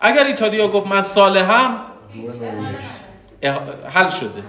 اگر 0.00 0.24
ایتالیا 0.24 0.68
گفت 0.68 0.86
من 0.86 1.02
صالحم 1.02 1.76
اح- 1.76 2.91
حل 3.90 4.08
شده. 4.10 4.42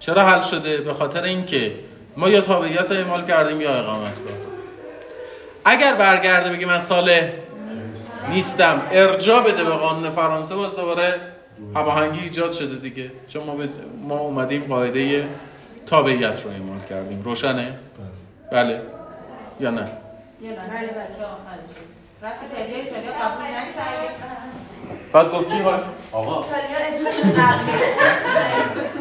چرا 0.00 0.22
حل 0.22 0.40
شده؟ 0.40 0.76
به 0.76 0.92
خاطر 0.92 1.22
اینکه 1.22 1.74
ما 2.16 2.28
یا 2.28 2.40
تابعیت 2.40 2.90
رو 2.90 2.96
اعمال 2.96 3.24
کردیم 3.26 3.60
یا 3.60 3.74
اقامتگاه. 3.78 4.34
اگر 5.64 5.94
برگرده 5.94 6.50
بگه 6.50 6.66
من 6.66 6.78
صالح 6.78 7.30
نیستم 8.28 8.82
ارجاع 8.92 9.42
بده 9.42 9.64
به 9.64 9.70
قانون 9.70 10.10
فرانسه 10.10 10.54
باز 10.54 10.76
دوباره 10.76 11.20
هماهنگی 11.74 12.20
ایجاد 12.20 12.52
شده 12.52 12.74
دیگه. 12.74 13.10
چون 13.28 13.44
ما, 13.44 13.54
به- 13.54 13.68
ما 14.02 14.18
اومدیم 14.18 14.64
قاعده 14.68 15.28
تابعیت 15.86 16.42
رو 16.44 16.50
اعمال 16.50 16.80
کردیم. 16.80 17.22
روشنه؟ 17.22 17.78
بله. 18.52 18.82
یا 19.60 19.70
نه؟ 19.70 19.88
یه 20.42 20.50
لحظه. 20.50 20.70
که 23.02 23.10
آخرش 23.24 24.14
بعد 25.12 25.32
گفت 25.32 25.48
کی؟ 25.48 25.62
آقا. 26.12 26.44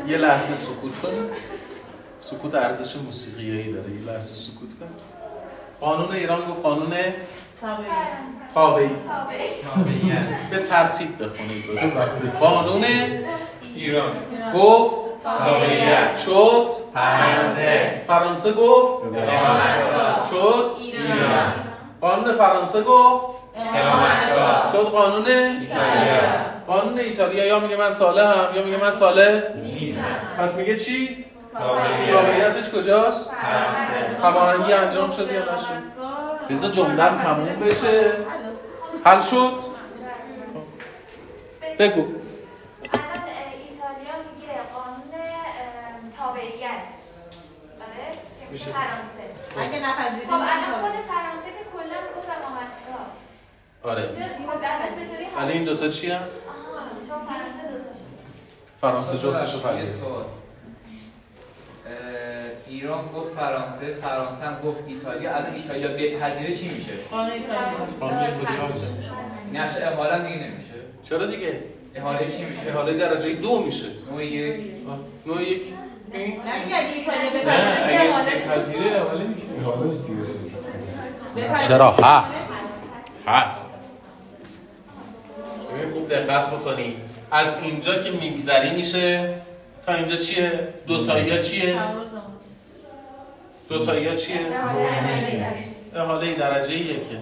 یه 0.07 0.17
لحظه 0.17 0.55
سکوت 0.55 1.01
کنیم 1.01 1.29
سکوت 2.17 2.55
ارزش 2.55 2.95
موسیقیایی 2.95 3.73
داره. 3.73 3.89
یه 3.91 4.11
لحظه 4.13 4.33
سکوت 4.35 4.69
کنیم 4.79 4.95
قانون 5.81 6.11
ایران 6.11 6.41
گفت 6.41 6.61
قانون 6.61 6.93
تابعی. 8.55 8.89
به 10.51 10.57
ترتیب 10.57 11.23
بخونید. 11.23 11.63
قانون 12.39 12.83
ایران. 13.75 14.11
گفت 14.55 15.23
تابعیت. 15.23 16.19
شد. 16.25 16.67
فرانسه. 16.93 18.01
فرانسه 18.07 18.51
گفت 18.51 19.07
شد. 20.29 20.71
ایران. 20.79 21.53
قانون 22.01 22.31
فرانسه 22.31 22.81
گفت 22.81 23.42
شد 24.71 24.89
قانون 24.91 25.27
ایتالیا. 25.27 26.21
قانون 26.67 26.99
ایتالیا 26.99 27.45
یا 27.45 27.59
میگه 27.59 27.75
من 27.77 27.91
صالحم 27.91 28.55
یا 28.55 28.63
میگه 28.63 28.77
من 28.77 28.91
صالح؟ 28.91 29.41
نیستم 29.55 30.03
پس 30.37 30.55
میگه 30.57 30.77
چی؟ 30.79 31.25
تابعیت 31.53 32.13
واقعیتش 32.15 32.69
کجاست؟ 32.69 33.31
فرانسه 33.31 34.23
هماهنگی 34.23 34.73
انجام 34.73 35.09
شد 35.09 35.31
یا 35.31 35.53
نشد؟ 35.53 35.83
بذار 36.49 36.71
جملم 36.71 37.17
تموم 37.17 37.55
بشه. 37.59 38.11
حل 39.05 39.21
شد؟ 39.21 39.53
بگو. 41.79 42.01
الان 42.01 42.13
اه، 43.23 43.53
ایتالیا 43.63 44.15
میگه 44.35 44.53
قانون 44.73 45.13
اه، 45.13 46.17
تابعیت. 46.19 46.83
میشه. 48.51 48.71
فرانسه. 48.71 49.23
اگه 49.57 49.87
نپذیریم 49.89 50.27
خب 50.27 50.33
الان 50.33 50.81
خود؟ 50.81 50.91
فرانسه 50.91 51.49
که 51.57 51.63
کلا 51.73 51.99
گفت 52.17 52.29
اقامتگاه 52.29 53.05
آره. 53.83 54.09
ولی 55.37 55.51
این 55.51 55.63
دوتا 55.63 55.87
چی 55.87 56.11
هم؟ 56.11 56.21
فرانسه 58.81 59.17
دو 59.17 59.33
تا 59.33 59.45
شد 59.45 59.57
فرانسه 59.57 59.91
ایران 62.67 63.07
گفت 63.07 63.35
فرانسه 63.35 63.93
فرانسه 63.93 64.45
هم 64.45 64.61
گفت 64.65 64.83
ایتالیا. 64.87 65.35
الان 65.35 65.53
ایتالیا 65.53 65.87
بپذیره 65.87 66.53
چی 66.53 66.69
میشه؟ 66.69 66.91
قانون 67.11 67.31
ایتالیا. 67.31 67.59
قانون 67.99 68.17
ایتالیا. 68.17 68.67
نقش 69.53 69.77
احاله 69.77 70.23
دیگه 70.23 70.35
نمیشه. 70.35 70.73
چرا 71.03 71.25
دیگه؟ 71.25 71.59
احاله 71.95 72.31
چی 72.37 72.45
میشه؟ 72.45 72.61
احاله 72.67 72.93
درجه 72.93 73.33
دو 73.33 73.63
میشه. 73.63 73.87
نوع 74.11 74.25
یک. 74.25 74.71
نوع 75.25 75.41
یک. 75.41 75.61
این 76.13 76.41
نه 76.45 76.63
دیگه 76.63 76.77
اگه 76.77 76.87
ایتالیا 76.87 77.29
بپذیره 77.29 78.13
حالا 78.13 78.25
بپذیره 78.25 79.01
احاله 79.01 79.23
میشه. 79.23 79.45
حالا 79.65 79.93
سی 79.93 80.13
و 80.13 80.23
سه. 80.23 80.33
بپذیره. 81.35 81.67
چرا 81.67 81.91
هست؟ 81.91 82.49
هست. 83.27 83.72
ببین 85.83 85.93
خوب 85.93 86.09
دقت 86.09 86.49
بکنی. 86.49 86.95
از 87.31 87.53
اینجا 87.63 88.03
که 88.03 88.11
میگذری 88.11 88.69
میشه 88.75 89.33
تا 89.85 89.93
اینجا 89.93 90.15
چیه؟ 90.15 90.73
دوتایی 90.87 91.43
چیه؟ 91.43 91.73
تعارض 91.73 92.13
آمد. 92.13 92.23
دوتایی 93.69 94.17
چیه؟ 94.17 94.39
احاله 95.95 96.33
درجه 96.33 96.73
یکه. 96.73 97.19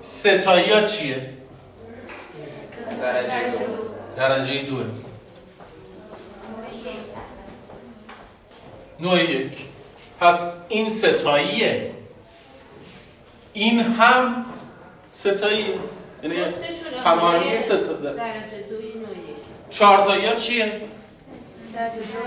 ستایی 0.00 0.86
چیه؟ 0.86 1.28
درجه 3.00 3.50
دو. 3.50 3.66
درجه 4.16 4.62
دوه 4.62 4.84
نوع 9.00 9.30
یک. 9.30 9.52
پس 10.20 10.42
این 10.68 10.88
ستاییه 10.88 11.90
این 13.52 13.80
هم 13.80 14.44
ستاییه 15.10 15.66
یعنی 16.22 16.36
هماهنگی 17.04 17.58
ستا 17.58 17.92
درجه 17.92 18.62
دوی 18.70 18.94
نوع 18.94 19.10
یک 19.10 19.36
چهارتایی 19.70 20.36
چیه؟ 20.36 20.80
درجه 21.74 21.94
دوی 21.94 22.04
خب 22.12 22.18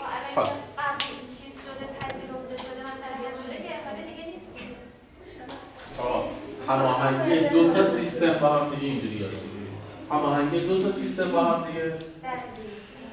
الان 0.00 0.34
که 0.34 0.40
قبل 0.78 1.04
این 1.10 1.28
چیز 1.38 1.54
شده 1.64 1.86
پذیرفته 2.00 2.56
شده 2.62 2.80
مثلا 2.80 3.30
شده 3.42 3.56
که 3.68 3.74
احاله 3.74 4.02
دیگه 4.10 4.26
نیست. 4.26 4.46
آقا، 5.98 6.24
هماهنگی 6.68 7.48
دو 7.48 7.74
تا 7.74 7.82
سیستم 7.82 8.32
با 8.32 8.48
هم 8.48 8.74
دیگه 8.74 8.86
اینجوری 8.92 9.24
هست 9.24 9.34
هماهنگی 10.10 10.60
دو 10.60 10.82
تا 10.82 10.90
سیستم 10.92 11.32
با 11.32 11.40
هم 11.44 11.66
دیگه. 11.66 11.92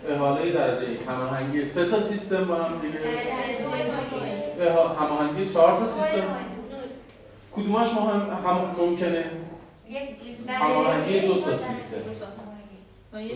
احاله 0.10 0.52
درجه 0.52 0.92
یک. 0.92 1.00
هماهنگی 1.08 1.66
سه 1.66 1.86
تا 1.86 2.00
سیستم 2.00 2.46
با 2.46 2.56
هم 2.56 2.80
دیگه. 2.82 3.00
هماهنگی 5.00 5.54
چهار 5.54 5.72
تا 5.80 5.82
دو 5.86 5.86
سیستم 5.88 6.24
نوع 7.58 7.64
کدومش 7.64 7.88
مهم 7.94 8.30
هم 8.46 8.76
ممکنه؟ 8.78 9.26
هماهنگی 10.48 11.20
دو 11.20 11.42
تا 11.42 11.56
سیستم. 11.56 11.98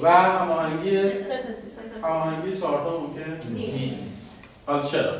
و 0.01 0.11
هماهنگی 0.11 1.09
سه 1.23 1.43
تا 1.47 1.53
سیستم. 1.53 1.81
هماهنگی 2.03 2.57
چهار 2.57 2.83
تا 2.83 2.99
ممکن؟ 2.99 3.47
نیست. 3.49 4.31
حالا 4.65 4.83
چرا؟ 4.83 5.13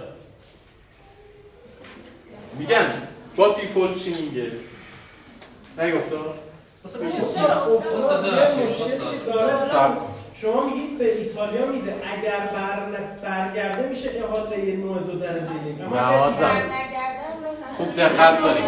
میگن 2.58 2.86
با 3.36 3.47
دیفولت 3.54 3.97
چی 3.97 4.10
میگه؟ 4.10 4.52
کن. 9.95 10.08
شما 10.36 10.66
میگید 10.66 10.97
به 10.97 11.18
ایتالیا 11.18 11.66
میده. 11.66 11.93
اگر 12.18 12.49
بر 12.54 12.80
برگرده 13.24 13.89
میشه 13.89 14.10
احاله 14.16 14.66
یه 14.66 14.76
نوع 14.76 14.99
دو 14.99 15.20
درجه. 15.20 15.52
یک 15.68 15.78
خوب 17.82 17.95
دقت 17.95 18.41
کنید. 18.41 18.63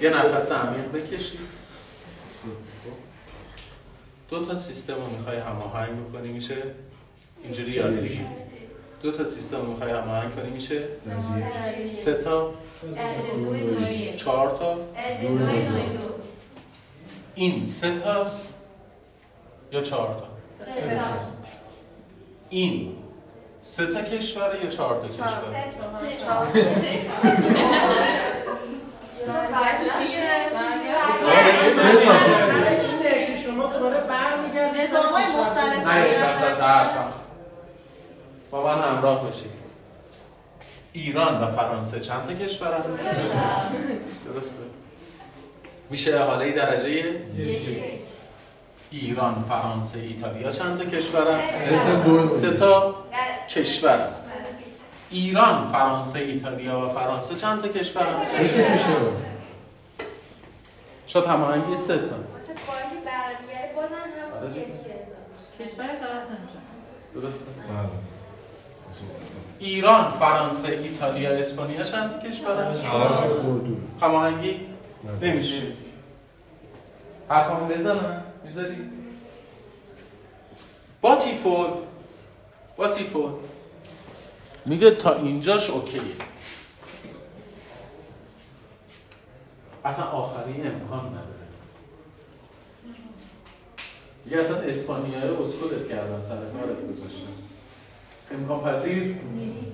یه 0.00 0.10
نفس 0.10 0.52
عمیق 0.52 0.92
بکشید. 0.92 1.40
دو 4.30 4.44
تا 4.44 4.54
سیستم 4.54 4.94
رو 4.94 5.06
می‌خوای 5.18 5.36
هماهنگ 5.36 6.08
بکنی 6.08 6.28
میشه؟ 6.28 6.62
اینجوری 7.42 7.72
یاد 7.72 7.94
دو 9.02 9.12
تا 9.12 9.24
سیستم 9.24 9.56
رو 9.56 9.66
می‌خوای 9.66 9.90
هماهنگ 9.90 10.34
کنی 10.36 10.50
میشه؟ 10.50 10.88
سه 11.90 12.14
تا. 12.14 12.54
چهار 14.16 14.56
تا. 14.56 14.78
این 17.34 17.64
سه 17.64 17.98
تاست 17.98 18.54
یا 19.72 19.82
چهار 19.82 20.14
تا. 20.14 20.28
این. 22.50 22.97
سه 23.68 23.86
تا 23.86 24.02
کشوره 24.02 24.64
یا 24.64 24.70
چهار 24.70 25.00
تا 25.00 25.08
کشور؟ 25.08 25.28
سه 31.70 31.92
تا. 32.04 32.12
که 33.26 33.36
شما 33.36 33.66
دوباره 33.66 33.96
نظام‌های 34.82 35.24
مختلف 35.40 35.86
با 38.50 38.64
من 38.64 38.82
همراه 38.82 39.22
باشید. 39.22 39.50
ایران 40.92 41.42
و 41.42 41.52
فرانسه 41.52 42.00
چند 42.00 42.26
تا 42.26 42.34
کشورن؟ 42.34 42.82
درسته. 44.34 44.62
میشه 45.90 46.20
احاله 46.20 46.52
درجه 46.52 47.04
ایران 48.90 49.44
فرانسه 49.48 49.98
ایتالیا. 49.98 50.50
چند 50.50 50.78
تا 50.78 50.84
کشورن؟ 50.84 51.40
سه 51.46 51.78
تا 51.78 51.94
دو 51.94 52.30
سه 52.30 52.56
تا 52.56 52.94
کشور. 53.48 54.08
ایران 55.10 55.72
فرانسه 55.72 56.18
ایتالیا 56.18 56.80
و 56.80 56.88
فرانسه. 56.88 57.34
چند 57.34 57.62
تا 57.62 57.68
کشورن؟ 57.68 58.20
سه 58.20 58.48
تا 58.48 58.74
کشور. 58.74 59.12
شاید 61.06 61.26
هماهنگی 61.26 61.76
سه 61.76 61.98
تا. 61.98 62.16
کشور. 65.60 65.84
نمیشه 65.90 66.58
درسته؟ 67.14 67.44
بله. 67.44 67.88
ایران 69.58 70.10
فرانسه 70.10 70.68
ایتالیا 70.68 71.30
اسپانیا. 71.30 71.82
چند 71.82 72.10
تا 72.10 72.18
تا 72.70 73.28
اردو. 73.32 73.76
هماهنگی؟ 74.02 74.60
نمیشه. 75.22 75.62
حرفمو 77.28 77.66
بزنم. 77.66 78.24
می‌ذاری؟ 78.48 78.90
با 81.00 81.16
تیفول 81.16 81.70
با 82.76 82.88
تیفول 82.88 83.30
میگه 84.66 84.90
تا 84.90 85.14
اینجاش 85.14 85.70
اوکیه. 85.70 86.00
اصلا 89.84 90.04
آخری 90.04 90.52
امکان 90.52 91.06
نداره. 91.06 91.24
دیگه 94.24 94.38
اصلا 94.38 94.56
اسپانیایی 94.56 95.36
اسکولت 95.36 95.88
کردن 95.88 96.22
سر 96.22 96.34
کارت 96.34 96.92
گذاشتن. 96.92 97.32
امکان 98.30 98.60
پذیر 98.60 99.16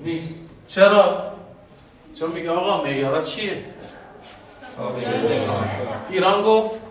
نیست. 0.05 0.39
چرا؟ 0.69 1.33
چون 2.15 2.31
میگه 2.31 2.51
آقا 2.51 2.85
معیارات 2.85 3.25
چیه؟ 3.25 3.65
ایران 6.11 6.43
گفت 6.43 6.84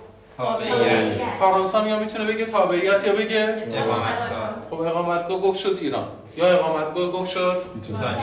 فرانسه 1.39 1.77
هم 1.77 1.88
یا 1.88 1.99
می‌تونه 1.99 2.34
بگه 2.34 2.45
تابعیت 2.45 3.07
یا 3.07 3.13
بگه 3.13 3.63
اقامتگاه. 3.73 4.55
خب 4.69 4.81
اقامتگاه 4.81 5.41
گفت 5.41 5.59
شد 5.59 5.77
ایران. 5.81 6.07
یا 6.38 6.47
اقامتگاه 6.47 7.11
گفت 7.11 7.31
شد 7.31 7.61
ایتالیا. 7.75 8.17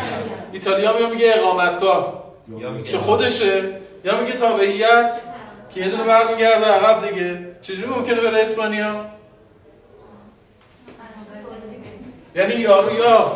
ایتالیا 0.52 1.00
یا 1.00 1.08
میگه 1.08 1.32
اقامتگاه. 1.36 2.24
یا 2.58 2.70
میگه 2.70 2.90
که 2.90 2.98
خودشه. 2.98 3.80
یا 4.04 4.20
میگه 4.20 4.32
تابعیت. 4.32 5.12
که 5.74 5.80
یه 5.80 5.88
دونه 5.88 6.04
برمیگرده 6.04 6.66
عقب 6.66 7.08
دیگه. 7.08 7.46
چجوری 7.62 7.88
ممکنه 7.88 8.20
بره 8.20 8.42
اسپانیا؟ 8.42 9.06
یعنی 12.36 12.54
یارو 12.54 12.94
یا 12.96 13.32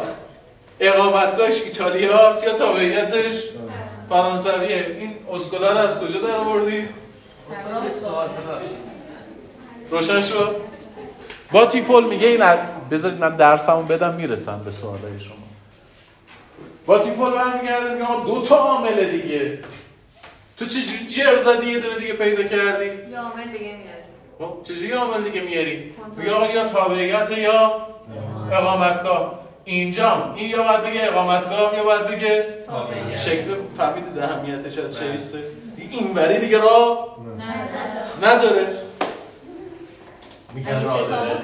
اقامتگاهش 0.81 1.63
ایتالیاست 1.63 2.45
یا 2.45 2.53
تابعیتش 2.53 3.43
فرانسویه. 4.09 4.97
این 4.99 5.17
اسکولا 5.33 5.73
رو 5.73 5.79
از 5.79 6.01
کجا 6.01 6.21
در 6.21 6.37
آوردی؟ 6.37 6.89
روشن 9.91 10.23
شد 10.23 10.57
با 11.53 11.67
تیفول 11.67 12.05
میگه 12.05 12.29
این 12.29 12.43
بذارید 12.91 13.21
من 13.21 13.37
درسمو 13.37 13.83
بدم 13.83 14.15
می‌رسم 14.15 14.63
به 14.65 14.71
سوالای 14.71 15.21
شما. 15.21 15.35
با 16.87 16.99
تیفول 16.99 17.33
برمیگرده 17.33 17.95
میگه 17.95 18.05
آقا 18.05 18.25
دو 18.25 18.43
تا 18.43 18.57
عامله 18.57 19.05
دیگه. 19.05 19.59
تو 20.59 20.67
چجوری 20.67 21.07
جر 21.07 21.37
زدی 21.37 21.67
یه 21.67 21.81
دونه 21.81 21.99
دیگه 21.99 22.13
پیدا 22.13 22.43
کردی؟ 22.43 22.85
یا 22.85 23.21
عامل 23.21 23.53
دیگه 23.53 23.75
میاد 23.77 24.05
خب 24.39 24.63
چجوری 24.63 24.91
عامل 24.91 25.23
دیگه 25.25 25.41
میاری؟ 25.41 25.95
میگه 26.17 26.33
آقا 26.33 26.47
یا 26.47 26.69
تابعیت 26.69 27.31
یا 27.31 27.87
اقامتگاه. 28.53 29.41
اینجا 29.65 30.35
این 30.37 30.51
یا 30.51 30.63
باید 30.63 30.83
بگه 30.83 31.01
اقامتگاه 31.05 31.75
یا 31.77 31.85
باید 31.85 32.07
بگه 32.07 32.47
تابعیت. 32.67 33.19
شکل 33.19 33.55
فهمیدید 33.77 34.19
اهمیتش 34.19 34.79
از 34.79 34.99
چه 34.99 35.05
این 35.95 36.15
وری 36.15 36.39
دیگه 36.39 36.59
نه 36.59 37.17
نداره. 38.23 38.67
میگن 40.55 40.85
تا 40.85 41.09
داره 41.09 41.41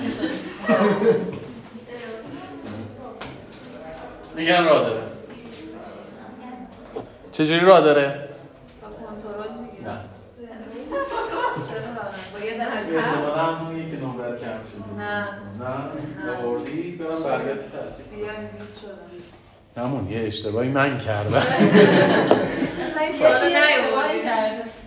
میگن 4.36 4.64
راه 4.64 4.82
داره. 4.82 5.02
چجوری 7.32 7.60
راه 7.60 7.80
داره؟ 7.80 8.28
نه. 9.84 10.00
شده 11.66 11.88
نه. 14.98 15.28
نه. 15.58 15.90
همون 19.76 20.10
یه 20.10 20.20
اشتباهی 20.20 20.68
من 20.68 20.98
کردم. 20.98 21.42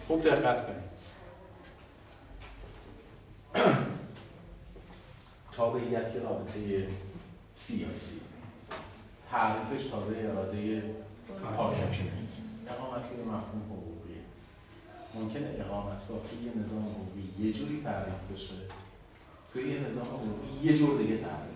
خوب 0.07 0.23
دقت 0.23 0.65
کنید. 0.65 0.83
تابعیت 5.51 6.11
رابطه 6.23 6.87
سیاسی. 7.55 8.19
تعریفش 9.31 9.85
تابع 9.87 10.15
اراده 10.19 10.83
حاکم 11.57 11.77
اقامت 12.67 13.01
که 13.09 13.15
مفهوم 13.21 13.63
حقوقیه 13.71 14.21
ممکنه 15.15 15.47
اقامتگاه 15.59 16.19
توی 16.29 16.45
یه 16.45 16.51
نظام 16.65 16.81
حقوقی 16.81 17.47
یه 17.47 17.53
جوری 17.53 17.81
تعریف 17.83 18.13
بشه. 18.33 18.53
توی 19.53 19.73
یه 19.73 19.79
نظام 19.79 20.05
حقوقی 20.05 20.67
یه 20.67 20.77
جور 20.77 20.97
دیگه 20.97 21.17
تعریف 21.17 21.52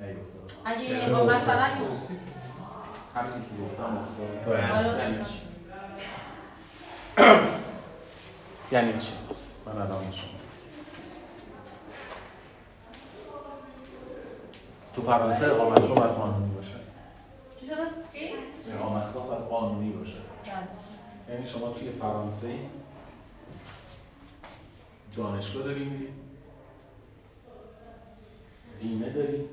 نیفتاد. 0.00 0.52
اگه 0.64 1.10
با؟ 1.10 1.24
مثلا 1.24 1.62
همین 3.14 3.42
که 3.42 3.62
گفتم 3.64 3.98
افتاد 3.98 4.44
بله. 4.46 4.98
یعنی 4.98 5.24
چی 5.24 5.40
یعنی 8.72 8.92
چی 8.92 9.12
من 9.66 9.72
الان 9.72 10.10
شما 10.10 10.30
تو 14.94 15.02
فرانسه 15.02 15.46
اقامتگاه 15.46 15.94
باید 15.94 16.10
قانونی 16.10 16.54
باشه 16.54 16.74
چی 17.60 17.66
شده؟ 17.66 17.76
چی؟ 18.12 18.34
اقامتگاه 18.74 19.26
باید 19.26 19.42
قانونی 19.42 19.90
باشه 19.90 20.16
بله. 20.44 21.34
یعنی 21.34 21.46
شما 21.46 21.68
توی 21.68 21.90
فرانسه 21.90 22.54
دانشگاه 25.16 25.62
داری 25.62 25.84
میری 25.84 26.08
بیمه 28.80 29.10
داری 29.10 29.48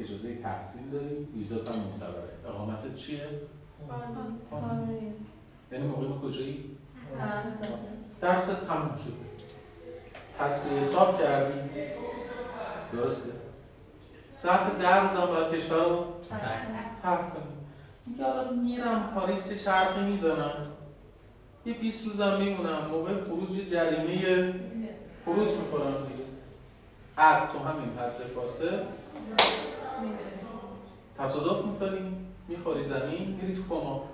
اجازه 0.00 0.36
تحصیل 0.42 0.90
داری 0.90 1.28
ویزات 1.36 1.68
هم 1.68 1.78
معتبره. 1.78 2.32
اقامتت 2.48 2.94
چیه؟ 2.94 3.20
یعنی 5.72 5.86
مقیم 5.86 6.20
کجایی؟ 6.20 6.76
درست 8.20 8.66
تموم 8.66 8.96
شده. 8.96 9.28
به 10.70 10.80
حساب 10.80 11.18
کردی؟ 11.18 11.60
درسته. 12.92 13.30
ظرف 14.42 14.78
ده 14.78 15.00
روز 15.00 15.10
هم 15.10 15.26
باید 15.26 15.52
کشور 15.52 15.84
رو 15.84 16.04
ترک 17.02 17.34
کنی 17.34 17.42
میگه 18.06 18.24
حالا 18.24 18.50
میرم 18.50 19.10
پاریس 19.14 19.50
یه 19.52 19.58
شرقی 19.58 20.10
می‌زنم. 20.10 20.66
یه 21.66 21.74
20 21.74 22.06
روزم 22.06 22.36
میمونم. 22.40 22.86
موقع 22.90 23.24
خروج 23.24 23.50
یه 23.50 23.70
جریمه 23.70 24.54
خروج 25.24 25.48
می‌خورم 25.48 26.06
دیگه. 26.08 26.24
هر 27.16 27.46
تو 27.46 27.58
همین 27.58 27.98
حد 27.98 28.10
فاصل 28.10 28.78
تصادف 31.18 31.64
می‌کنی 31.64 32.16
می‌خوری 32.48 32.84
زمین 32.84 33.38
میری 33.42 33.56
تو 33.56 33.62
کما 33.68 34.08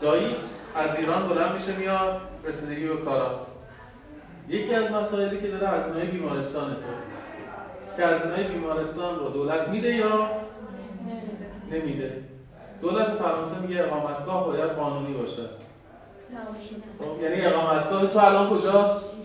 داییت 0.00 0.36
از 0.74 0.96
ایران 0.98 1.28
بلند 1.28 1.54
میشه 1.54 1.76
میاد 1.76 2.20
رسیدگی 2.44 2.86
به 2.86 2.96
کارات. 2.96 3.46
یکی 4.48 4.74
از 4.74 4.92
مسائلی 4.92 5.40
که 5.40 5.48
داره 5.48 5.68
هزینه 5.68 6.04
بیمارستان 6.04 6.74
تو. 6.74 6.82
که 7.96 8.06
هزینه 8.06 8.48
بیمارستان 8.48 9.18
رو 9.18 9.28
دولت 9.28 9.68
میده 9.68 9.94
یا 9.94 10.30
نمیده؟ 11.70 12.24
دولت 12.80 13.06
فرانسه 13.06 13.60
میگه 13.60 13.84
اقامتگاه 13.84 14.46
باید 14.46 14.70
قانونی 14.70 15.14
باشه. 15.14 15.42
خب، 16.98 17.22
یعنی 17.22 17.40
اقامتگاه 17.40 18.06
تو 18.06 18.18
الان 18.18 18.50
کجاست؟ 18.50 19.16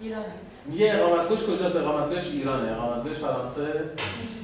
ایرانه. 0.01 0.25
میگه 0.65 0.93
اقامتگاهش 0.95 1.43
کجاست؟ 1.43 1.75
اقامتگاهش 1.75 2.31
ایرانه. 2.31 2.71
اقامتگاهش 2.71 3.17
فرانسه. 3.17 3.83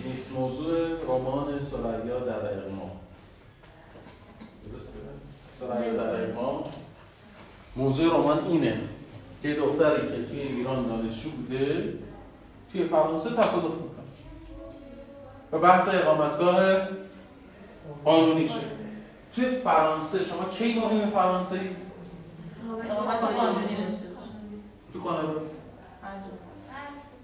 نیست 0.06 0.32
موضوع 0.32 0.78
رمان 1.08 1.60
سریا 1.60 2.20
در 2.20 2.36
اقمام 2.36 2.92
درسته؟ 4.72 5.00
سریا 5.60 5.94
در 5.94 6.24
اقمام 6.24 6.64
موضوع 7.76 8.14
رمان 8.14 8.46
اینه. 8.48 8.78
که 9.44 9.54
دختری 9.54 10.08
که 10.08 10.28
توی 10.30 10.40
ایران 10.40 10.88
دانشجو 10.88 11.30
بوده 11.30 11.94
توی 12.72 12.84
فرانسه 12.84 13.30
تصادف 13.30 13.72
و 15.54 15.60
بحث 15.60 15.90
اقامتگاه 15.94 16.88
قانونیشه 18.06 18.60
توی 19.36 19.46
فرانسه 19.46 20.24
شما 20.24 20.46
کی 20.46 20.80
مقیم 20.80 21.10
فرانسه 21.10 21.60
ای؟ 21.60 21.70
تو 24.94 25.00
کانادا. 25.00 25.42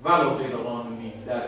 ولو 0.03 0.29
غیر 0.29 0.55
قانونی 0.55 1.13
در 1.27 1.41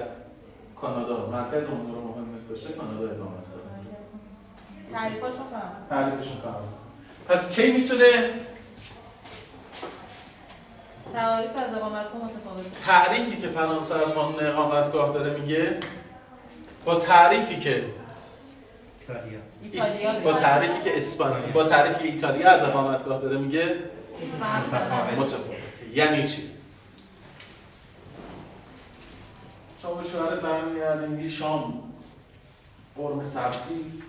کانادا. 0.82 1.29
مرکز 1.29 1.67
امور 1.69 1.97
مهمت 1.97 2.47
باشه 2.49 2.69
کانادا 2.73 3.05
اقامت 3.05 3.43
کنه 3.51 4.97
تعریفاشو 4.97 5.36
فهم 5.36 5.71
تعریفشون 5.89 6.38
فرق 6.38 6.61
پس 7.27 7.51
کی 7.51 7.71
می‌تونه 7.71 8.29
تعاریف 11.13 11.51
از 11.57 11.75
اقامتگاه 11.75 12.23
متفاوته. 12.23 12.69
تعریفی 12.86 13.41
که 13.41 13.47
فرانسه 13.47 13.95
از 13.95 14.13
قانون 14.13 14.45
اقامتگاه 14.45 15.13
داره 15.13 15.39
میگه؟ 15.39 15.79
با 16.86 16.95
تعریفی 16.95 17.59
که 17.59 17.86
ایتالیا. 19.61 20.19
با 20.19 20.34
تعریفی 20.34 20.82
که 20.82 20.97
اسپانیا. 20.97 21.47
با 21.53 21.63
تعریفی 21.63 22.03
که 22.03 22.11
ایتالیا 22.11 22.49
از 22.49 22.63
اقامتگاه 22.63 23.21
داره 23.21 23.38
میگه 23.38 23.75
فرق 24.71 25.19
متفاوته. 25.19 25.61
یعنی 25.93 26.27
چی؟ 26.27 26.51
شما 29.82 29.93
به 29.93 30.09
شوهرت 30.09 30.39
برمیگردی 30.39 31.07
میگی 31.07 31.29
شام 31.29 31.84
قرمه 32.95 33.25
سبزی 33.25 34.01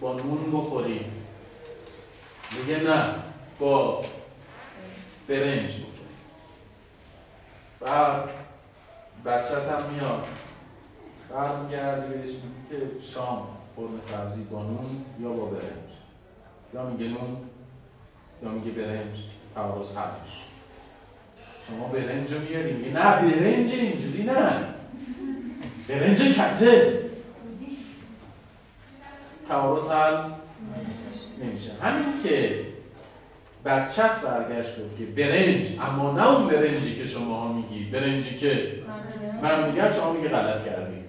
با 0.00 0.14
نون 0.14 0.52
بخوریم. 0.52 1.22
میگه 2.58 2.80
نه 2.80 3.14
با 3.58 4.02
برنج 5.28 5.70
بخوریم. 5.70 5.94
بعد 7.80 8.28
بچت 9.26 9.52
هم 9.52 9.90
میاد. 9.92 10.26
برمیگردی 11.34 12.14
بهش 12.14 12.30
میگی 12.30 12.62
که 12.70 13.00
شام 13.00 13.46
قرمه 13.76 14.00
سبزی 14.00 14.42
با 14.42 14.62
نون 14.62 15.04
یا 15.20 15.28
با 15.28 15.44
برنج. 15.44 15.90
یا 16.74 16.86
میگه 16.86 17.08
نون 17.08 17.36
یا 18.42 18.48
میگه 18.48 18.70
برنج. 18.70 19.18
تعارض 19.54 19.96
حلش 19.96 20.44
شما 21.68 21.88
برنج 21.88 22.32
رو 22.32 22.40
میاری 22.40 22.72
میگه 22.72 22.90
نه 22.90 23.02
برنج 23.02 23.72
اینجوری 23.72 24.22
نه. 24.22 24.64
برنج 25.88 26.22
کته 26.22 27.00
تعارض 29.48 29.90
حل 29.90 30.30
نمیشه. 31.42 31.70
همین 31.82 32.22
که 32.22 32.64
بچت 33.64 34.20
برگشت 34.20 34.70
گفت 34.80 34.98
که 34.98 35.04
برنج 35.04 35.66
اما 35.80 36.12
نه 36.12 36.28
اون 36.28 36.48
برنجی 36.48 36.96
که 36.96 37.06
شما 37.06 37.52
میگی. 37.52 37.84
برنجی 37.84 38.38
که 38.38 38.72
من 39.42 39.70
میگم. 39.70 39.90
شما 39.90 40.12
میگه 40.12 40.28
غلط 40.28 40.64
کردی. 40.64 41.03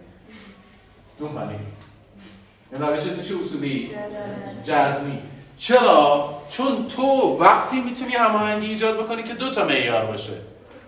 دون 1.20 1.38
این 2.72 2.82
روشت 2.82 3.06
میشه 3.06 3.40
اصولی. 3.40 3.92
جزمی. 4.66 5.20
چرا؟ 5.58 6.30
چون 6.52 6.88
تو 6.88 7.38
وقتی 7.40 7.82
می‌تونی 7.82 8.14
هماهنگی 8.14 8.68
ایجاد 8.68 8.98
بکنی 8.98 9.24
که 9.24 9.34
دو 9.34 9.52
تا 9.52 9.66
معیار 9.66 10.06
باشه. 10.06 10.34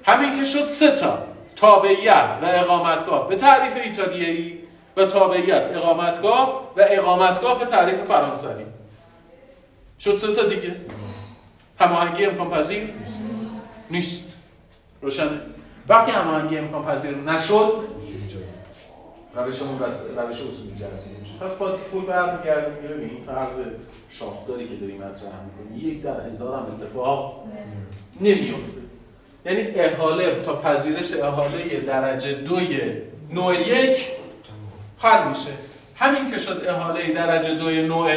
همین 0.06 0.40
که 0.40 0.46
شد 0.46 0.66
سه 0.66 0.92
تا. 0.92 1.18
تابعیت 1.56 2.38
و 2.42 2.46
اقامتگاه. 2.46 3.30
به 3.30 3.36
تعریف 3.36 3.78
ایتالیایی 3.84 4.60
و 4.98 5.06
تابعیت. 5.06 5.64
اقامتگاه 5.74 6.72
و 6.78 6.86
اقامتگاه 6.90 7.60
به 7.60 7.66
تعریف 7.66 7.96
فرانسوی. 7.96 8.66
شد 10.00 10.16
سه 10.16 10.36
تا 10.36 10.44
دیگه. 10.44 10.76
هماهنگی 11.80 12.26
امکان 12.26 12.50
پذیر 12.50 12.94
نیست. 13.92 14.24
روشنه. 15.02 15.42
وقتی 15.90 16.12
هماهنگی 16.12 16.58
امکان 16.58 16.86
پذیر 16.86 17.16
نشد 17.16 17.88
روشمون 19.36 19.78
بس 19.78 20.02
روش 20.18 20.36
اصولی 20.36 20.72
جذبی 20.76 21.16
میشه. 21.22 21.34
پس 21.42 21.52
با 21.52 21.72
دیفول 21.72 22.06
برمیگردیم 22.06 22.74
میگه 22.74 22.96
ببین 22.96 23.10
این 23.10 23.24
فرض 23.26 23.56
شاخداری 24.10 24.68
که 24.68 24.76
داری 24.76 24.94
مطرح 24.94 25.34
می‌کنی 25.46 25.90
یک 25.90 26.02
در 26.02 26.30
هزار 26.30 26.60
هم 26.60 26.66
اتفاق 26.66 27.44
نمیفته 28.22 28.82
یعنی 29.46 29.62
احاله 29.62 30.36
تا 30.46 30.56
پذیرش 30.56 31.14
احاله 31.14 31.80
درجه 31.80 32.34
دوی 32.34 32.80
نوع 33.32 33.62
یک 33.62 34.08
حل 34.98 35.30
میشه. 35.30 35.50
همین 35.96 36.32
که 36.32 36.40
شد 36.40 36.64
احاله 36.68 37.14
درجه 37.14 37.54
دوی 37.54 37.88
نوع 37.88 38.12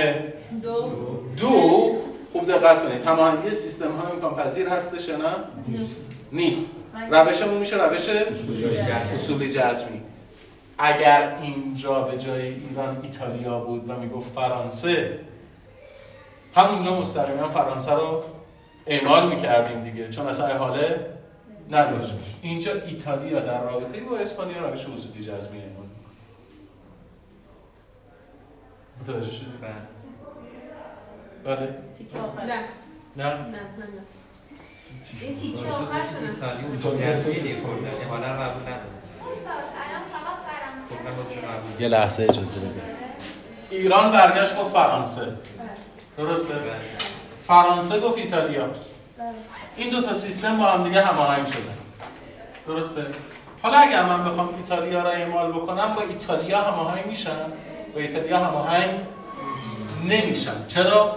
دو. 0.62 0.90
دو 1.36 1.48
خوب 2.32 2.52
دقت 2.52 2.82
کنید. 2.82 3.06
هماهنگی 3.06 3.50
سیستم 3.50 3.90
های 3.90 4.12
امکان 4.12 4.34
پذیر 4.34 4.68
هستش 4.68 5.08
یا 5.08 5.16
نه؟ 5.16 5.34
نیست. 6.32 6.70
روشمون 7.10 7.58
میشه 7.58 7.84
روش 7.84 8.08
اصولی 9.14 9.52
جذمی 9.52 10.00
اگر 10.80 11.38
اینجا 11.42 12.02
به 12.02 12.18
جای 12.18 12.48
ایران 12.48 13.00
ایتالیا 13.02 13.60
بود 13.60 13.90
و 13.90 13.96
می‌گفت 13.96 14.32
فرانسه 14.32 15.18
همونجا 16.54 17.00
مستقیما 17.00 17.48
فرانسه 17.48 17.92
رو 17.92 18.24
اعمال 18.86 19.28
می‌کردیم 19.28 19.80
دیگه 19.84 20.10
چون 20.10 20.26
اصلا 20.26 20.46
احاله 20.46 21.10
نداشت. 21.70 22.14
اینجا 22.42 22.72
ایتالیا 22.72 23.40
در 23.40 23.62
رابطه 23.62 24.00
با 24.00 24.16
اسپانیا 24.16 24.70
روش 24.70 24.86
اصولی 24.86 25.24
جذمی 25.24 25.58
اعمال 25.58 25.86
می‌کنه 25.86 26.14
متوجه 29.00 29.32
شدید؟ 29.32 29.60
بله. 31.44 31.68
آخر. 32.20 32.44
نه. 32.44 32.54
نه؟ 33.16 33.24
نه 33.24 33.34
نه 33.36 33.60
این 35.20 35.36
تیکه 35.36 35.68
آخر 35.68 36.06
شدن 36.06 36.30
ایتالیا. 36.30 36.68
استاد 36.72 37.00
الان 39.86 40.02
فقط 40.08 40.09
فرانسه 40.09 40.09
یه 41.78 41.88
لحظه 41.88 42.22
اجازه 42.22 42.60
بده. 42.60 42.82
ایران 43.70 44.12
برگشت 44.12 44.56
گفت 44.56 44.72
فرانسه. 44.72 45.22
درسته؟ 46.18 46.54
فرانسه 47.46 48.00
گفت 48.00 48.18
ایتالیا. 48.18 48.68
این 49.76 49.90
دو 49.90 50.02
تا 50.02 50.14
سیستم 50.14 50.58
با 50.58 50.64
هم 50.64 50.84
دیگه 50.84 51.02
هماهنگ 51.02 51.46
شدن 51.46 51.78
درسته؟ 52.66 53.06
حالا 53.62 53.78
اگر 53.78 54.02
من 54.02 54.24
بخوام 54.24 54.54
ایتالیا 54.56 55.02
را 55.02 55.10
اعمال 55.10 55.52
بکنم 55.52 55.94
با 55.94 56.02
ایتالیا 56.02 56.60
هماهنگ 56.60 57.06
میشن 57.06 57.44
با 57.94 58.00
ایتالیا 58.00 58.38
هماهنگ 58.38 59.00
نمیشن 60.04 60.66
چرا؟ 60.66 61.16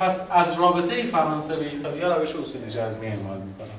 پس 0.00 0.28
از 0.30 0.58
رابطه 0.58 1.02
فرانسه 1.02 1.56
به 1.56 1.64
ایتالیا 1.64 2.16
روش 2.16 2.36
اصولی 2.36 2.70
جذمی 2.70 3.06
اعمال 3.06 3.38
می‌کنم. 3.38 3.75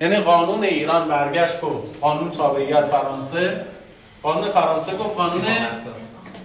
یعنی 0.00 0.16
قانون 0.16 0.64
ایران 0.64 1.08
برگشت 1.08 1.60
گفت. 1.60 2.00
قانون 2.00 2.30
تابعیت 2.30 2.84
فرانسه. 2.84 3.64
قانون 4.22 4.48
فرانسه 4.48 4.96
گفت 4.96 5.16
قانون 5.16 5.44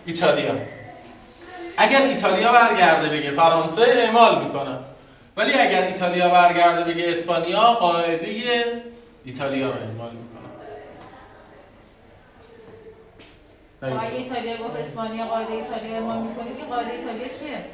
ایتالیا. 0.06 0.54
اگر 1.78 2.01
ایتالیا 2.01 2.51
برگرده 2.51 3.10
بگه 3.10 3.32
فرانسه 3.32 3.82
اعمال 3.82 4.43
می‌کنه. 4.43 4.78
ولی 5.38 5.54
اگر 5.54 5.82
ایتالیا 5.82 6.30
برگرده 6.30 6.93
بگه 6.93 7.10
اسپانیا 7.10 7.62
قاعده 7.62 8.28
ایتالیا 9.26 9.68
رو 9.68 9.74
اعمال 9.74 10.12
می‌کنه. 10.12 10.34
آقای 13.97 14.18
ایتالیا 14.18 14.58
گفت 14.58 14.80
اسپانیا 14.80 15.26
قاعده 15.26 15.54
ایتالیا 15.54 15.93
اعمال 15.93 16.18
می‌کنید 16.18 16.58
این 16.58 16.66
قاعده 16.66 16.91
ایتالیا 16.91 17.28
چیه؟ 17.28 17.66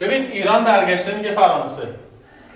ببین 0.00 0.22
ایران 0.22 0.64
برگشته 0.64 1.14
میگه 1.14 1.30
فرانسه. 1.30 1.88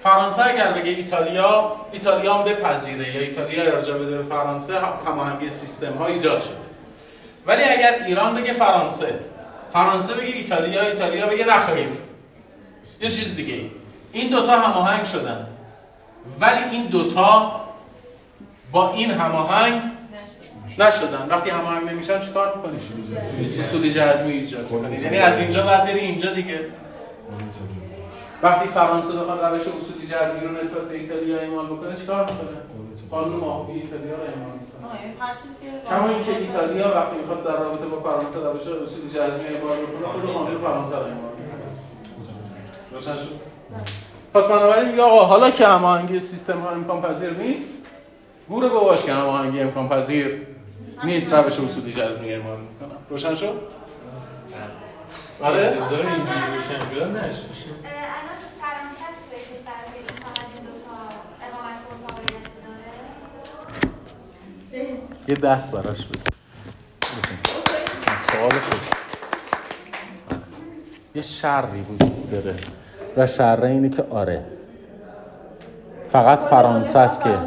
فرانسه 0.03 0.47
اگر 0.47 0.73
بگه 0.73 0.91
ایتالیا 0.91 1.77
ایتالیا 1.93 2.35
هم 2.35 2.45
بپذیره 2.45 3.15
یا 3.15 3.21
ایتالیا 3.21 3.63
ارجاع 3.63 3.99
بده 3.99 4.17
به 4.19 4.23
فرانسه 4.23 4.75
هماهنگی 5.07 5.49
سیستم 5.49 5.93
ها 5.93 6.07
ایجاد 6.07 6.41
شده. 6.41 6.55
ولی 7.47 7.63
اگر 7.63 8.05
ایران 8.07 8.35
بگه 8.35 8.53
فرانسه 8.53 9.21
فرانسه 9.73 10.15
بگه 10.15 10.37
ایتالیا 10.37 10.83
ایتالیا 10.83 11.27
بگه 11.27 11.45
نخیر 11.45 11.89
یه 13.01 13.09
چیز 13.09 13.37
دیگه 13.37 13.55
ای. 13.55 13.71
این 14.13 14.31
دوتا 14.31 14.61
هماهنگ 14.61 15.05
شدن. 15.05 15.47
ولی 16.41 16.65
این 16.71 16.87
دوتا 16.87 17.61
با 18.73 18.93
این 18.93 19.11
هماهنگ 19.11 19.83
نشدن. 20.79 21.27
وقتی 21.31 21.51
هماهنگ 21.51 21.89
نمیشن 21.89 22.21
چیکار 22.21 22.57
می‌کنی؟ 22.57 22.77
اصولی 23.61 23.91
جزمی. 23.91 24.33
ایجاد 24.33 24.69
کنید 24.69 25.03
یعنی 25.03 25.17
از 25.17 25.39
اینجا 25.39 25.63
بعد 25.63 25.85
بری 25.85 26.01
اینجا 26.01 26.33
دیگه. 26.33 26.51
ایتالیا. 26.53 27.80
وقتی 28.43 28.69
فرانسه 28.69 29.19
بخواد 29.19 29.45
روش 29.45 29.61
اصولی 29.69 30.07
جذمی 30.07 30.47
رو 30.47 30.53
نسبت 30.61 30.83
به 30.83 30.95
ایتالیا 30.95 31.39
اعمال 31.39 31.67
بکنه 31.67 31.97
چیکار 31.97 32.21
می‌کنه؟ 32.21 32.61
قانون 33.11 33.41
ماهوی 33.41 33.81
ایتالیا 33.81 34.15
رو 34.17 34.23
اعمال 34.23 34.61
یعنی 35.03 35.15
کما 35.89 36.09
اینکه 36.09 36.37
ایتالیا 36.37 36.95
وقتی 36.95 37.17
می‌خواست 37.17 37.45
در 37.45 37.57
رابطه 37.57 37.87
با 37.87 38.01
فرانسه 38.01 38.39
روش 38.39 38.63
اصولی 38.63 39.09
جذمی 39.09 39.45
اعمال 39.55 39.77
بکنه 39.77 40.13
خود 40.13 40.33
قانون 40.33 40.59
فرانسه 40.59 40.97
رو 40.97 41.03
اعمال 41.03 41.33
می‌کنه. 41.39 41.61
روشن 42.93 43.17
شد. 43.17 43.41
پس 44.35 44.49
بنابراین 44.49 44.91
میگه 44.91 45.03
آقا 45.03 45.25
حالا 45.25 45.51
که 45.51 45.67
هماهنگی 45.67 46.21
سیستم 46.21 46.61
ها 46.61 46.71
امکان 46.71 47.03
پذیر 47.03 47.31
نیست 47.31 47.75
گوره 48.49 48.69
باباش 48.69 49.03
که 49.03 49.13
هماهنگی 49.13 49.61
امکان 49.61 49.89
پذیر 49.89 50.47
نیست 51.05 51.35
روش 51.35 51.61
اصولی 51.61 51.93
جذمی 51.93 52.33
اعمال 52.33 52.59
می‌کنم 52.61 52.99
روشن 53.11 53.35
شد؟ 53.35 53.61
آره 55.43 55.61
انتظار 55.61 55.99
اینجوری 55.99 56.25
بشن 56.25 56.95
شدن 56.95 57.11
نشه 57.11 57.27
اه، 57.27 57.91
الان 58.17 58.39
فرانسه 58.61 59.05
است 59.11 59.21
توی 59.31 59.39
کشور 59.41 59.79
که 59.87 59.97
این 59.97 60.07
فقط 60.07 60.49
این 60.55 60.65
دو 60.65 60.75
تا 60.87 60.97
اقامت 61.47 61.79
متفاوت 61.87 62.45
داره 64.73 65.01
یه 65.31 65.37
دست 65.37 65.73
براش 65.73 66.07
بزن. 66.07 66.31
سوال 68.17 68.51
خود 68.51 68.81
یه 71.15 71.23
شری 71.23 71.83
وجود 71.91 72.31
داره. 72.31 72.55
و 73.17 73.27
شر 73.27 73.65
اینه 73.65 73.89
که 73.89 74.05
آره. 74.11 74.45
فقط 76.13 76.39
فرانسه 76.39 76.99
است 76.99 77.23
که. 77.23 77.39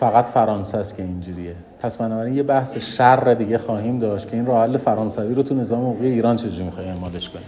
فقط 0.00 0.28
فرانسه 0.28 0.78
است 0.78 0.96
که 0.96 1.02
اینجوریه. 1.02 1.54
پس 1.80 1.96
بنابراین 1.96 2.34
یه 2.34 2.42
بحث 2.42 2.78
شر 2.78 3.34
دیگه 3.34 3.58
خواهیم 3.58 3.98
داشت 3.98 4.30
که 4.30 4.36
این 4.36 4.46
راه 4.46 4.62
حل 4.62 4.76
فرانسوی 4.76 5.34
رو 5.34 5.42
تو 5.42 5.54
نظام 5.54 5.80
حقوقی 5.80 6.06
ایران 6.06 6.36
چجوری 6.36 6.62
می‌خوای 6.62 6.88
اعمالش 6.88 7.30
کنیم 7.30 7.46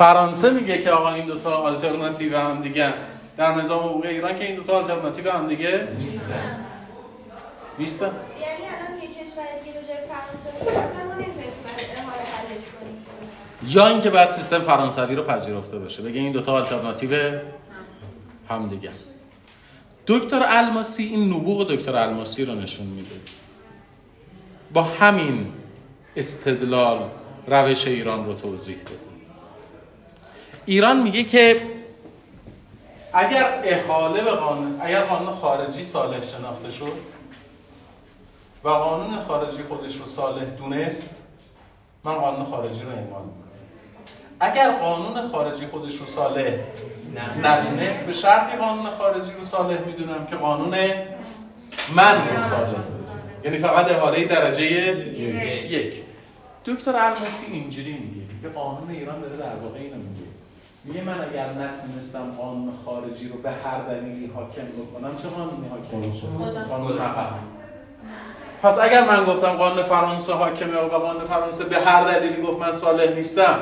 فرانسه 0.00 0.50
میگه 0.50 0.82
که 0.82 0.90
آقا 0.90 1.12
این 1.12 1.26
دوتا 1.26 1.56
آلترناتیو 1.56 2.38
هم 2.38 2.62
دیگه 2.62 2.92
در 3.36 3.54
نظام 3.54 3.78
حقوقی 3.78 4.08
ایران 4.08 4.36
که 4.36 4.46
این 4.46 4.56
دوتا 4.56 4.78
آلترناتیو 4.78 5.30
هم 5.30 5.48
دیگه 5.48 5.88
نیستن. 7.78 8.06
یعنی 8.06 8.62
الان 8.62 9.02
یه 9.02 9.08
کشور 9.08 9.44
دیگه 9.64 9.80
فرانسه 10.08 11.00
یا 13.66 13.86
اینکه 13.86 14.10
بعد 14.10 14.28
سیستم 14.28 14.58
فرانسوی 14.58 15.16
رو 15.16 15.22
پذیرفته 15.22 15.78
باشه. 15.78 16.02
بگه 16.02 16.20
این 16.20 16.32
دوتا 16.32 16.52
آلترناتیو 16.52 17.40
هم 18.48 18.68
دیگه. 18.68 18.90
دکتر 20.06 20.42
الماسی 20.48 21.04
این 21.04 21.32
نبوغ 21.32 21.74
دکتر 21.74 21.96
الماسی 21.96 22.44
رو 22.44 22.54
نشون 22.54 22.86
میده. 22.86 23.16
با 24.72 24.82
همین 24.82 25.52
استدلال 26.16 27.02
روش 27.46 27.86
ایران 27.86 28.24
رو 28.24 28.34
توضیح 28.34 28.76
داده. 28.76 29.09
ایران 30.70 31.02
میگه 31.02 31.24
که 31.24 31.60
اگر 33.12 33.60
احاله 33.64 34.22
به 34.22 34.30
قانون 34.30 34.80
اگر 34.80 35.00
قانون 35.00 35.32
خارجی 35.32 35.82
صالح 35.82 36.22
شناخته 36.22 36.70
شد 36.70 36.92
و 38.64 38.68
قانون 38.68 39.20
خارجی 39.20 39.62
خودش 39.62 39.96
رو 39.96 40.04
صالح 40.04 40.44
دونست 40.44 41.16
من 42.04 42.14
قانون 42.14 42.44
خارجی 42.44 42.82
رو 42.82 42.88
اعمال 42.88 43.22
می‌کنم. 43.22 43.50
اگر 44.40 44.70
قانون 44.70 45.28
خارجی 45.28 45.66
خودش 45.66 45.96
رو 45.96 46.06
صالح 46.06 46.58
ندونست 47.42 48.06
به 48.06 48.12
شرطی 48.12 48.56
قانون 48.56 48.90
خارجی 48.90 49.32
رو 49.32 49.42
صالح 49.42 49.80
می‌دونم 49.86 50.26
که 50.26 50.36
قانون 50.36 50.74
من 51.94 52.28
رو 52.28 52.38
صالح. 52.38 52.78
یعنی 53.44 53.58
فقط 53.58 53.90
احاله 53.90 54.24
درجه 54.24 54.64
یک. 55.70 55.94
دکتر 56.64 56.96
الماسی 56.96 57.46
اینجوری 57.52 57.92
میگه 57.92 58.26
که 58.42 58.48
قانون 58.48 58.90
ایران 58.90 59.20
داره 59.20 59.36
در 59.36 59.56
واقع 59.62 59.78
اینو 59.78 60.09
میگه 60.84 61.02
من 61.02 61.20
اگر 61.30 61.46
نتونستم 61.52 62.32
قانون 62.38 62.72
خارجی 62.84 63.28
رو 63.28 63.38
به 63.38 63.50
هر 63.50 63.78
دلیلی 63.80 64.26
حاکم 64.26 64.62
بکنم 64.62 65.16
چه 65.16 65.28
قانونی 65.28 65.68
حاکم؟ 65.68 66.62
قانون 66.68 66.98
پس 68.62 68.78
اگر 68.78 69.04
من 69.04 69.24
گفتم 69.24 69.52
قانون 69.52 69.82
فرانسه 69.82 70.32
حاکمه 70.32 70.76
و 70.76 70.98
قانون 70.98 71.24
فرانسه 71.24 71.64
به 71.64 71.76
هر 71.76 72.04
دلیلی 72.04 72.42
گفت 72.42 72.60
من 72.60 72.72
صالح 72.72 73.14
نیستم 73.14 73.58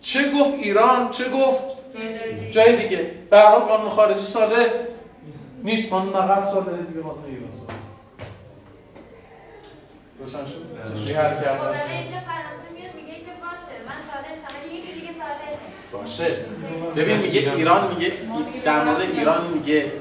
چه 0.00 0.32
گفت 0.32 0.54
ایران؟ 0.54 1.10
چه 1.10 1.30
گفت؟ 1.30 1.64
جای 2.50 2.82
دیگه. 2.82 3.10
به 3.30 3.38
هر 3.38 3.58
قانون 3.58 3.88
خارجی 3.88 4.26
صالح 4.26 4.66
نیست. 5.62 5.92
قانون 5.92 6.14
عقب 6.14 6.44
صالح 6.44 6.76
دیگه 6.88 7.00
قانون 7.00 7.24
ایران 7.24 7.52
صالح. 7.52 7.74
روشن 10.18 10.46
شد؟ 10.46 10.92
چجوری 10.94 11.12
حل 11.12 11.34
خب 11.36 11.44
کردن 11.44 11.58
الان 11.60 11.90
اینجا 11.90 12.20
فرانسه 12.30 12.68
میاد 12.74 12.94
میگه 12.94 13.14
که 13.14 13.32
باشه 13.42 13.74
من 13.88 13.98
ساده 14.12 14.28
هستم 14.28 14.54
ولی 14.56 14.78
یکی 14.78 14.92
دیگه 14.92 15.12
ساده 15.12 15.44
باشه. 15.92 16.26
ببین 16.96 17.16
میگه 17.18 17.52
ایران 17.56 17.88
میگه 17.88 18.12
در 18.64 18.84
مورد 18.84 19.00
ایران 19.00 19.46
میگه 19.46 19.92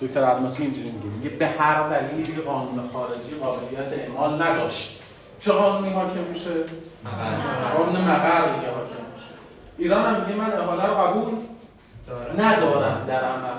دکتر 0.00 0.24
الماسی 0.24 0.62
اینجوری 0.62 0.90
میگه 0.90 1.16
میگه 1.16 1.28
به 1.28 1.46
هر 1.46 1.88
دلیلی 1.88 2.42
قانون 2.42 2.80
خارجی 2.92 3.34
قابلیت 3.42 3.92
اعمال 3.92 4.42
نداشت. 4.42 5.00
چه 5.40 5.52
قانونی 5.52 5.92
حاکم 5.92 6.20
میشه؟ 6.32 6.50
قانون 7.76 8.00
مقر 8.00 8.40
دیگه 8.40 8.70
حاکم 8.70 9.02
میشه. 9.14 9.26
ایران 9.78 10.04
هم 10.14 10.20
میگه 10.20 10.38
من 10.40 10.52
احاله 10.52 10.86
رو 10.86 10.94
قبول 10.94 11.34
ندارم 12.38 13.04
در 13.08 13.24
عمل. 13.24 13.56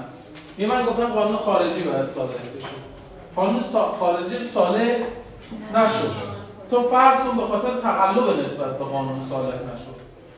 یه 0.60 0.68
من 0.68 0.84
گفتم 0.86 1.06
قانون 1.06 1.38
خارجی 1.38 1.82
باید 1.82 2.10
صادر 2.10 2.34
بشه. 2.34 2.68
قانون 3.36 3.62
سا- 3.62 4.00
خارجی 4.00 4.48
صالح 4.54 4.96
نشد. 5.76 6.38
تو 6.72 6.82
فرض 6.90 7.20
کن 7.20 7.38
به 7.38 7.44
خاطر 7.44 7.80
تقلب 7.80 8.40
نسبت 8.42 8.78
به 8.80 8.86
قانون 8.86 9.22
صالح 9.22 9.56
نشد. 9.56 9.97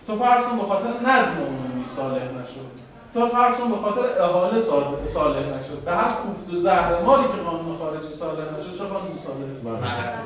تو 0.10 0.18
فرض 0.18 0.44
کن 0.44 0.58
به 0.58 0.64
خاطر 0.64 0.88
نظم 0.88 1.38
عمومی 1.48 1.86
صالح 1.86 2.24
نشد 2.24 2.70
تو 3.14 3.28
فرض 3.28 3.56
به 3.56 3.78
خاطر 3.82 4.22
احاله 4.22 4.60
صالح 4.60 5.08
صالح 5.08 5.40
نشد 5.40 5.80
به 5.86 5.92
هر 5.92 6.10
کوفت 6.10 6.54
و 6.54 6.56
زهر 6.56 7.02
ماری 7.02 7.24
که 7.24 7.50
قانون 7.50 7.78
خارجی 7.78 8.14
صالح 8.14 8.44
نشد 8.58 8.78
چه 8.78 8.84
قانون 8.84 9.18
صالح 9.18 9.76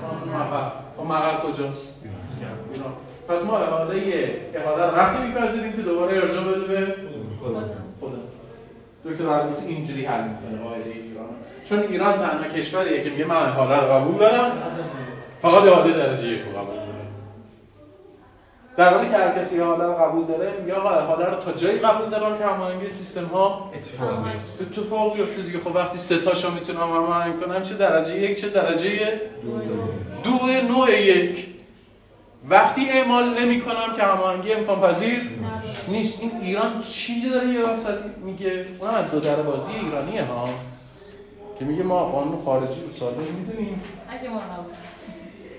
قانون 0.02 0.42
مقر 0.42 0.72
خب 0.98 1.04
مقر 1.04 1.38
کجاست؟ 1.38 1.88
پس 3.28 3.46
ما 3.46 3.58
احاله 3.58 4.36
احاله 4.54 4.86
رو 4.86 4.96
وقتی 4.96 5.24
میپذیریم 5.24 5.74
که 5.74 5.82
دوباره 5.82 6.14
ارجاع 6.14 6.44
بده 6.44 6.68
به 6.68 6.96
خدا 7.42 8.10
دکتر 9.06 9.30
عباسی 9.30 9.68
اینجوری 9.68 10.06
حل 10.06 10.24
می‌کنه 10.24 10.64
قاعده 10.64 10.90
ایران. 10.90 11.30
چون 11.70 11.80
ایران 11.80 12.14
تنها 12.14 12.50
کشوریه 12.50 13.04
که 13.04 13.10
میگه 13.10 13.26
من 13.26 13.36
احاله 13.36 13.80
رو 13.80 13.94
قبول 13.94 14.18
دارم. 14.18 14.52
فقط 15.42 15.64
احاله 15.64 15.94
درجه 15.94 16.28
یک 16.28 16.42
رو 16.42 16.60
قبول 16.60 16.83
در 18.78 18.94
حالی 18.94 19.10
که 19.10 19.18
هر 19.18 19.40
کسی 19.40 19.60
احاله 19.60 19.84
رو 19.84 19.94
قبول 19.94 20.26
داره 20.26 20.54
میگه 20.62 20.74
آقا 20.74 20.90
احاله 20.90 21.26
رو 21.26 21.36
تا 21.36 21.52
جایی 21.52 21.80
قبول 21.80 22.10
دارم 22.10 22.38
که 22.38 22.46
هماهنگی 22.46 22.90
سیستم 22.90 23.26
ها 23.26 23.72
اتفاق 23.76 24.26
میفته 24.26 24.64
اتفاق 24.64 25.16
بیفته 25.16 25.42
دیگه. 25.42 25.60
خب 25.60 25.76
وقتی 25.76 25.98
سه 25.98 26.18
تاشو 26.18 26.52
می‌تونم 26.52 26.80
هماهنگ 26.80 27.42
کنم 27.42 27.62
چه 27.62 27.76
درجه 27.76 28.20
یک 28.20 28.42
چه 28.42 28.50
درجه 28.50 29.22
دو 30.24 30.40
نوع. 30.68 30.92
یک. 30.92 31.48
وقتی 32.50 32.90
اعمال 32.90 33.40
نمی 33.40 33.62
کنم 33.62 33.96
که 33.98 34.04
هماهنگی 34.04 34.54
امکان 34.54 34.82
پذیر 34.82 35.22
نیست. 35.88 36.22
این 36.22 36.32
ایران 36.42 36.82
چی 36.82 37.30
داره 37.30 37.48
یه 37.48 37.62
میگه؟ 38.24 38.66
اونم 38.80 38.94
از 38.94 39.12
دو 39.12 39.20
در 39.20 39.36
بازی 39.36 39.72
ایرانیه 39.86 40.24
ها. 40.24 40.50
که 41.60 41.66
میگه 41.66 41.84
ما 41.84 42.06
قانون 42.06 42.42
خارجی 42.46 42.82
رو 42.82 43.00
صالح 43.00 43.18
می‌دونیم. 43.18 43.82
اگه 44.10 44.30
ما 44.30 44.42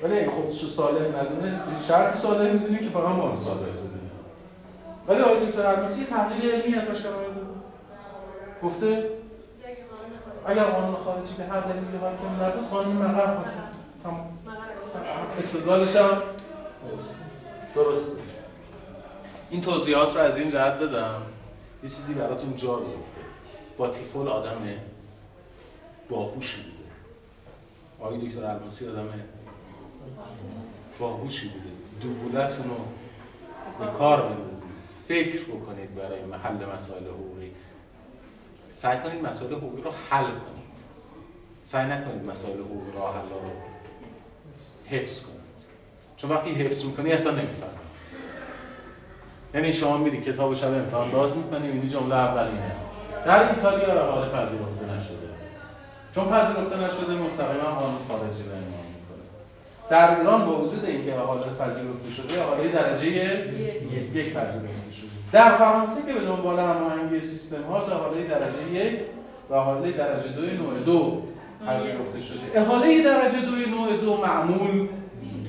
ولی 0.05 0.19
اگه 0.19 0.31
خودش 0.31 0.63
رو 0.63 0.69
صالح 0.69 1.01
ندونه 1.01 1.59
شرط 1.89 2.17
صالح 2.17 2.53
می‌دونیم 2.53 2.79
که 2.79 2.89
فقط 2.89 3.09
ما 3.09 3.29
رو 3.29 3.37
صالح 3.37 3.61
بدونیم 3.61 4.11
ولی 5.09 5.23
آقای 5.23 5.47
دکتر 5.47 5.67
عباسی 5.67 6.01
یه 6.01 6.07
تحلیل 6.07 6.51
علمی 6.51 6.75
ازش 6.75 7.07
ارائه 7.07 7.27
داده. 7.27 7.47
گفته 8.63 9.11
اگر 10.47 10.65
قانون 10.65 10.97
خارجی 10.97 11.35
به 11.35 11.45
هر 11.45 11.61
دلیلی 11.61 11.97
حاکم 11.97 12.43
نبود 12.43 12.69
قانون 12.69 12.97
مقر 12.97 13.35
حاکم 13.35 13.51
تمام. 14.03 14.39
استدلالش 15.39 15.97
هم 15.97 16.23
درسته. 17.75 18.19
این 19.51 19.61
توضیحات 19.61 20.17
رو 20.17 20.21
از 20.23 20.37
این 20.37 20.51
جهت 20.51 20.79
دادم. 20.81 21.23
یه 21.83 21.89
چیزی 21.89 22.15
براتون 22.15 22.57
جا 22.57 22.75
بیفته 22.75 23.21
باتیفول 23.79 24.29
آدم 24.29 24.61
باهوشی 26.11 26.63
بوده. 26.63 26.85
آقای 28.01 28.29
دکتر 28.29 28.45
الماسی 28.45 28.89
آدم 28.89 29.09
باهوشی 30.99 31.49
بوده. 31.49 31.65
دوبولتون 32.01 32.65
رو 32.65 32.77
به 33.85 33.93
کار 33.93 34.23
بندازید. 34.23 34.71
فکر 35.09 35.45
بکنید 35.45 35.95
برای 35.95 36.25
محل 36.25 36.75
مسائل 36.75 37.05
حقوقی. 37.05 37.51
سعی 38.73 38.99
کنید 38.99 39.27
مسائل 39.27 39.53
حقوقی 39.53 39.83
رو 39.83 39.91
حل 40.11 40.25
کنید. 40.25 40.65
سعی 41.63 41.91
نکنید 41.91 42.31
مسائل 42.31 42.59
حقوقی 42.59 42.91
رو 42.93 43.01
حل 43.01 43.29
رو 43.29 43.51
حفظ 44.87 45.23
کنید. 45.23 45.41
چون 46.17 46.31
وقتی 46.31 46.51
حفظ 46.51 46.85
می‌کنی 46.85 47.13
اصلا 47.13 47.33
نمی‌فهمی. 47.33 47.73
یعنی 49.55 49.73
شما 49.73 49.97
میری 49.97 50.21
کتاب 50.21 50.55
شب 50.55 50.73
امتحان 50.73 51.11
باز 51.11 51.37
می‌کنی 51.37 51.69
این 51.69 51.89
جمله 51.89 52.15
اولینه 52.15 52.73
در 53.27 53.55
ایتالیا 53.55 54.11
حال 54.11 54.29
پذیرفته 54.29 54.87
نشده. 54.97 55.29
چون 56.15 56.29
پذیرفته 56.29 56.77
نشده 56.77 57.13
مستقیما 57.13 57.75
قانون 57.75 57.99
خارجی 58.09 58.43
رو 58.43 58.51
اعمال 58.51 58.87
می‌کنه 58.95 59.25
در 59.91 60.21
ایران 60.21 60.47
با 60.47 60.61
وجود 60.61 60.85
اینکه 60.85 61.15
حالت 61.15 61.59
پذیرفته 61.59 62.11
شده 62.11 62.43
حاله 62.43 62.69
درجه 62.69 63.07
یک. 63.07 64.35
پذیرفته 64.35 64.93
شده. 64.93 65.09
در 65.33 65.57
فرانسه 65.57 66.03
که 66.07 66.13
به 66.13 66.21
دنبال 66.21 66.59
هماهنگی 66.59 67.21
سیستم 67.21 67.63
هاست 67.63 67.93
حاله 67.93 68.27
درجه 68.27 68.73
یک 68.73 69.01
و 69.51 69.55
حاله 69.55 69.93
درجه 69.93 70.29
دوی 70.29 70.57
نوع 70.57 70.79
دو 70.79 71.23
پذیرفته 71.67 72.21
شده. 72.21 72.61
احاله 72.61 73.03
درجه 73.03 73.41
دوی 73.41 73.67
نوع 73.67 73.97
دو 73.97 74.17
معمول 74.17 74.89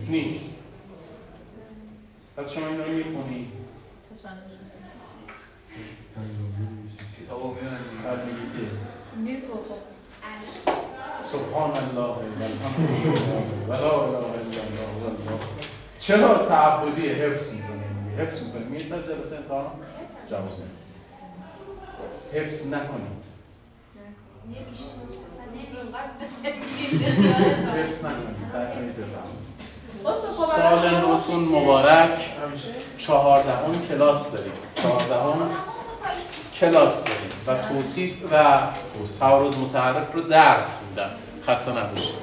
نیست. 0.09 0.55
پس 2.37 2.51
شما 2.51 2.67
این 2.67 2.77
رو 2.77 2.91
می‌خونی. 2.91 3.47
کتابو 7.25 7.47
می‌بینم. 7.47 7.77
بعد 8.03 8.25
میگی 8.25 8.37
که 8.37 8.67
می‌پرسم 9.17 9.75
سبحان 11.31 11.71
الله 11.71 12.01
و 12.01 12.21
لا 13.69 13.75
اله 13.77 14.17
الا 14.17 15.07
الله. 15.07 15.39
چرا 15.99 16.45
تعبدی 16.47 17.07
حفظ 17.07 17.53
می‌کنیم؟ 17.53 18.15
حفظ 18.19 18.43
می‌کنیم. 18.43 18.67
می‌رسد 18.67 19.07
جلسه 19.07 19.35
امتحان 19.37 19.65
نمی‌دی. 20.31 20.65
حفظ 22.33 22.67
نکنید. 22.67 23.25
حفظ 27.75 28.05
نکنید. 28.05 28.35
سال 30.47 31.01
نوتون 31.01 31.43
مبارک. 31.43 32.19
چهاردهم 32.97 33.87
کلاس 33.89 34.31
داریم. 34.31 34.51
چهاردهم 34.75 35.49
کلاس 36.59 37.03
داریم 37.03 37.31
و 37.47 37.73
توصیف 37.73 38.13
و 38.31 38.57
تعارض 39.19 39.57
متحرک 39.57 40.07
رو 40.13 40.21
درس 40.21 40.79
میدم. 40.89 41.09
خسته 41.47 41.71
نباشید. 41.71 42.15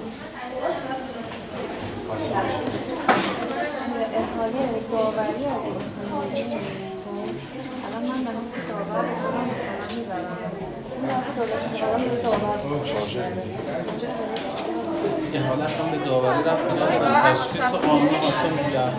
این 15.32 15.42
حالت 15.42 15.70
هم 15.80 15.90
به 15.90 16.06
داوری 16.06 16.42
رفت. 16.44 16.72
ندارم 16.72 17.22
تشخیص 17.22 17.70
قانون 17.70 18.09
حاکم 18.09 18.64
میگم 18.66 18.92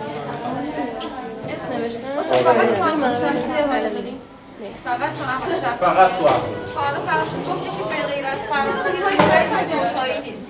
اسم 1.48 1.72
نوشتن 1.72 2.08
فقط 4.84 4.98
تو 4.98 5.24
فقط 5.86 6.10
تو 6.18 6.28
حالا 6.80 7.00
فقط 7.06 7.26
گفتی 7.48 7.70
که 7.70 7.84
به 7.88 8.14
غیر 8.14 8.26
از 8.26 8.38
فرانسه 8.38 8.90
هیچ 8.90 9.04
کشوری 9.04 10.20
نیست. 10.30 10.46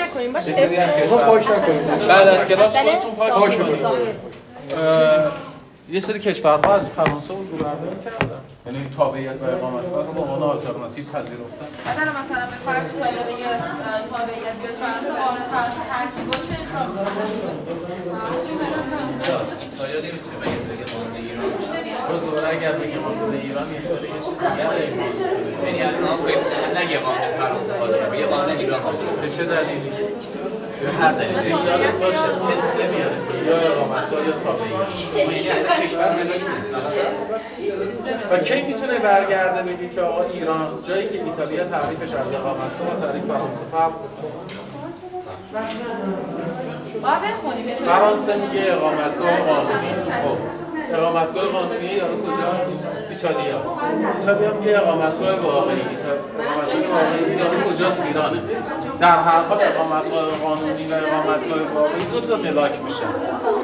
نکنیم 0.00 0.32
باشه. 0.32 0.52
پاک 1.06 1.50
نکنید. 1.50 2.06
بعد 2.08 2.28
از 2.28 2.48
کلاس 2.48 2.76
دل 2.76 2.82
خودتون 2.82 3.10
پاک 3.10 3.32
پاک 3.32 3.58
کنید. 3.58 3.78
بکنید. 3.82 4.14
اه، 4.78 5.32
یه 5.90 6.00
سری 6.00 6.18
کشورها 6.18 6.74
از 6.74 6.88
فرانسه 6.88 7.34
رو 7.34 7.56
بردار 7.56 7.94
کردن. 8.04 8.40
یعنی 8.66 8.88
تابعیت 8.96 9.42
و 9.42 9.44
اقامتگاه 9.44 10.06
رو 10.06 10.12
به 10.12 10.20
عنوان 10.20 10.42
آلترناتیو 10.42 11.04
پذیرفتن 11.04 11.66
اگر 11.86 12.08
مثلا 12.20 12.46
به 12.50 12.56
فرض 12.66 12.84
ایتالیا 12.94 13.22
دیگه 13.22 13.48
تابعیت 14.10 14.56
بیاد 14.60 14.74
فرانسه 14.80 15.12
قانون 15.22 15.44
فرانسه 15.52 15.80
هرچی 15.90 16.20
باشه 16.30 16.56
ایتالیا 19.60 20.00
نمی‌تونه 20.00 20.36
بگه 20.40 20.58
بگه 20.70 20.84
قانون 20.92 21.14
ایران 21.16 21.44
باز 22.08 22.24
دوباره 22.24 22.48
اگر 22.48 22.72
بگه 22.72 22.98
قانون 22.98 23.34
ایران 23.34 23.66
یه 23.72 23.80
چیز 24.24 24.38
دیگه. 24.38 24.64
یعنی 25.66 25.82
الان 25.82 26.18
نگه 26.76 26.98
قانون 26.98 27.30
فرانسه 27.38 27.72
قانون 27.72 28.56
ایران 28.56 28.82
به 29.20 29.28
چه 29.28 29.44
دلیلی؟ 29.44 29.90
هر 31.00 31.12
دلیلی 31.12 31.48
یادت 31.50 31.98
باشه 31.98 32.18
مثل 32.52 32.76
میاره 32.90 33.16
یا 33.46 33.56
اقامتگاه 33.72 34.26
یا 34.26 34.32
تابعیت 34.32 34.70
و 38.30 38.36
کی 38.50 38.62
می‌تونه 38.62 38.98
برگرده 38.98 39.62
بگه 39.62 39.88
که 39.94 40.00
آقا 40.00 40.22
ایران 40.22 40.68
جایی 40.88 41.08
که 41.08 41.24
ایتالیا 41.24 41.64
تعریفش 41.64 42.14
از 42.14 42.34
اقامتگاه 42.34 42.88
با 43.00 43.06
تعریف 43.06 43.24
فرانسه 43.24 43.60
فرق. 43.72 43.92
فرانسه 47.86 48.36
میگه 48.36 48.72
اقامتگاه 48.72 49.36
قانونی. 49.40 49.88
خب. 50.22 50.38
اقامتگاه 50.94 51.44
قانونی 51.44 51.86
یارو 51.86 52.16
کجا؟ 52.22 52.50
ایتالیا. 53.10 53.60
ایتالیا 54.16 54.54
میگه 54.54 54.78
اقامتگاه 54.78 55.40
واقعی. 55.40 55.80
کجاست 57.70 58.02
ایرانه 58.06 58.40
در 59.00 59.18
هر 59.18 59.42
حال 59.48 59.58
اقامتگاه 59.60 60.30
قانونی 60.42 60.86
و 60.90 60.94
اقامتگاه 60.94 61.58
واقعی 61.74 62.04
دو 62.12 62.20
تا 62.20 62.36
ملاک 62.36 62.72
میشن 62.84 63.12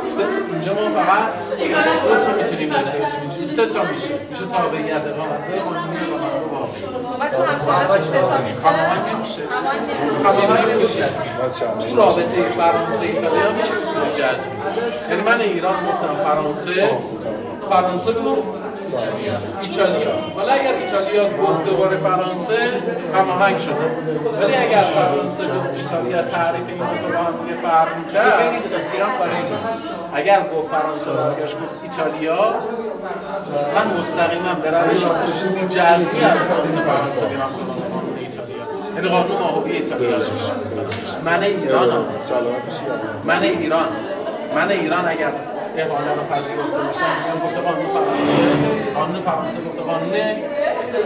سه 0.01 0.25
اینجا 0.53 0.75
ما 0.75 0.81
فقط 1.01 1.29
دو 1.59 2.15
تا 2.25 2.37
می‌تونیم 2.43 2.71
داشته 2.71 2.99
باشیم. 2.99 3.45
سه 3.45 3.67
تا 3.67 3.83
میشه. 3.83 4.15
میشه 4.31 4.45
تابعیت 4.57 5.03
اقامتگاه 5.07 5.59
قانونی 5.65 5.97
اقامتگاه 5.97 6.51
واقعی 6.53 6.83
بعد 7.21 7.31
تو 7.37 7.43
همشاهدش 7.43 8.05
سه 8.05 8.21
تا 8.21 8.39
میشه 8.39 8.61
هماهنگ 8.69 9.15
نمیشه. 9.15 9.43
تو 11.91 11.97
رابطه 11.97 12.43
فرانسه 12.43 13.07
ایتالیا 13.07 13.53
میشه 13.53 13.75
اصول 13.83 14.09
جذبی 14.19 14.51
یعنی 15.11 15.23
من 15.23 15.41
ایران 15.41 15.75
گفتم 15.87 16.15
فرانسه. 16.25 16.91
فرانسه 17.71 18.13
گفت 18.13 18.43
ایتالیا. 19.63 20.11
حالا 20.37 20.53
اگر 20.53 20.75
ایتالیا 20.75 21.25
گفت 21.29 21.65
دوباره 21.65 21.97
فرانسه 21.97 22.59
هماهنگ 23.15 23.59
شده. 23.59 23.87
ولی 24.43 24.57
اگر 24.57 24.83
فرانسه 24.95 25.45
گفت 25.45 25.69
ایتالیا 25.77 26.23
تعریف 26.23 26.69
این 26.69 26.79
دو 26.79 27.09
با 27.13 27.19
هم 27.19 27.35
دیگه 27.47 27.61
فرق 27.63 27.89
اگر 30.15 30.41
گفت 30.41 30.71
فرانسه 30.71 31.11
برگشت 31.11 31.55
گفت 31.55 31.75
ایتالیا 31.83 32.55
من 33.77 33.99
مستقیما 33.99 34.53
به 34.63 34.71
روش 34.71 35.05
اصولی 35.05 35.69
جزمی 35.69 36.25
از 36.25 36.51
قانون 36.51 36.83
فرانسه 36.83 37.29
میرم. 37.29 37.53
سراغ 37.53 37.91
قانون 37.93 38.19
ایتالیا. 38.19 38.57
یعنی 38.97 39.09
قانون 39.09 39.39
ماهوی 39.39 39.73
ایتالیا 39.73 40.19
من 41.25 41.43
ایران 41.43 42.07
من 43.25 43.43
ایران. 43.43 43.87
من 44.55 44.71
ایران 44.71 45.09
اگر 45.09 45.33
احاله 45.79 46.13
رو 46.15 46.23
پذیرفته 46.33 46.79
باشم 46.87 47.11
میگم 47.17 47.39
گفته 47.45 47.61
قانون 47.61 47.87
فرانسه. 47.87 48.33
قانون 48.95 49.21
فرانسه 49.21 49.59
گفته 49.67 49.83
قانون 49.83 50.13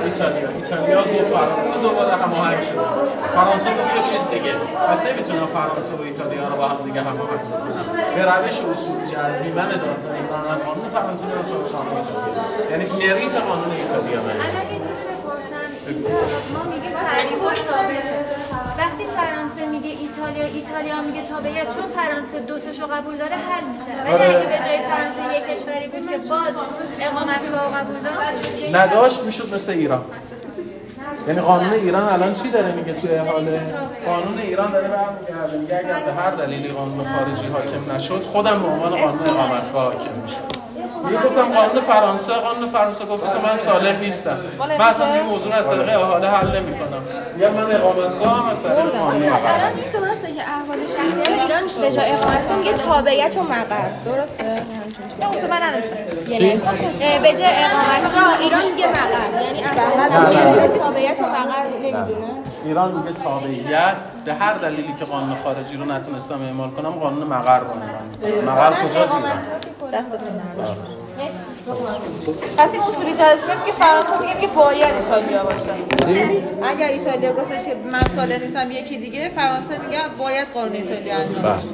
ایتالیا. 0.04 0.48
ایتالیا 0.56 0.98
گفت 0.98 1.28
فرانسه 1.34 1.76
دوباره 1.82 2.14
هماهنگ 2.22 2.62
شده 2.62 2.80
فرانسه 3.34 3.70
گفت 3.70 3.96
یه 3.96 4.02
چیز 4.02 4.28
دیگه. 4.30 4.54
پس 4.88 5.06
نمی‌تونم 5.06 5.46
فرانسه 5.46 5.94
و 5.94 6.02
ایتالیا 6.02 6.48
رو 6.48 6.56
با 6.56 6.68
هم 6.68 6.76
دیگه 6.84 7.00
هماهنگ 7.00 7.40
کنم 7.50 7.84
به 8.14 8.22
روش 8.24 8.60
اصول 8.72 8.98
جزمی 9.12 9.52
من 9.52 9.68
از 10.52 10.58
قانون 10.66 10.88
فرانسه 10.88 11.26
میرم 11.26 11.44
سراغ 11.44 11.68
قانون 11.76 11.96
ایتالیا. 11.96 12.70
یعنی 12.70 12.84
نریت 12.84 13.36
قانون 13.36 13.70
ایتالیا 13.70 14.20
من. 14.22 14.36
ما 16.54 16.62
میگیم 16.70 16.92
تعریف 16.92 17.40
ثابته. 17.54 18.18
وقتی 18.78 19.04
فرانسه 19.16 19.30
میگه 19.30 19.39
ایتالیا 20.30 20.54
ایتالیا 20.54 21.02
میگه 21.02 21.22
تابعیت 21.28 21.64
چون 21.64 21.88
فرانسه 21.96 22.38
دو 22.46 22.58
تاشو 22.58 22.86
قبول 22.86 23.16
داره 23.16 23.36
حل 23.36 23.64
میشه. 23.74 23.86
ولی 24.04 24.14
آره. 24.14 24.38
اگه 24.38 24.46
به 24.46 24.58
جای 24.66 24.78
فرانسه 24.90 25.20
یک 25.36 25.58
کشوری 25.58 25.88
بود 25.88 26.10
که 26.10 26.18
باز 26.18 26.54
اقامتگاه 27.00 27.80
قبول 27.80 27.96
داشت 28.04 28.74
نداشت 28.74 29.22
می‌شد 29.22 29.54
مثل 29.54 29.72
ایران. 29.72 30.04
یعنی 31.28 31.40
قانون 31.40 31.72
ایران 31.72 32.02
الان 32.02 32.32
چی 32.32 32.50
داره 32.50 32.72
میگه 32.72 32.92
توی 32.92 33.16
حاله 33.16 33.60
قانون 34.06 34.38
ایران 34.38 34.72
داره 34.72 34.88
برمیگرده. 34.88 35.58
میگه 35.58 35.76
اگر 35.76 36.00
به 36.00 36.12
هر 36.12 36.30
دلیلی 36.30 36.68
قانون 36.68 37.04
خارجی 37.04 37.46
حاکم 37.46 37.94
نشد 37.94 38.22
خودم 38.22 38.62
به 38.62 38.68
عنوان 38.68 38.90
قانون 38.90 39.28
اقامتگاه 39.28 39.84
حاکم 39.84 40.14
میشه 40.22 40.36
گفتم 41.08 41.52
قانون 41.52 41.80
فرانسه 41.80 42.32
قانون 42.32 42.68
فرانسه 42.68 43.04
گفته 43.04 43.32
تو 43.32 43.38
من 43.40 43.56
صالح 43.56 44.00
نیستم. 44.00 44.38
من 44.58 44.80
اصلا 44.80 45.14
این 45.14 45.22
موضوع 45.22 45.54
از 45.54 45.70
طریق 45.70 45.88
احاله 45.88 46.28
حل 46.28 46.56
نمی 46.60 46.78
کنم 46.78 47.02
یا 47.38 47.50
من 47.52 47.74
اقامتگاه 47.74 48.42
هم 48.42 48.48
از 48.50 48.62
طریق 48.62 48.76
قانون 48.76 49.22
الان 49.22 49.28
مقرر 49.32 49.66
این 49.66 49.92
درسته 49.92 50.32
که 50.32 50.42
احوال 50.42 50.78
شخصی 50.86 51.32
ایران 51.32 51.62
به 51.80 51.90
جای 51.96 52.10
اقامت 52.10 52.50
میگه 52.50 52.72
تابعیت 52.72 53.36
و 53.36 53.42
مقر 53.42 53.88
درسته؟ 54.04 54.62
اصلا 55.26 56.36
چی؟ 56.38 56.52
اه، 56.52 57.18
به 57.18 57.28
جای 57.28 57.54
اقامتگاه 57.64 58.40
ایران 58.40 58.60
میگه 58.74 58.88
مقر 58.88 59.42
یعنی 59.42 59.60
نه. 59.60 60.68
تابعیت 60.68 61.20
و 61.20 61.22
مقر 61.22 61.66
نمی‌دونه 61.82 62.30
ایران 62.64 62.92
میگه 62.92 63.12
تابعیت 63.24 64.06
به 64.24 64.34
هر 64.34 64.54
دلیلی 64.54 64.94
که 64.98 65.04
قانون 65.04 65.36
خارجی 65.44 65.76
رو 65.76 65.84
نتونستم 65.84 66.42
اعمال 66.42 66.70
کنم 66.70 66.90
قانون 66.90 67.26
مقر 67.26 67.60
می‌کنم 67.60 68.52
مقر 68.52 68.72
کجاست 68.72 69.18
ایران 69.18 70.76
پس 72.58 72.68
این 72.72 72.82
اصولی 72.82 73.10
جذبه 73.12 73.54
میگه 73.60 73.72
فرانسه 73.78 74.20
میگه 74.20 74.40
که 74.40 74.46
باید 74.46 74.94
ایتالیا 74.94 75.44
باشه. 75.44 75.74
اگر 76.62 76.88
ایتالیا 76.88 77.32
گفتش 77.32 77.64
که 77.64 77.76
من 77.92 78.02
صالح 78.16 78.38
نیستم 78.38 78.70
یکی 78.70 78.98
دیگه 78.98 79.28
فرانسه 79.36 79.78
میگه 79.78 79.98
باید 80.18 80.48
قانون 80.54 80.72
ایتالیا 80.72 81.16
انجام 81.16 81.42
بشه. 81.42 81.68